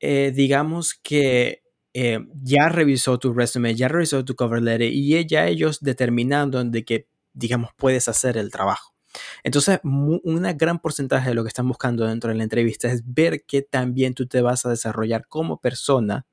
eh, 0.00 0.32
digamos 0.34 0.94
que 0.94 1.62
eh, 1.94 2.20
ya 2.42 2.68
revisó 2.68 3.18
tu 3.18 3.32
resumen, 3.32 3.76
ya 3.76 3.88
revisó 3.88 4.24
tu 4.24 4.34
cover 4.34 4.62
letter 4.62 4.90
y 4.92 5.26
ya 5.26 5.46
ellos 5.46 5.80
determinando 5.80 6.62
de 6.62 6.84
que 6.84 7.08
digamos 7.32 7.70
puedes 7.76 8.08
hacer 8.08 8.36
el 8.36 8.50
trabajo. 8.50 8.94
Entonces, 9.42 9.80
un 9.82 10.42
gran 10.56 10.78
porcentaje 10.78 11.30
de 11.30 11.34
lo 11.34 11.42
que 11.42 11.48
están 11.48 11.68
buscando 11.68 12.06
dentro 12.06 12.30
de 12.30 12.36
la 12.36 12.42
entrevista 12.42 12.88
es 12.92 13.02
ver 13.04 13.44
que 13.46 13.62
también 13.62 14.14
tú 14.14 14.26
te 14.26 14.42
vas 14.42 14.66
a 14.66 14.70
desarrollar 14.70 15.26
como 15.28 15.58
persona 15.60 16.26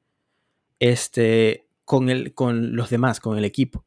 este, 0.79 1.67
con, 1.85 2.09
el, 2.09 2.33
con 2.33 2.75
los 2.75 2.89
demás, 2.89 3.19
con 3.19 3.37
el 3.37 3.45
equipo. 3.45 3.85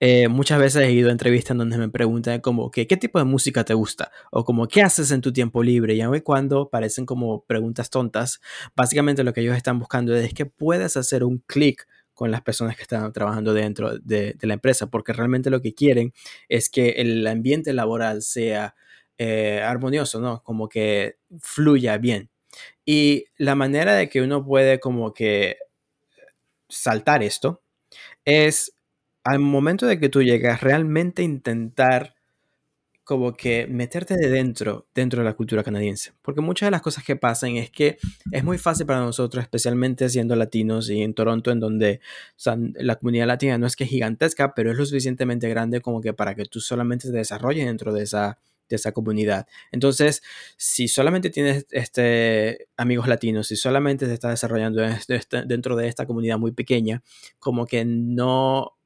Eh, 0.00 0.28
muchas 0.28 0.58
veces 0.58 0.82
he 0.82 0.92
ido 0.92 1.08
a 1.08 1.12
entrevistas 1.12 1.56
donde 1.56 1.78
me 1.78 1.88
preguntan 1.88 2.40
como 2.40 2.70
que, 2.70 2.86
qué 2.86 2.96
tipo 2.96 3.18
de 3.18 3.24
música 3.24 3.64
te 3.64 3.74
gusta 3.74 4.10
o 4.30 4.44
como 4.44 4.66
qué 4.66 4.82
haces 4.82 5.10
en 5.10 5.20
tu 5.20 5.32
tiempo 5.32 5.62
libre 5.62 5.94
y 5.94 6.00
aun 6.00 6.18
cuando 6.20 6.68
parecen 6.68 7.06
como 7.06 7.44
preguntas 7.44 7.90
tontas, 7.90 8.40
básicamente 8.74 9.24
lo 9.24 9.32
que 9.32 9.40
ellos 9.40 9.56
están 9.56 9.78
buscando 9.78 10.14
es 10.16 10.34
que 10.34 10.46
puedas 10.46 10.96
hacer 10.96 11.24
un 11.24 11.38
clic 11.38 11.86
con 12.14 12.30
las 12.30 12.42
personas 12.42 12.76
que 12.76 12.82
están 12.82 13.12
trabajando 13.12 13.54
dentro 13.54 13.98
de, 13.98 14.36
la 14.42 14.54
empresa 14.54 14.88
porque 14.88 15.12
realmente 15.12 15.50
lo 15.50 15.62
que 15.62 15.74
quieren 15.74 16.12
es 16.48 16.68
que 16.68 16.90
el 16.90 17.26
ambiente 17.26 17.72
laboral 17.72 18.22
sea 18.22 18.74
eh, 19.18 19.62
armonioso, 19.64 20.20
¿no? 20.20 20.42
Como 20.42 20.68
que 20.68 21.16
fluya 21.40 21.96
bien. 21.98 22.30
Y 22.84 23.26
la 23.36 23.54
manera 23.54 23.94
de 23.94 24.08
que 24.08 24.20
uno 24.20 24.44
puede 24.44 24.80
como 24.80 25.14
que 25.14 25.56
saltar 26.68 27.22
esto 27.22 27.62
es 28.24 28.74
al 29.24 29.38
momento 29.38 29.86
de 29.86 29.98
que 29.98 30.08
tú 30.08 30.22
llegas 30.22 30.60
realmente 30.60 31.22
intentar 31.22 32.14
como 33.04 33.34
que 33.34 33.66
meterte 33.66 34.16
de 34.16 34.28
dentro, 34.28 34.86
dentro 34.94 35.20
de 35.20 35.24
la 35.24 35.34
cultura 35.34 35.64
canadiense. 35.64 36.12
Porque 36.22 36.40
muchas 36.40 36.68
de 36.68 36.70
las 36.70 36.82
cosas 36.82 37.04
que 37.04 37.16
pasan 37.16 37.56
es 37.56 37.70
que 37.70 37.98
es 38.30 38.44
muy 38.44 38.58
fácil 38.58 38.86
para 38.86 39.00
nosotros, 39.00 39.42
especialmente 39.42 40.08
siendo 40.08 40.36
latinos 40.36 40.88
y 40.88 41.02
en 41.02 41.12
Toronto, 41.12 41.50
en 41.50 41.60
donde 41.60 42.00
la 42.74 42.96
comunidad 42.96 43.26
latina 43.26 43.58
no 43.58 43.66
es 43.66 43.76
que 43.76 43.86
gigantesca, 43.86 44.54
pero 44.54 44.70
es 44.70 44.78
lo 44.78 44.86
suficientemente 44.86 45.48
grande 45.48 45.80
como 45.80 46.00
que 46.00 46.12
para 46.12 46.34
que 46.34 46.44
tú 46.44 46.60
solamente 46.60 47.10
te 47.10 47.16
desarrolles 47.16 47.66
dentro 47.66 47.92
de 47.92 48.04
esa 48.04 48.38
de 48.68 48.76
esa 48.76 48.92
comunidad. 48.92 49.46
Entonces, 49.70 50.22
si 50.56 50.88
solamente 50.88 51.28
tienes 51.28 51.66
este, 51.70 52.68
amigos 52.76 53.06
latinos, 53.06 53.48
si 53.48 53.56
solamente 53.56 54.06
se 54.06 54.14
está 54.14 54.30
desarrollando 54.30 54.82
este, 54.82 55.42
dentro 55.44 55.76
de 55.76 55.88
esta 55.88 56.06
comunidad 56.06 56.38
muy 56.38 56.52
pequeña, 56.52 57.02
como 57.38 57.66
que 57.66 57.84
no, 57.84 58.78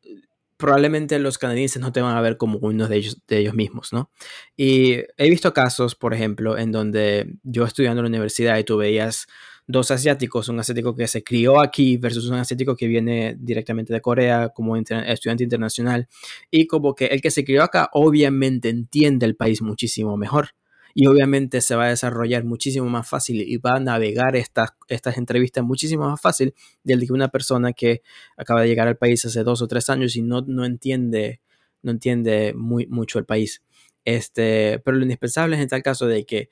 probablemente 0.56 1.18
los 1.18 1.38
canadienses 1.38 1.80
no 1.80 1.92
te 1.92 2.00
van 2.00 2.16
a 2.16 2.20
ver 2.20 2.36
como 2.36 2.58
uno 2.58 2.88
de 2.88 2.96
ellos, 2.96 3.18
de 3.28 3.38
ellos 3.38 3.54
mismos, 3.54 3.92
¿no? 3.92 4.10
Y 4.56 4.98
he 5.16 5.30
visto 5.30 5.52
casos, 5.52 5.94
por 5.94 6.14
ejemplo, 6.14 6.58
en 6.58 6.72
donde 6.72 7.34
yo 7.42 7.64
estudiando 7.64 8.00
en 8.00 8.04
la 8.04 8.08
universidad 8.08 8.58
y 8.58 8.64
tú 8.64 8.76
veías 8.76 9.26
dos 9.66 9.90
asiáticos, 9.90 10.48
un 10.48 10.60
asiático 10.60 10.94
que 10.94 11.08
se 11.08 11.24
crió 11.24 11.60
aquí 11.60 11.96
versus 11.96 12.26
un 12.28 12.36
asiático 12.36 12.76
que 12.76 12.86
viene 12.86 13.36
directamente 13.38 13.92
de 13.92 14.00
Corea 14.00 14.50
como 14.50 14.76
estudiante 14.76 15.44
internacional. 15.44 16.08
Y 16.50 16.66
como 16.66 16.94
que 16.94 17.06
el 17.06 17.20
que 17.20 17.30
se 17.30 17.44
crió 17.44 17.62
acá 17.62 17.88
obviamente 17.92 18.68
entiende 18.68 19.26
el 19.26 19.36
país 19.36 19.62
muchísimo 19.62 20.16
mejor. 20.16 20.50
Y 20.98 21.08
obviamente 21.08 21.60
se 21.60 21.76
va 21.76 21.84
a 21.84 21.88
desarrollar 21.90 22.44
muchísimo 22.44 22.88
más 22.88 23.06
fácil 23.06 23.42
y 23.42 23.58
va 23.58 23.74
a 23.74 23.80
navegar 23.80 24.34
estas, 24.34 24.70
estas 24.88 25.18
entrevistas 25.18 25.62
muchísimo 25.62 26.08
más 26.08 26.18
fácil 26.18 26.54
del 26.84 27.06
que 27.06 27.12
una 27.12 27.28
persona 27.28 27.74
que 27.74 28.00
acaba 28.38 28.62
de 28.62 28.68
llegar 28.68 28.88
al 28.88 28.96
país 28.96 29.22
hace 29.26 29.44
dos 29.44 29.60
o 29.60 29.68
tres 29.68 29.90
años 29.90 30.16
y 30.16 30.22
no, 30.22 30.40
no 30.46 30.64
entiende, 30.64 31.42
no 31.82 31.90
entiende 31.90 32.54
muy, 32.54 32.86
mucho 32.86 33.18
el 33.18 33.26
país. 33.26 33.62
Este, 34.06 34.80
pero 34.86 34.96
lo 34.96 35.02
indispensable 35.02 35.56
es 35.56 35.62
en 35.62 35.68
tal 35.68 35.82
caso 35.82 36.06
de 36.06 36.24
que 36.24 36.48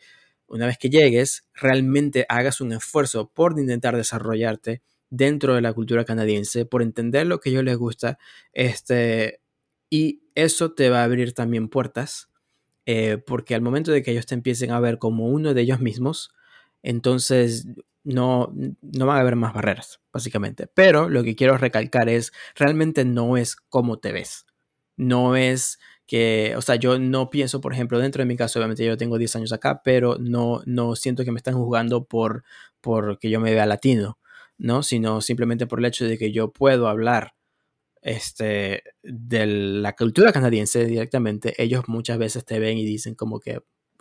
una 0.46 0.66
vez 0.66 0.76
que 0.76 0.90
llegues, 0.90 1.46
realmente 1.54 2.26
hagas 2.28 2.60
un 2.60 2.72
esfuerzo 2.72 3.30
por 3.32 3.58
intentar 3.58 3.96
desarrollarte 3.96 4.82
dentro 5.08 5.54
de 5.54 5.62
la 5.62 5.72
cultura 5.72 6.04
canadiense, 6.04 6.66
por 6.66 6.82
entender 6.82 7.26
lo 7.26 7.40
que 7.40 7.48
a 7.48 7.52
ellos 7.52 7.64
les 7.64 7.78
gusta, 7.78 8.18
este, 8.52 9.40
y 9.88 10.20
eso 10.34 10.74
te 10.74 10.90
va 10.90 11.00
a 11.00 11.04
abrir 11.04 11.32
también 11.32 11.70
puertas, 11.70 12.28
eh, 12.86 13.18
porque 13.26 13.54
al 13.54 13.62
momento 13.62 13.90
de 13.92 14.02
que 14.02 14.10
ellos 14.12 14.26
te 14.26 14.34
empiecen 14.34 14.70
a 14.70 14.80
ver 14.80 14.98
como 14.98 15.26
uno 15.28 15.54
de 15.54 15.62
ellos 15.62 15.80
mismos, 15.80 16.30
entonces 16.82 17.66
no, 18.04 18.52
no 18.82 19.06
van 19.06 19.16
a 19.16 19.20
haber 19.20 19.36
más 19.36 19.54
barreras, 19.54 20.00
básicamente. 20.12 20.66
Pero 20.74 21.08
lo 21.08 21.24
que 21.24 21.34
quiero 21.34 21.56
recalcar 21.58 22.08
es, 22.08 22.32
realmente 22.54 23.04
no 23.04 23.36
es 23.36 23.56
como 23.56 23.98
te 23.98 24.12
ves, 24.12 24.46
no 24.96 25.36
es 25.36 25.78
que, 26.06 26.54
o 26.56 26.62
sea, 26.62 26.76
yo 26.76 26.98
no 26.98 27.30
pienso, 27.30 27.60
por 27.60 27.72
ejemplo, 27.72 27.98
dentro 27.98 28.22
de 28.22 28.26
mi 28.26 28.36
caso, 28.36 28.58
obviamente 28.58 28.84
yo 28.84 28.96
tengo 28.96 29.18
10 29.18 29.36
años 29.36 29.52
acá, 29.52 29.80
pero 29.82 30.18
no, 30.20 30.62
no 30.66 30.96
siento 30.96 31.24
que 31.24 31.32
me 31.32 31.38
están 31.38 31.54
juzgando 31.54 32.04
por, 32.04 32.44
por 32.80 33.18
que 33.18 33.30
yo 33.30 33.40
me 33.40 33.54
vea 33.54 33.66
latino, 33.66 34.18
¿no? 34.58 34.82
Sino 34.82 35.20
simplemente 35.22 35.66
por 35.66 35.78
el 35.78 35.86
hecho 35.86 36.04
de 36.04 36.18
que 36.18 36.32
yo 36.32 36.52
puedo 36.52 36.88
hablar 36.88 37.34
este, 38.04 38.82
de 39.02 39.46
la 39.46 39.96
cultura 39.96 40.30
canadiense 40.30 40.84
directamente, 40.84 41.60
ellos 41.60 41.84
muchas 41.88 42.18
veces 42.18 42.44
te 42.44 42.58
ven 42.58 42.76
y 42.76 42.84
dicen 42.84 43.14
como 43.14 43.40
que 43.40 43.60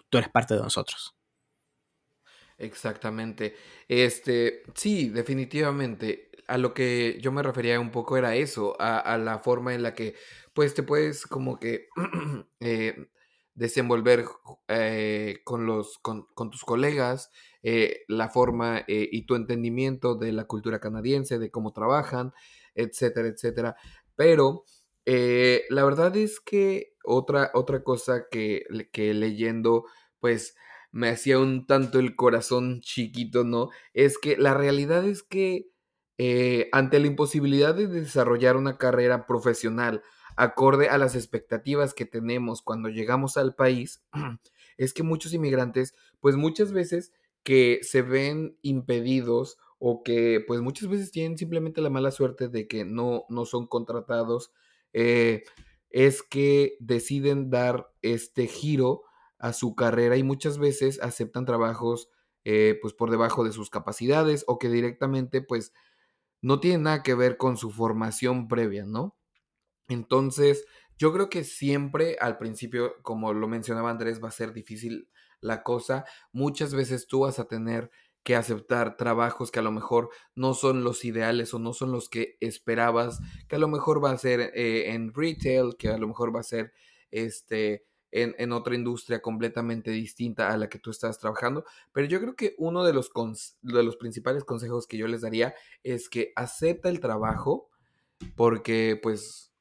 tú 0.10 0.18
eres 0.18 0.30
parte 0.30 0.56
de 0.56 0.60
nosotros. 0.60 1.16
Exactamente. 2.58 3.56
Este, 3.88 4.64
sí, 4.76 5.10
definitivamente. 5.10 6.30
A 6.47 6.58
lo 6.58 6.74
que 6.74 7.18
yo 7.22 7.32
me 7.32 7.41
refería 7.41 7.80
un 7.80 7.91
poco 7.91 8.18
era 8.18 8.36
eso, 8.36 8.76
a, 8.78 9.18
la 9.18 9.39
forma 9.39 9.74
en 9.74 9.84
la 9.84 9.93
que 9.93 10.16
pues 10.54 10.74
te 10.74 10.84
puedes 10.84 11.26
como 11.26 11.58
que 11.58 11.88
eh, 12.60 13.08
desenvolver 13.56 14.26
eh, 14.68 15.39
con, 15.45 15.66
los, 15.66 15.97
con, 15.99 16.28
tus 16.51 16.66
colegas, 16.66 17.32
eh, 17.64 18.04
la 18.10 18.28
forma 18.28 18.84
y 18.86 19.26
tu 19.26 19.36
entendimiento 19.36 20.16
de 20.16 20.34
la 20.34 20.43
cultura 20.43 20.82
canadiense, 20.82 21.39
de 21.39 21.49
cómo 21.49 21.72
trabajan, 21.72 22.34
etcétera, 22.76 23.28
etcétera. 23.28 23.76
Pero 24.15 24.65
Eh, 25.05 25.65
la 25.69 25.84
verdad 25.84 26.15
es 26.15 26.39
que 26.39 26.93
otra, 27.03 27.51
otra 27.55 27.84
cosa 27.84 28.28
que, 28.32 28.63
que 28.93 29.13
leyendo, 29.13 29.84
pues 30.21 30.55
me 30.93 31.09
hacía 31.09 31.39
un 31.39 31.67
tanto 31.67 31.99
el 31.99 32.15
corazón 32.15 32.80
chiquito, 32.82 33.43
¿no? 33.43 33.69
Es 33.93 34.17
que 34.17 34.38
la 34.38 34.53
realidad 34.53 35.05
es 35.05 35.21
que 35.24 35.67
eh, 36.17 36.69
ante 36.71 36.99
la 36.99 37.07
imposibilidad 37.07 37.76
de 37.76 37.88
desarrollar 37.88 38.55
una 38.57 38.78
carrera 38.78 39.26
profesional 39.26 40.03
acorde 40.36 40.89
a 40.89 40.97
las 40.97 41.15
expectativas 41.15 41.93
que 41.93 42.05
tenemos 42.05 42.61
cuando 42.61 42.89
llegamos 42.89 43.38
al 43.38 43.55
país, 43.55 44.03
es 44.78 44.93
que 44.93 45.03
muchos 45.03 45.34
inmigrantes, 45.34 45.95
pues 46.19 46.36
muchas 46.36 46.71
veces 46.71 47.11
que 47.43 47.80
se 47.82 48.01
ven 48.01 48.57
impedidos 48.61 49.57
o 49.86 50.01
que 50.01 50.41
pues 50.47 50.61
muchas 50.61 50.88
veces 50.88 51.11
tienen 51.11 51.38
simplemente 51.38 51.81
la 51.81 51.89
mala 51.89 52.09
suerte 52.09 52.47
de 52.47 52.69
que 52.69 52.86
no, 52.86 53.25
no 53.27 53.43
son 53.43 53.67
contratados, 53.67 54.53
eh, 54.93 55.43
es 55.89 56.23
que 56.23 56.77
deciden 56.79 57.49
dar 57.49 57.91
este 58.01 58.47
giro 58.47 59.03
a 59.39 59.51
su 59.51 59.75
carrera 59.75 60.15
y 60.15 60.23
muchas 60.23 60.57
veces 60.57 61.01
aceptan 61.01 61.43
trabajos 61.43 62.07
eh, 62.45 62.79
pues 62.81 62.93
por 62.93 63.11
debajo 63.11 63.43
de 63.43 63.51
sus 63.51 63.69
capacidades 63.69 64.45
o 64.47 64.57
que 64.57 64.69
directamente 64.69 65.41
pues 65.41 65.73
no 66.41 66.61
tienen 66.61 66.84
nada 66.84 67.03
que 67.03 67.13
ver 67.13 67.36
con 67.36 67.57
su 67.57 67.69
formación 67.69 68.47
previa, 68.47 68.86
¿no? 68.86 69.17
Entonces, 69.89 70.65
yo 70.97 71.11
creo 71.11 71.29
que 71.29 71.43
siempre 71.43 72.15
al 72.21 72.38
principio, 72.38 72.93
como 73.01 73.34
lo 73.34 73.49
mencionaba 73.49 73.89
Andrés, 73.89 74.23
va 74.23 74.29
a 74.29 74.31
ser 74.31 74.53
difícil 74.53 75.09
la 75.41 75.61
cosa. 75.61 76.05
Muchas 76.31 76.73
veces 76.73 77.05
tú 77.05 77.21
vas 77.21 77.38
a 77.38 77.49
tener 77.49 77.91
que 78.24 78.36
aceptar 78.36 78.97
trabajos 78.97 79.51
que 79.51 79.59
a 79.59 79.63
lo 79.63 79.71
mejor 79.71 80.09
no 80.36 80.53
son 80.53 80.84
los 80.84 81.03
ideales 81.05 81.53
o 81.53 81.59
no 81.59 81.74
son 81.74 81.91
los 81.91 82.09
que 82.09 82.38
esperabas, 82.39 83.19
que 83.47 83.57
a 83.57 83.59
lo 83.59 83.67
mejor 83.67 84.03
va 84.03 84.11
a 84.11 84.17
ser 84.17 84.51
eh, 84.55 84.93
en 84.93 85.13
retail, 85.13 85.76
que 85.78 85.89
a 85.89 85.97
lo 85.97 86.07
mejor 86.07 86.34
va 86.36 86.39
a 86.39 86.43
ser 86.43 86.74
este, 87.11 87.86
en, 88.11 88.34
en, 88.38 88.53
otra 88.53 88.76
industria 88.76 89.21
completamente 89.21 89.91
distinta 89.91 90.49
a 90.49 90.57
la 90.57 90.69
que 90.69 90.80
tú 90.80 90.89
estás 90.89 91.19
trabajando. 91.19 91.65
Pero 91.91 92.07
yo 92.07 92.21
creo 92.21 92.36
que 92.36 92.55
uno 92.57 92.84
de 92.86 92.93
los, 92.93 93.11
de 93.61 93.84
los 93.84 93.97
principales 93.97 94.45
consejos 94.45 94.88
que 94.88 94.97
yo 94.97 95.07
les 95.07 95.21
daría 95.21 95.53
es 95.84 96.09
que 96.09 96.32
acepta 96.36 96.89
el 96.89 96.99
trabajo 96.99 97.69
porque 98.36 98.97
pues 99.01 99.51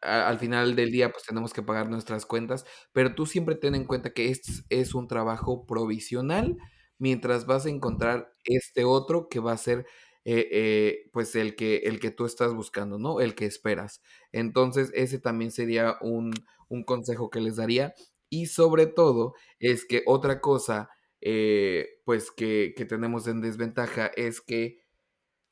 al 0.00 0.38
final 0.38 0.76
del 0.76 0.92
día 0.92 1.10
pues 1.10 1.24
tenemos 1.24 1.52
que 1.52 1.62
pagar 1.62 1.88
nuestras 1.88 2.26
cuentas, 2.26 2.66
pero 2.92 3.14
tú 3.14 3.26
siempre 3.26 3.54
ten 3.54 3.74
en 3.74 3.86
cuenta 3.86 4.12
que 4.12 4.30
este 4.30 4.52
es 4.68 4.94
un 4.94 5.08
trabajo 5.08 5.66
provisional 5.66 6.58
mientras 6.98 7.46
vas 7.46 7.66
a 7.66 7.70
encontrar 7.70 8.32
este 8.44 8.84
otro 8.84 9.28
que 9.28 9.40
va 9.40 9.52
a 9.52 9.56
ser 9.58 9.86
eh, 10.24 10.48
eh, 10.52 11.10
pues 11.12 11.34
el 11.36 11.54
que, 11.56 11.76
el 11.84 12.00
que 12.00 12.10
tú 12.10 12.24
estás 12.24 12.54
buscando, 12.54 12.98
¿no? 12.98 13.20
El 13.20 13.34
que 13.34 13.46
esperas. 13.46 14.00
Entonces 14.32 14.90
ese 14.94 15.18
también 15.18 15.50
sería 15.50 15.96
un, 16.00 16.32
un 16.68 16.84
consejo 16.84 17.30
que 17.30 17.40
les 17.40 17.56
daría. 17.56 17.94
Y 18.30 18.46
sobre 18.46 18.86
todo 18.86 19.34
es 19.58 19.84
que 19.84 20.02
otra 20.06 20.40
cosa 20.40 20.88
eh, 21.20 22.00
pues 22.04 22.30
que, 22.30 22.74
que 22.76 22.84
tenemos 22.84 23.26
en 23.28 23.40
desventaja 23.40 24.06
es 24.08 24.40
que 24.40 24.78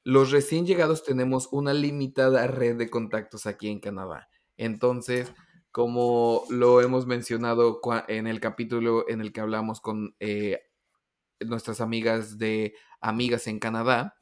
los 0.04 0.30
recién 0.32 0.66
llegados 0.66 1.04
tenemos 1.04 1.48
una 1.52 1.72
limitada 1.74 2.46
red 2.46 2.76
de 2.76 2.90
contactos 2.90 3.46
aquí 3.46 3.68
en 3.68 3.80
Canadá. 3.80 4.28
Entonces, 4.56 5.32
como 5.70 6.44
lo 6.50 6.80
hemos 6.80 7.06
mencionado 7.06 7.80
en 8.08 8.26
el 8.26 8.40
capítulo 8.40 9.08
en 9.08 9.20
el 9.20 9.32
que 9.32 9.40
hablamos 9.40 9.80
con 9.80 10.14
nuestras 11.40 11.80
amigas 11.80 12.38
de 12.38 12.74
Amigas 13.00 13.46
en 13.46 13.58
Canadá, 13.58 14.14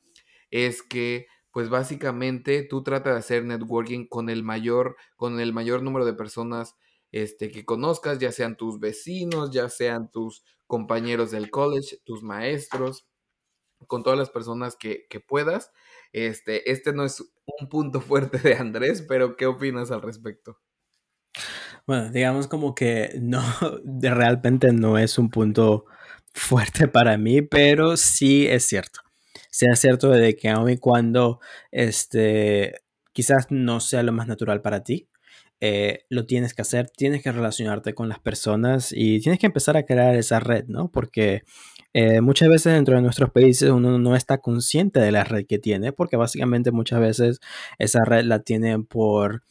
es 0.51 0.83
que 0.83 1.27
pues 1.53 1.69
básicamente 1.69 2.63
tú 2.63 2.83
tratas 2.83 3.15
de 3.15 3.19
hacer 3.19 3.45
networking 3.45 4.07
con 4.07 4.31
el 4.31 4.43
mayor, 4.43 4.97
con 5.17 5.41
el 5.41 5.53
mayor 5.53 5.83
número 5.83 6.05
de 6.05 6.15
personas 6.15 6.77
este, 7.13 7.51
que 7.51 7.65
conozcas, 7.65 8.19
ya 8.19 8.31
sean 8.33 8.57
tus 8.57 8.79
vecinos, 8.79 9.51
ya 9.51 9.69
sean 9.69 10.11
tus 10.11 10.45
compañeros 10.67 11.33
del 11.33 11.51
college, 11.51 11.99
tus 12.05 12.23
maestros, 12.23 13.09
con 13.87 14.03
todas 14.03 14.19
las 14.19 14.31
personas 14.31 14.77
que, 14.77 15.07
que 15.09 15.21
puedas. 15.21 15.73
Este, 16.13 16.71
este 16.71 16.93
no 16.93 17.05
es 17.05 17.21
un 17.61 17.69
punto 17.69 18.01
fuerte 18.01 18.39
de 18.39 18.55
Andrés, 18.55 19.05
pero 19.09 19.37
¿qué 19.37 19.47
opinas 19.47 19.91
al 19.91 20.03
respecto? 20.03 20.59
Bueno, 21.87 22.11
digamos 22.11 22.47
como 22.47 22.75
que 22.75 23.19
no, 23.21 23.43
realmente 24.01 24.73
no 24.73 24.99
es 24.99 25.19
un 25.19 25.31
punto 25.31 25.87
fuerte 26.35 26.89
para 26.89 27.17
mí, 27.19 27.43
pero 27.43 27.97
sí 27.97 28.47
es 28.47 28.65
cierto. 28.65 29.01
Sí 29.51 29.67
es 29.71 29.81
cierto 29.81 30.11
de 30.11 30.37
que 30.37 30.49
aun 30.49 30.71
y 30.71 30.79
cuando 30.79 31.41
este, 31.71 32.81
quizás 33.13 33.47
no 33.51 33.81
sea 33.81 34.03
lo 34.03 34.13
más 34.13 34.27
natural 34.29 34.63
para 34.63 34.85
ti, 34.85 35.09
eh, 35.61 36.05
lo 36.09 36.25
tienes 36.25 36.55
que 36.55 36.63
hacer, 36.63 36.89
tienes 36.91 37.23
que 37.23 37.33
relacionarte 37.33 37.95
con 37.95 38.09
las 38.09 38.19
personas 38.19 38.93
y 38.93 39.21
tienes 39.21 39.39
que 39.39 39.47
empezar 39.47 39.77
a 39.77 39.85
crear 39.85 40.15
esa 40.17 40.41
red, 40.41 40.65
¿no? 40.69 40.91
Porque 40.91 41.43
eh, 41.93 42.21
muchas 42.23 42.49
veces 42.49 42.73
dentro 42.73 42.97
de 42.97 43.03
nuestros 43.03 43.31
países 43.31 43.69
uno 43.71 43.99
no 43.99 44.17
está 44.17 44.39
consciente 44.39 45.01
de 45.01 45.13
la 45.13 45.25
red 45.25 45.47
que 45.47 45.59
tiene, 45.59 45.93
porque 45.93 46.17
básicamente 46.17 46.71
muchas 46.71 47.01
veces 47.01 47.41
esa 47.79 48.01
red 48.05 48.25
la 48.25 48.41
tienen 48.41 48.87
por 48.87 49.43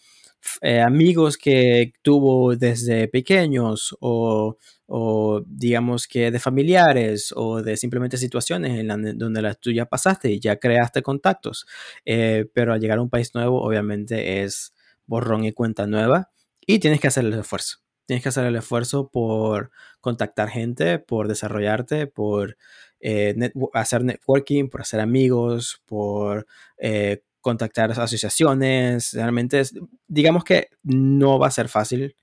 eh, 0.62 0.82
amigos 0.82 1.38
que 1.38 1.94
tuvo 2.02 2.56
desde 2.56 3.08
pequeños 3.08 3.96
o, 4.00 4.58
o, 4.90 5.44
digamos 5.46 6.08
que 6.08 6.32
de 6.32 6.40
familiares 6.40 7.34
o 7.36 7.62
de 7.62 7.78
simplemente 7.78 8.18
situaciones 8.18 8.80
en 8.80 9.18
donde 9.18 9.42
las 9.42 9.60
tú 9.60 9.72
ya 9.72 9.86
pasaste 9.86 10.32
y 10.32 10.40
ya 10.40 10.58
creaste 10.58 11.02
contactos. 11.02 11.66
pero 12.06 12.74
al 12.74 12.80
llegar 12.82 12.98
a 13.00 13.02
un 13.02 13.10
país 13.10 13.34
nuevo 13.36 13.62
obviamente 13.62 14.44
es 14.44 14.74
borrón 15.06 15.44
y 15.46 15.52
cuenta 15.54 15.88
nueva 15.88 16.30
y 16.66 16.80
tienes 16.80 17.00
que 17.00 17.08
hacer 17.08 17.26
el 17.26 17.34
esfuerzo. 17.34 17.80
Tienes 18.06 18.24
que 18.24 18.30
hacer 18.30 18.46
el 18.46 18.56
esfuerzo 18.56 19.10
por 19.10 19.72
contactar 20.02 20.50
gente, 20.50 21.00
por 21.00 21.28
desarrollarte, 21.28 22.08
por 22.08 22.58
eh, 23.00 23.36
hacer 23.74 24.04
networking, 24.04 24.70
por 24.70 24.82
hacer 24.82 25.00
amigos, 25.00 25.82
por 25.86 26.48
eh, 26.78 27.24
contactar 27.42 27.92
asociaciones. 27.92 29.14
Realmente, 29.14 29.60
es, 29.60 29.74
digamos 30.08 30.44
que 30.44 30.70
no 30.84 31.40
va 31.40 31.48
a 31.48 31.52
ser 31.52 31.70
fácil, 31.70 32.16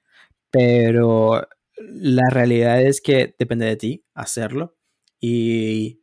pero 0.50 1.46
la 1.78 2.28
realidad 2.30 2.82
es 2.82 3.00
que 3.00 3.34
depende 3.38 3.66
de 3.66 3.76
ti 3.76 4.04
hacerlo. 4.14 4.76
Y 5.20 6.00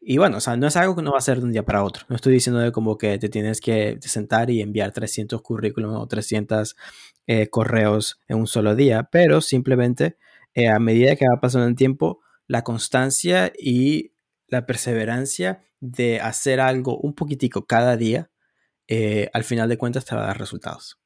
y 0.00 0.16
bueno, 0.16 0.38
o 0.38 0.40
sea, 0.40 0.56
no 0.56 0.66
es 0.66 0.76
algo 0.76 0.94
que 0.96 1.02
no 1.02 1.12
va 1.12 1.18
a 1.18 1.20
ser 1.20 1.38
de 1.38 1.44
un 1.44 1.52
día 1.52 1.64
para 1.64 1.82
otro. 1.82 2.06
No 2.08 2.16
estoy 2.16 2.32
diciendo 2.32 2.60
de 2.60 2.72
como 2.72 2.96
que 2.96 3.18
te 3.18 3.28
tienes 3.28 3.60
que 3.60 3.98
sentar 4.00 4.48
y 4.48 4.62
enviar 4.62 4.92
300 4.92 5.42
currículums 5.42 5.96
o 5.98 6.06
300 6.06 6.76
eh, 7.26 7.48
correos 7.48 8.20
en 8.28 8.38
un 8.38 8.46
solo 8.46 8.74
día, 8.74 9.08
pero 9.10 9.40
simplemente 9.40 10.16
eh, 10.54 10.68
a 10.68 10.78
medida 10.78 11.16
que 11.16 11.28
va 11.28 11.40
pasando 11.40 11.66
el 11.66 11.74
tiempo, 11.74 12.20
la 12.46 12.62
constancia 12.62 13.52
y 13.58 14.14
la 14.46 14.66
perseverancia 14.66 15.64
de 15.80 16.20
hacer 16.20 16.60
algo 16.60 16.96
un 16.98 17.14
poquitico 17.14 17.66
cada 17.66 17.96
día, 17.96 18.30
eh, 18.86 19.28
al 19.34 19.44
final 19.44 19.68
de 19.68 19.78
cuentas 19.78 20.04
te 20.04 20.14
va 20.14 20.22
a 20.22 20.28
dar 20.28 20.38
resultados. 20.38 20.98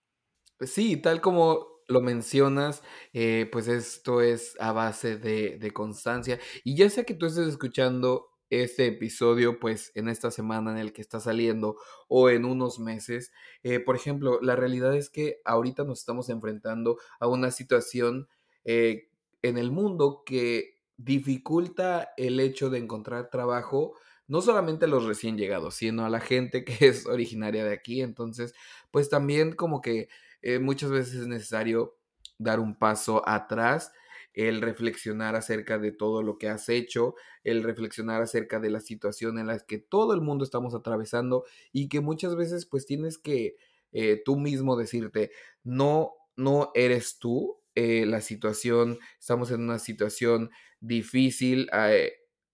Sí, 0.61 0.97
tal 0.97 1.21
como 1.21 1.72
lo 1.93 2.01
mencionas, 2.01 2.83
pues 3.13 3.69
esto 3.69 4.21
es 4.21 4.57
a 4.61 4.73
base 4.73 5.17
de, 5.17 5.59
de 5.59 5.71
constancia. 5.71 6.41
Y 6.65 6.77
ya 6.77 6.91
sea 6.91 7.05
que 7.05 7.15
tú 7.15 7.27
estés 7.27 7.49
escuchando 7.49 8.33
este 8.61 8.87
episodio, 8.87 9.59
pues 9.59 9.93
en 9.95 10.11
esta 10.11 10.31
semana 10.31 10.73
en 10.73 10.77
el 10.77 10.93
que 10.93 11.01
está 11.01 11.21
saliendo 11.21 11.79
o 12.07 12.29
en 12.29 12.45
unos 12.45 12.79
meses. 12.79 13.33
Eh, 13.63 13.81
por 13.81 13.97
ejemplo, 13.97 14.41
la 14.43 14.57
realidad 14.57 14.95
es 14.95 15.09
que 15.09 15.41
ahorita 15.47 15.85
nos 15.85 16.01
estamos 16.01 16.29
enfrentando 16.29 16.99
a 17.19 17.29
una 17.29 17.51
situación 17.51 18.29
eh, 18.65 19.09
en 19.41 19.57
el 19.57 19.71
mundo 19.73 20.23
que 20.27 20.75
dificulta 20.99 22.13
el 22.19 22.39
hecho 22.41 22.69
de 22.69 22.79
encontrar 22.79 23.31
trabajo, 23.31 23.95
no 24.29 24.43
solamente 24.43 24.85
a 24.85 24.89
los 24.89 25.07
recién 25.07 25.39
llegados, 25.39 25.77
sino 25.77 26.05
a 26.05 26.11
la 26.11 26.21
gente 26.21 26.63
que 26.67 26.89
es 26.89 27.07
originaria 27.07 27.65
de 27.65 27.73
aquí. 27.73 28.03
Entonces, 28.03 28.55
pues 28.91 29.09
también 29.09 29.55
como 29.55 29.81
que 29.81 30.11
eh, 30.43 30.59
muchas 30.59 30.91
veces 30.91 31.15
es 31.15 31.27
necesario 31.27 31.97
dar 32.39 32.61
un 32.61 32.79
paso 32.79 33.27
atrás 33.29 33.93
el 34.35 34.63
reflexionar 34.63 35.37
acerca 35.37 35.79
de 35.79 35.93
todo 35.93 36.23
lo 36.23 36.39
que 36.39 36.49
has 36.49 36.69
hecho, 36.69 37.15
el 37.45 37.63
reflexionar 37.63 38.23
acerca 38.23 38.61
de 38.61 38.71
la 38.71 38.81
situación 38.81 39.39
en 39.39 39.47
la 39.47 39.59
que 39.59 39.79
todo 39.79 40.15
el 40.15 40.21
mundo 40.21 40.45
estamos 40.45 40.75
atravesando 40.75 41.45
y 41.73 41.89
que 41.89 42.01
muchas 42.01 42.35
veces 42.35 42.67
pues 42.67 42.87
tienes 42.87 43.19
que 43.19 43.57
eh, 43.93 44.23
tú 44.25 44.37
mismo 44.37 44.77
decirte, 44.77 45.33
no, 45.65 46.15
no 46.37 46.71
eres 46.75 47.19
tú, 47.19 47.59
eh, 47.75 48.07
la 48.07 48.21
situación, 48.21 48.99
estamos 49.19 49.51
en 49.51 49.63
una 49.63 49.79
situación 49.79 50.51
difícil 50.81 51.69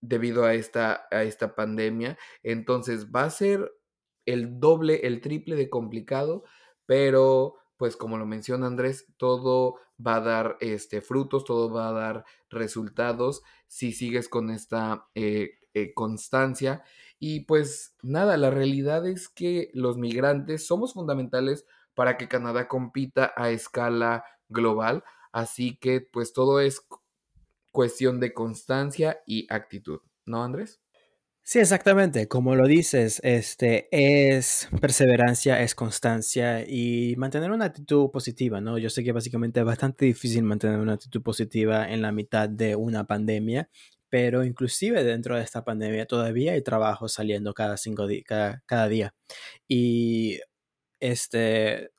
debido 0.01 0.45
a 0.45 0.55
esta, 0.55 1.07
a 1.11 1.23
esta 1.25 1.55
pandemia, 1.55 2.19
entonces 2.43 3.11
va 3.11 3.25
a 3.25 3.31
ser 3.31 3.73
el 4.27 4.61
doble, 4.61 5.07
el 5.07 5.21
triple 5.21 5.57
de 5.57 5.71
complicado, 5.71 6.45
pero 6.87 7.58
pues 7.79 7.97
como 7.97 8.19
lo 8.19 8.27
menciona 8.27 8.67
Andrés, 8.67 9.07
todo 9.17 9.77
va 10.05 10.17
a 10.17 10.21
dar 10.21 10.57
este, 10.61 11.01
frutos, 11.01 11.45
todo 11.45 11.73
va 11.73 11.89
a 11.89 11.93
dar 11.93 12.25
resultados 12.51 13.43
si 13.69 13.93
sigues 13.93 14.29
con 14.29 14.51
esta 14.51 15.07
eh, 15.15 15.61
eh, 15.75 15.95
constancia. 15.95 16.83
Y 17.21 17.41
pues 17.41 17.97
nada, 18.03 18.37
la 18.37 18.51
realidad 18.51 19.07
es 19.07 19.29
que 19.29 19.71
los 19.73 19.97
migrantes 19.97 20.67
somos 20.67 20.93
fundamentales 20.93 21.65
para 21.95 22.17
que 22.17 22.29
Canadá 22.29 22.69
compita 22.69 23.33
a 23.37 23.51
escala 23.51 24.25
global. 24.49 25.05
Así 25.33 25.77
que 25.77 26.01
pues 26.01 26.33
todo 26.33 26.61
es 26.61 26.87
cuestión 27.71 28.19
de 28.19 28.35
constancia 28.35 29.21
y 29.25 29.47
actitud, 29.53 30.01
¿no, 30.27 30.43
Andrés? 30.43 30.81
Sí, 31.51 31.61
exactamente. 31.61 32.29
Como 32.29 32.55
lo 32.57 32.67
dices, 32.67 33.23
este 33.25 33.89
es 33.91 34.69
perseverancia, 34.83 35.63
es 35.63 35.75
constancia 35.75 36.63
y 36.69 37.15
mantener 37.17 37.53
una 37.53 37.65
actitud 37.65 38.11
positiva, 38.11 38.61
¿no? 38.61 38.77
Yo 38.77 38.91
sé 38.91 39.03
que 39.03 39.13
básicamente 39.13 39.61
es 39.61 39.65
bastante 39.65 40.05
difícil 40.05 40.43
mantener 40.43 40.79
una 40.79 40.93
actitud 40.93 41.23
positiva 41.23 41.91
en 41.91 42.03
la 42.03 42.13
mitad 42.13 42.51
de 42.51 42.77
una 42.77 43.07
pandemia, 43.07 43.71
pero 44.11 44.45
inclusive 44.45 45.03
dentro 45.05 45.37
de 45.37 45.43
esta 45.43 45.65
pandemia 45.65 46.05
todavía 46.05 46.53
hay 46.53 46.61
trabajo 46.61 47.09
saliendo 47.09 47.55
cada 47.55 47.79
cinco 47.79 48.07
días, 48.07 48.25
cada, 48.67 48.89
día. 48.89 49.15
Y 49.67 50.41
este 51.01 51.93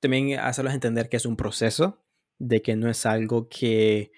también 0.00 0.38
hacerlos 0.40 0.72
entender 0.72 1.10
que 1.10 1.18
es 1.18 1.26
un 1.26 1.36
proceso, 1.36 2.02
de 2.38 2.62
que 2.62 2.76
no 2.76 2.88
es 2.88 3.04
algo 3.04 3.48
que, 3.50 4.10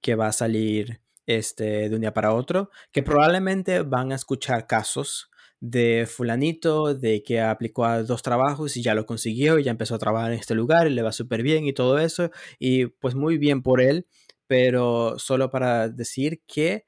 que 0.00 0.14
va 0.14 0.28
a 0.28 0.32
salir 0.32 1.00
este, 1.26 1.88
de 1.88 1.94
un 1.94 2.00
día 2.00 2.14
para 2.14 2.34
otro, 2.34 2.70
que 2.92 3.02
probablemente 3.02 3.82
van 3.82 4.12
a 4.12 4.14
escuchar 4.14 4.66
casos 4.66 5.30
de 5.60 6.06
fulanito, 6.06 6.94
de 6.94 7.22
que 7.22 7.40
aplicó 7.40 7.84
a 7.84 8.02
dos 8.02 8.22
trabajos 8.22 8.76
y 8.76 8.82
ya 8.82 8.94
lo 8.94 9.06
consiguió 9.06 9.58
y 9.58 9.64
ya 9.64 9.70
empezó 9.70 9.94
a 9.94 9.98
trabajar 9.98 10.32
en 10.32 10.38
este 10.38 10.54
lugar 10.54 10.86
y 10.86 10.90
le 10.90 11.02
va 11.02 11.12
súper 11.12 11.42
bien 11.42 11.66
y 11.66 11.72
todo 11.72 11.98
eso, 11.98 12.30
y 12.58 12.86
pues 12.86 13.14
muy 13.14 13.38
bien 13.38 13.62
por 13.62 13.80
él, 13.80 14.06
pero 14.46 15.18
solo 15.18 15.50
para 15.50 15.88
decir 15.88 16.42
que 16.46 16.86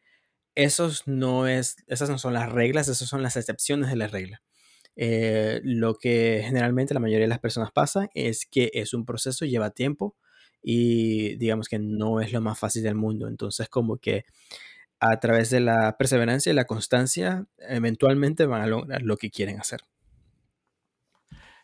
esos 0.55 1.07
no 1.07 1.47
es, 1.47 1.77
esas 1.87 2.11
no 2.11 2.19
son 2.19 2.35
las 2.35 2.51
reglas, 2.51 2.89
esas 2.89 3.09
son 3.09 3.23
las 3.23 3.37
excepciones 3.37 3.91
de 3.91 3.97
la 3.97 4.09
regla. 4.09 4.43
Eh, 4.97 5.61
lo 5.63 5.95
que 5.95 6.43
generalmente 6.45 6.93
la 6.93 7.01
mayoría 7.01 7.25
de 7.25 7.29
las 7.29 7.39
personas 7.39 7.71
pasa 7.71 8.11
es 8.15 8.47
que 8.47 8.71
es 8.75 8.95
un 8.95 9.05
proceso, 9.05 9.45
lleva 9.45 9.71
tiempo, 9.71 10.17
y 10.71 11.37
digamos 11.37 11.67
que 11.67 11.79
no 11.79 12.21
es 12.21 12.31
lo 12.31 12.43
más 12.43 12.59
fácil 12.59 12.83
del 12.83 12.95
mundo. 12.95 13.27
Entonces 13.27 13.71
como 13.71 13.97
que 13.97 14.27
a 15.01 15.19
través 15.19 15.49
de 15.49 15.61
la 15.61 15.97
perseverancia 15.97 16.53
y 16.53 16.55
la 16.55 16.67
constancia, 16.67 17.47
eventualmente 17.57 18.45
van 18.45 18.61
a 18.61 18.67
lograr 18.67 19.01
lo 19.01 19.17
que 19.17 19.31
quieren 19.31 19.59
hacer. 19.59 19.81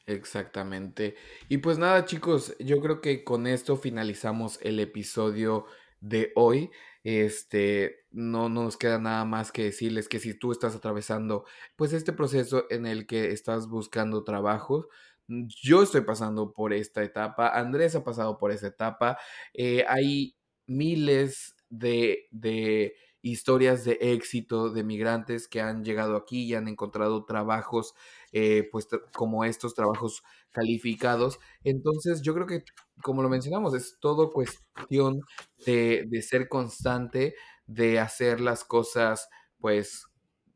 Exactamente. 0.07 1.17
Y 1.51 1.59
pues 1.59 1.77
nada, 1.77 2.07
chicos, 2.07 2.57
yo 2.59 2.81
creo 2.81 3.03
que 3.03 3.25
con 3.25 3.47
esto 3.47 3.77
finalizamos 3.77 4.59
el 4.63 4.81
episodio 4.81 5.67
de 6.01 6.33
hoy. 6.35 6.71
Este, 7.03 8.07
no, 8.11 8.49
no 8.49 8.63
nos 8.63 8.79
queda 8.79 8.99
nada 8.99 9.27
más 9.27 9.53
que 9.53 9.65
decirles 9.65 10.09
que 10.09 10.19
si 10.19 10.33
tú 10.33 10.51
estás 10.51 10.75
atravesando 10.75 11.45
pues 11.77 11.93
este 11.93 12.15
proceso 12.15 12.65
en 12.71 12.87
el 12.87 13.07
que 13.07 13.33
estás 13.33 13.69
buscando 13.69 14.25
trabajo, 14.25 14.89
yo 15.29 15.83
estoy 15.83 16.03
pasando 16.03 16.53
por 16.53 16.73
esta 16.73 17.03
etapa, 17.03 17.49
Andrés 17.49 17.95
ha 17.97 18.05
pasado 18.05 18.39
por 18.39 18.51
esa 18.53 18.69
etapa, 18.69 19.19
eh, 19.55 19.85
hay 19.89 20.37
miles 20.67 21.55
de, 21.69 22.27
de, 22.31 22.95
historias 23.23 23.85
de 23.87 23.97
éxito 24.01 24.69
de 24.71 24.85
migrantes 24.85 25.49
que 25.49 25.61
han 25.63 25.83
llegado 25.83 26.15
aquí 26.17 26.43
y 26.45 26.55
han 26.55 26.69
encontrado 26.69 27.25
trabajos, 27.25 27.95
eh, 28.33 28.69
pues 28.71 28.87
como 29.15 29.45
estos 29.47 29.75
trabajos 29.75 30.23
calificados. 30.51 31.39
Entonces 31.65 32.21
yo 32.23 32.35
creo 32.35 32.47
que, 32.47 32.65
como 33.03 33.23
lo 33.23 33.31
mencionamos, 33.31 33.75
es 33.75 33.97
todo 34.01 34.31
cuestión 34.33 35.21
de, 35.67 36.05
de 36.07 36.23
ser 36.23 36.49
constante, 36.49 37.35
de 37.67 37.99
hacer 37.99 38.41
las 38.41 38.63
cosas 38.65 39.29
pues 39.59 40.07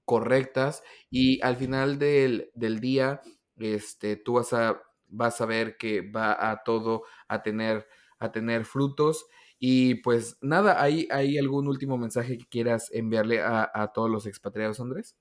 correctas 0.04 0.82
y 1.10 1.40
al 1.42 1.56
final 1.56 1.98
del, 1.98 2.50
del 2.54 2.80
día 2.80 3.20
este, 3.60 4.16
tú 4.16 4.34
vas 4.34 4.52
a, 4.52 4.80
vas 5.08 5.40
a 5.40 5.46
ver 5.46 5.76
que 5.76 6.02
va 6.02 6.50
a 6.50 6.62
todo 6.64 7.04
a 7.28 7.42
tener, 7.42 7.86
a 8.18 8.32
tener 8.32 8.64
frutos. 8.64 9.26
Y 9.58 9.96
pues 9.96 10.38
nada, 10.40 10.82
¿hay, 10.82 11.08
¿hay 11.10 11.38
algún 11.38 11.68
último 11.68 11.98
mensaje 11.98 12.38
que 12.38 12.46
quieras 12.46 12.90
enviarle 12.92 13.40
a, 13.40 13.70
a 13.74 13.92
todos 13.92 14.10
los 14.10 14.26
expatriados, 14.26 14.80
Andrés? 14.80 15.16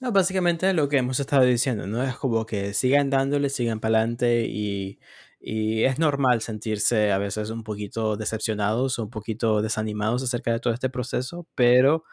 No, 0.00 0.12
básicamente 0.12 0.72
lo 0.72 0.88
que 0.88 0.96
hemos 0.96 1.20
estado 1.20 1.44
diciendo, 1.44 1.86
¿no? 1.86 2.02
Es 2.02 2.16
como 2.16 2.46
que 2.46 2.72
sigan 2.72 3.10
dándole, 3.10 3.50
sigan 3.50 3.80
para 3.80 3.98
adelante 3.98 4.46
y, 4.48 4.98
y, 5.38 5.84
es 5.84 5.98
normal 5.98 6.40
sentirse 6.40 7.12
a 7.12 7.18
veces 7.18 7.50
un 7.50 7.64
poquito 7.64 8.16
decepcionados, 8.16 8.98
un 8.98 9.10
poquito 9.10 9.60
desanimados 9.60 10.22
acerca 10.22 10.52
de 10.52 10.60
todo 10.60 10.72
este 10.72 10.88
proceso, 10.88 11.46
pero 11.54 12.04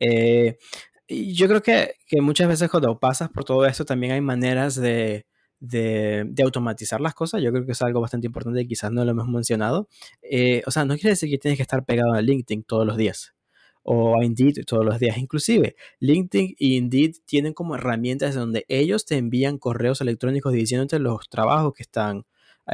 eh, 0.00 0.58
yo 1.08 1.48
creo 1.48 1.62
que, 1.62 1.94
muchas 2.20 2.48
veces 2.48 2.70
cuando 2.70 2.98
pasas 2.98 3.28
por 3.30 3.44
todo 3.44 3.66
esto 3.66 3.84
también 3.84 4.12
hay 4.12 4.20
maneras 4.20 4.74
de, 4.76 5.26
automatizar 6.42 7.00
las 7.00 7.14
cosas. 7.14 7.42
Yo 7.42 7.52
creo 7.52 7.66
que 7.66 7.72
es 7.72 7.82
algo 7.82 8.00
bastante 8.00 8.26
importante 8.26 8.60
y 8.60 8.68
quizás 8.68 8.92
no 8.92 9.04
lo 9.04 9.10
hemos 9.12 9.28
mencionado. 9.28 9.88
Eh, 10.22 10.62
o 10.66 10.70
sea, 10.70 10.84
no 10.84 10.94
quiere 10.94 11.10
decir 11.10 11.30
que 11.30 11.38
tienes 11.38 11.58
que 11.58 11.62
estar 11.62 11.84
pegado 11.84 12.14
a 12.14 12.22
LinkedIn 12.22 12.64
todos 12.64 12.86
los 12.86 12.96
días 12.96 13.34
o 13.88 14.20
a 14.20 14.24
Indeed 14.24 14.64
todos 14.66 14.84
los 14.84 14.98
días. 14.98 15.16
Inclusive, 15.16 15.76
LinkedIn 16.00 16.56
y 16.58 16.76
Indeed 16.76 17.16
tienen 17.24 17.54
como 17.54 17.76
herramientas 17.76 18.34
donde 18.34 18.66
ellos 18.68 19.06
te 19.06 19.16
envían 19.16 19.58
correos 19.58 20.00
electrónicos 20.00 20.52
diciéndote 20.52 20.98
los 20.98 21.28
trabajos 21.28 21.72
que 21.74 21.84
están 21.84 22.24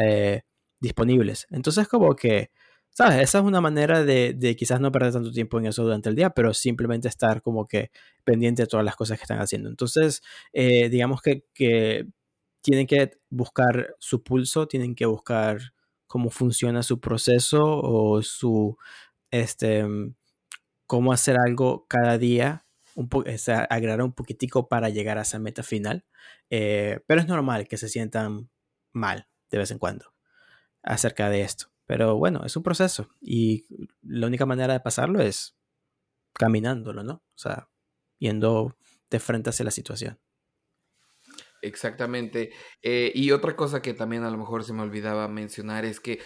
eh, 0.02 0.42
disponibles. 0.80 1.46
Entonces, 1.50 1.86
como 1.88 2.16
que 2.16 2.50
Esa 2.98 3.22
es 3.22 3.34
una 3.36 3.60
manera 3.62 4.04
de, 4.04 4.56
quizás 4.58 4.80
no 4.80 4.92
perder 4.92 5.14
tanto 5.14 5.32
tiempo 5.32 5.58
en 5.58 5.66
eso 5.66 5.82
durante 5.82 6.10
el 6.10 6.14
día, 6.16 6.30
pero 6.30 6.52
simplemente 6.52 7.08
estar 7.08 7.40
como 7.40 7.66
que 7.66 7.90
pendiente 8.22 8.62
de 8.62 8.66
todas 8.66 8.84
las 8.84 8.96
cosas 8.96 9.18
que 9.18 9.24
están 9.24 9.40
haciendo. 9.40 9.70
Entonces, 9.70 10.22
eh, 10.52 10.88
digamos 10.90 11.22
que, 11.22 11.44
tienen 12.62 12.86
que 12.86 13.18
buscar 13.28 13.96
su 13.98 14.22
pulso, 14.22 14.68
tienen 14.68 14.94
que 14.94 15.06
buscar 15.06 15.58
cómo 16.06 16.30
funciona 16.30 16.82
su 16.84 17.00
proceso 17.00 17.60
o 17.64 18.22
su, 18.22 18.76
este, 19.32 19.84
cómo 20.86 21.12
hacer 21.12 21.38
algo 21.38 21.86
cada 21.88 22.18
día, 22.18 22.66
un 22.94 23.08
agregar 23.70 24.02
un 24.02 24.12
poquitico 24.12 24.68
para 24.68 24.90
llegar 24.90 25.18
a 25.18 25.22
esa 25.22 25.38
meta 25.38 25.62
final. 25.62 26.04
Eh, 26.50 27.00
pero 27.06 27.20
es 27.20 27.28
normal 27.28 27.66
que 27.68 27.78
se 27.78 27.88
sientan 27.88 28.50
mal 28.92 29.28
de 29.50 29.58
vez 29.58 29.70
en 29.70 29.78
cuando 29.78 30.14
acerca 30.82 31.30
de 31.30 31.42
esto. 31.42 31.71
Pero 31.86 32.16
bueno, 32.16 32.42
es 32.44 32.56
un 32.56 32.62
proceso 32.62 33.08
y 33.20 33.66
la 34.02 34.26
única 34.26 34.46
manera 34.46 34.72
de 34.72 34.80
pasarlo 34.80 35.20
es 35.20 35.56
caminándolo, 36.32 37.02
¿no? 37.02 37.14
O 37.14 37.38
sea, 37.38 37.68
yendo 38.18 38.76
de 39.10 39.20
frente 39.20 39.50
hacia 39.50 39.64
la 39.64 39.70
situación. 39.70 40.18
Exactamente. 41.62 42.50
Eh, 42.82 43.12
y 43.14 43.30
otra 43.30 43.54
cosa 43.54 43.80
que 43.82 43.94
también 43.94 44.24
a 44.24 44.30
lo 44.30 44.36
mejor 44.36 44.64
se 44.64 44.72
me 44.72 44.82
olvidaba 44.82 45.28
mencionar 45.28 45.84
es 45.84 46.00
que 46.00 46.20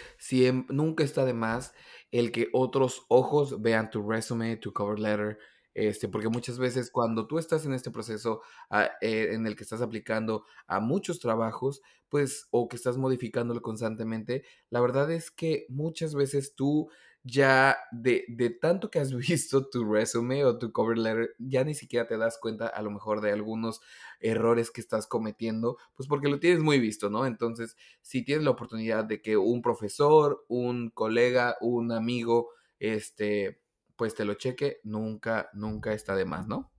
nunca 0.69 1.03
está 1.03 1.25
de 1.25 1.33
más 1.33 1.73
el 2.11 2.31
que 2.31 2.49
otros 2.53 3.05
ojos 3.07 3.61
vean 3.61 3.91
tu 3.91 4.09
resume, 4.09 4.57
tu 4.57 4.73
cover 4.73 4.99
letter, 4.99 5.37
este, 5.75 6.07
porque 6.07 6.27
muchas 6.27 6.57
veces 6.57 6.89
cuando 6.89 7.27
tú 7.27 7.37
estás 7.37 7.65
en 7.67 7.73
este 7.73 7.91
proceso 7.91 8.41
ah, 8.71 8.89
eh, 8.99 9.29
en 9.33 9.45
el 9.45 9.55
que 9.55 9.63
estás 9.63 9.81
aplicando 9.83 10.43
a 10.65 10.79
muchos 10.79 11.19
trabajos, 11.19 11.81
pues, 12.09 12.47
o 12.51 12.67
que 12.67 12.75
estás 12.75 12.97
modificándolo 12.97 13.61
constantemente, 13.61 14.43
la 14.69 14.81
verdad 14.81 15.11
es 15.11 15.31
que 15.31 15.65
muchas 15.69 16.15
veces 16.15 16.55
tú 16.55 16.89
ya 17.23 17.77
de, 17.91 18.23
de, 18.29 18.49
tanto 18.49 18.89
que 18.89 18.99
has 18.99 19.13
visto 19.15 19.69
tu 19.69 19.85
resume 19.91 20.45
o 20.45 20.57
tu 20.57 20.71
cover 20.71 20.97
letter, 20.97 21.35
ya 21.39 21.63
ni 21.63 21.73
siquiera 21.73 22.07
te 22.07 22.17
das 22.17 22.37
cuenta 22.37 22.67
a 22.67 22.81
lo 22.81 22.91
mejor 22.91 23.21
de 23.21 23.31
algunos 23.31 23.81
errores 24.19 24.71
que 24.71 24.81
estás 24.81 25.07
cometiendo, 25.07 25.77
pues 25.95 26.07
porque 26.07 26.29
lo 26.29 26.39
tienes 26.39 26.61
muy 26.61 26.79
visto, 26.79 27.09
¿no? 27.09 27.25
Entonces, 27.25 27.75
si 28.01 28.23
tienes 28.23 28.43
la 28.45 28.51
oportunidad 28.51 29.05
de 29.05 29.21
que 29.21 29.37
un 29.37 29.61
profesor, 29.61 30.45
un 30.47 30.89
colega, 30.89 31.57
un 31.61 31.91
amigo, 31.91 32.49
este, 32.79 33.61
pues 33.95 34.15
te 34.15 34.25
lo 34.25 34.35
cheque, 34.35 34.79
nunca, 34.83 35.49
nunca 35.53 35.93
está 35.93 36.15
de 36.15 36.25
más, 36.25 36.47
¿no? 36.47 36.71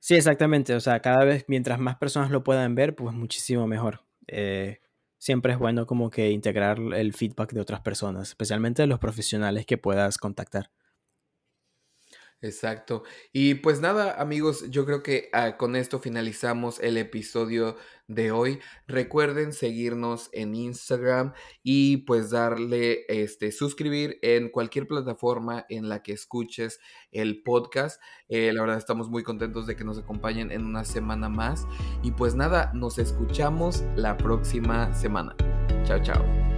Sí, 0.00 0.14
exactamente. 0.14 0.74
O 0.74 0.80
sea, 0.80 1.00
cada 1.00 1.24
vez 1.24 1.44
mientras 1.48 1.78
más 1.80 1.96
personas 1.96 2.30
lo 2.30 2.44
puedan 2.44 2.74
ver, 2.74 2.94
pues 2.94 3.14
muchísimo 3.14 3.66
mejor. 3.66 4.07
Eh, 4.28 4.80
siempre 5.18 5.52
es 5.52 5.58
bueno 5.58 5.86
como 5.86 6.10
que 6.10 6.30
integrar 6.30 6.78
el 6.94 7.12
feedback 7.12 7.52
de 7.52 7.60
otras 7.60 7.80
personas, 7.80 8.28
especialmente 8.28 8.82
de 8.82 8.88
los 8.88 8.98
profesionales 8.98 9.66
que 9.66 9.78
puedas 9.78 10.18
contactar. 10.18 10.70
Exacto. 12.40 13.02
Y 13.32 13.56
pues 13.56 13.80
nada, 13.80 14.20
amigos, 14.20 14.70
yo 14.70 14.86
creo 14.86 15.02
que 15.02 15.28
ah, 15.32 15.56
con 15.56 15.74
esto 15.74 15.98
finalizamos 15.98 16.78
el 16.78 16.96
episodio 16.96 17.76
de 18.06 18.30
hoy. 18.30 18.60
Recuerden 18.86 19.52
seguirnos 19.52 20.30
en 20.32 20.54
Instagram 20.54 21.32
y 21.64 21.98
pues 21.98 22.30
darle, 22.30 23.04
este, 23.08 23.50
suscribir 23.50 24.20
en 24.22 24.50
cualquier 24.50 24.86
plataforma 24.86 25.66
en 25.68 25.88
la 25.88 26.02
que 26.02 26.12
escuches 26.12 26.78
el 27.10 27.42
podcast. 27.42 28.00
Eh, 28.28 28.52
la 28.52 28.60
verdad 28.60 28.78
estamos 28.78 29.10
muy 29.10 29.24
contentos 29.24 29.66
de 29.66 29.74
que 29.74 29.84
nos 29.84 29.98
acompañen 29.98 30.52
en 30.52 30.64
una 30.64 30.84
semana 30.84 31.28
más. 31.28 31.66
Y 32.04 32.12
pues 32.12 32.36
nada, 32.36 32.70
nos 32.72 32.98
escuchamos 32.98 33.82
la 33.96 34.16
próxima 34.16 34.94
semana. 34.94 35.34
Chao, 35.84 36.00
chao. 36.02 36.57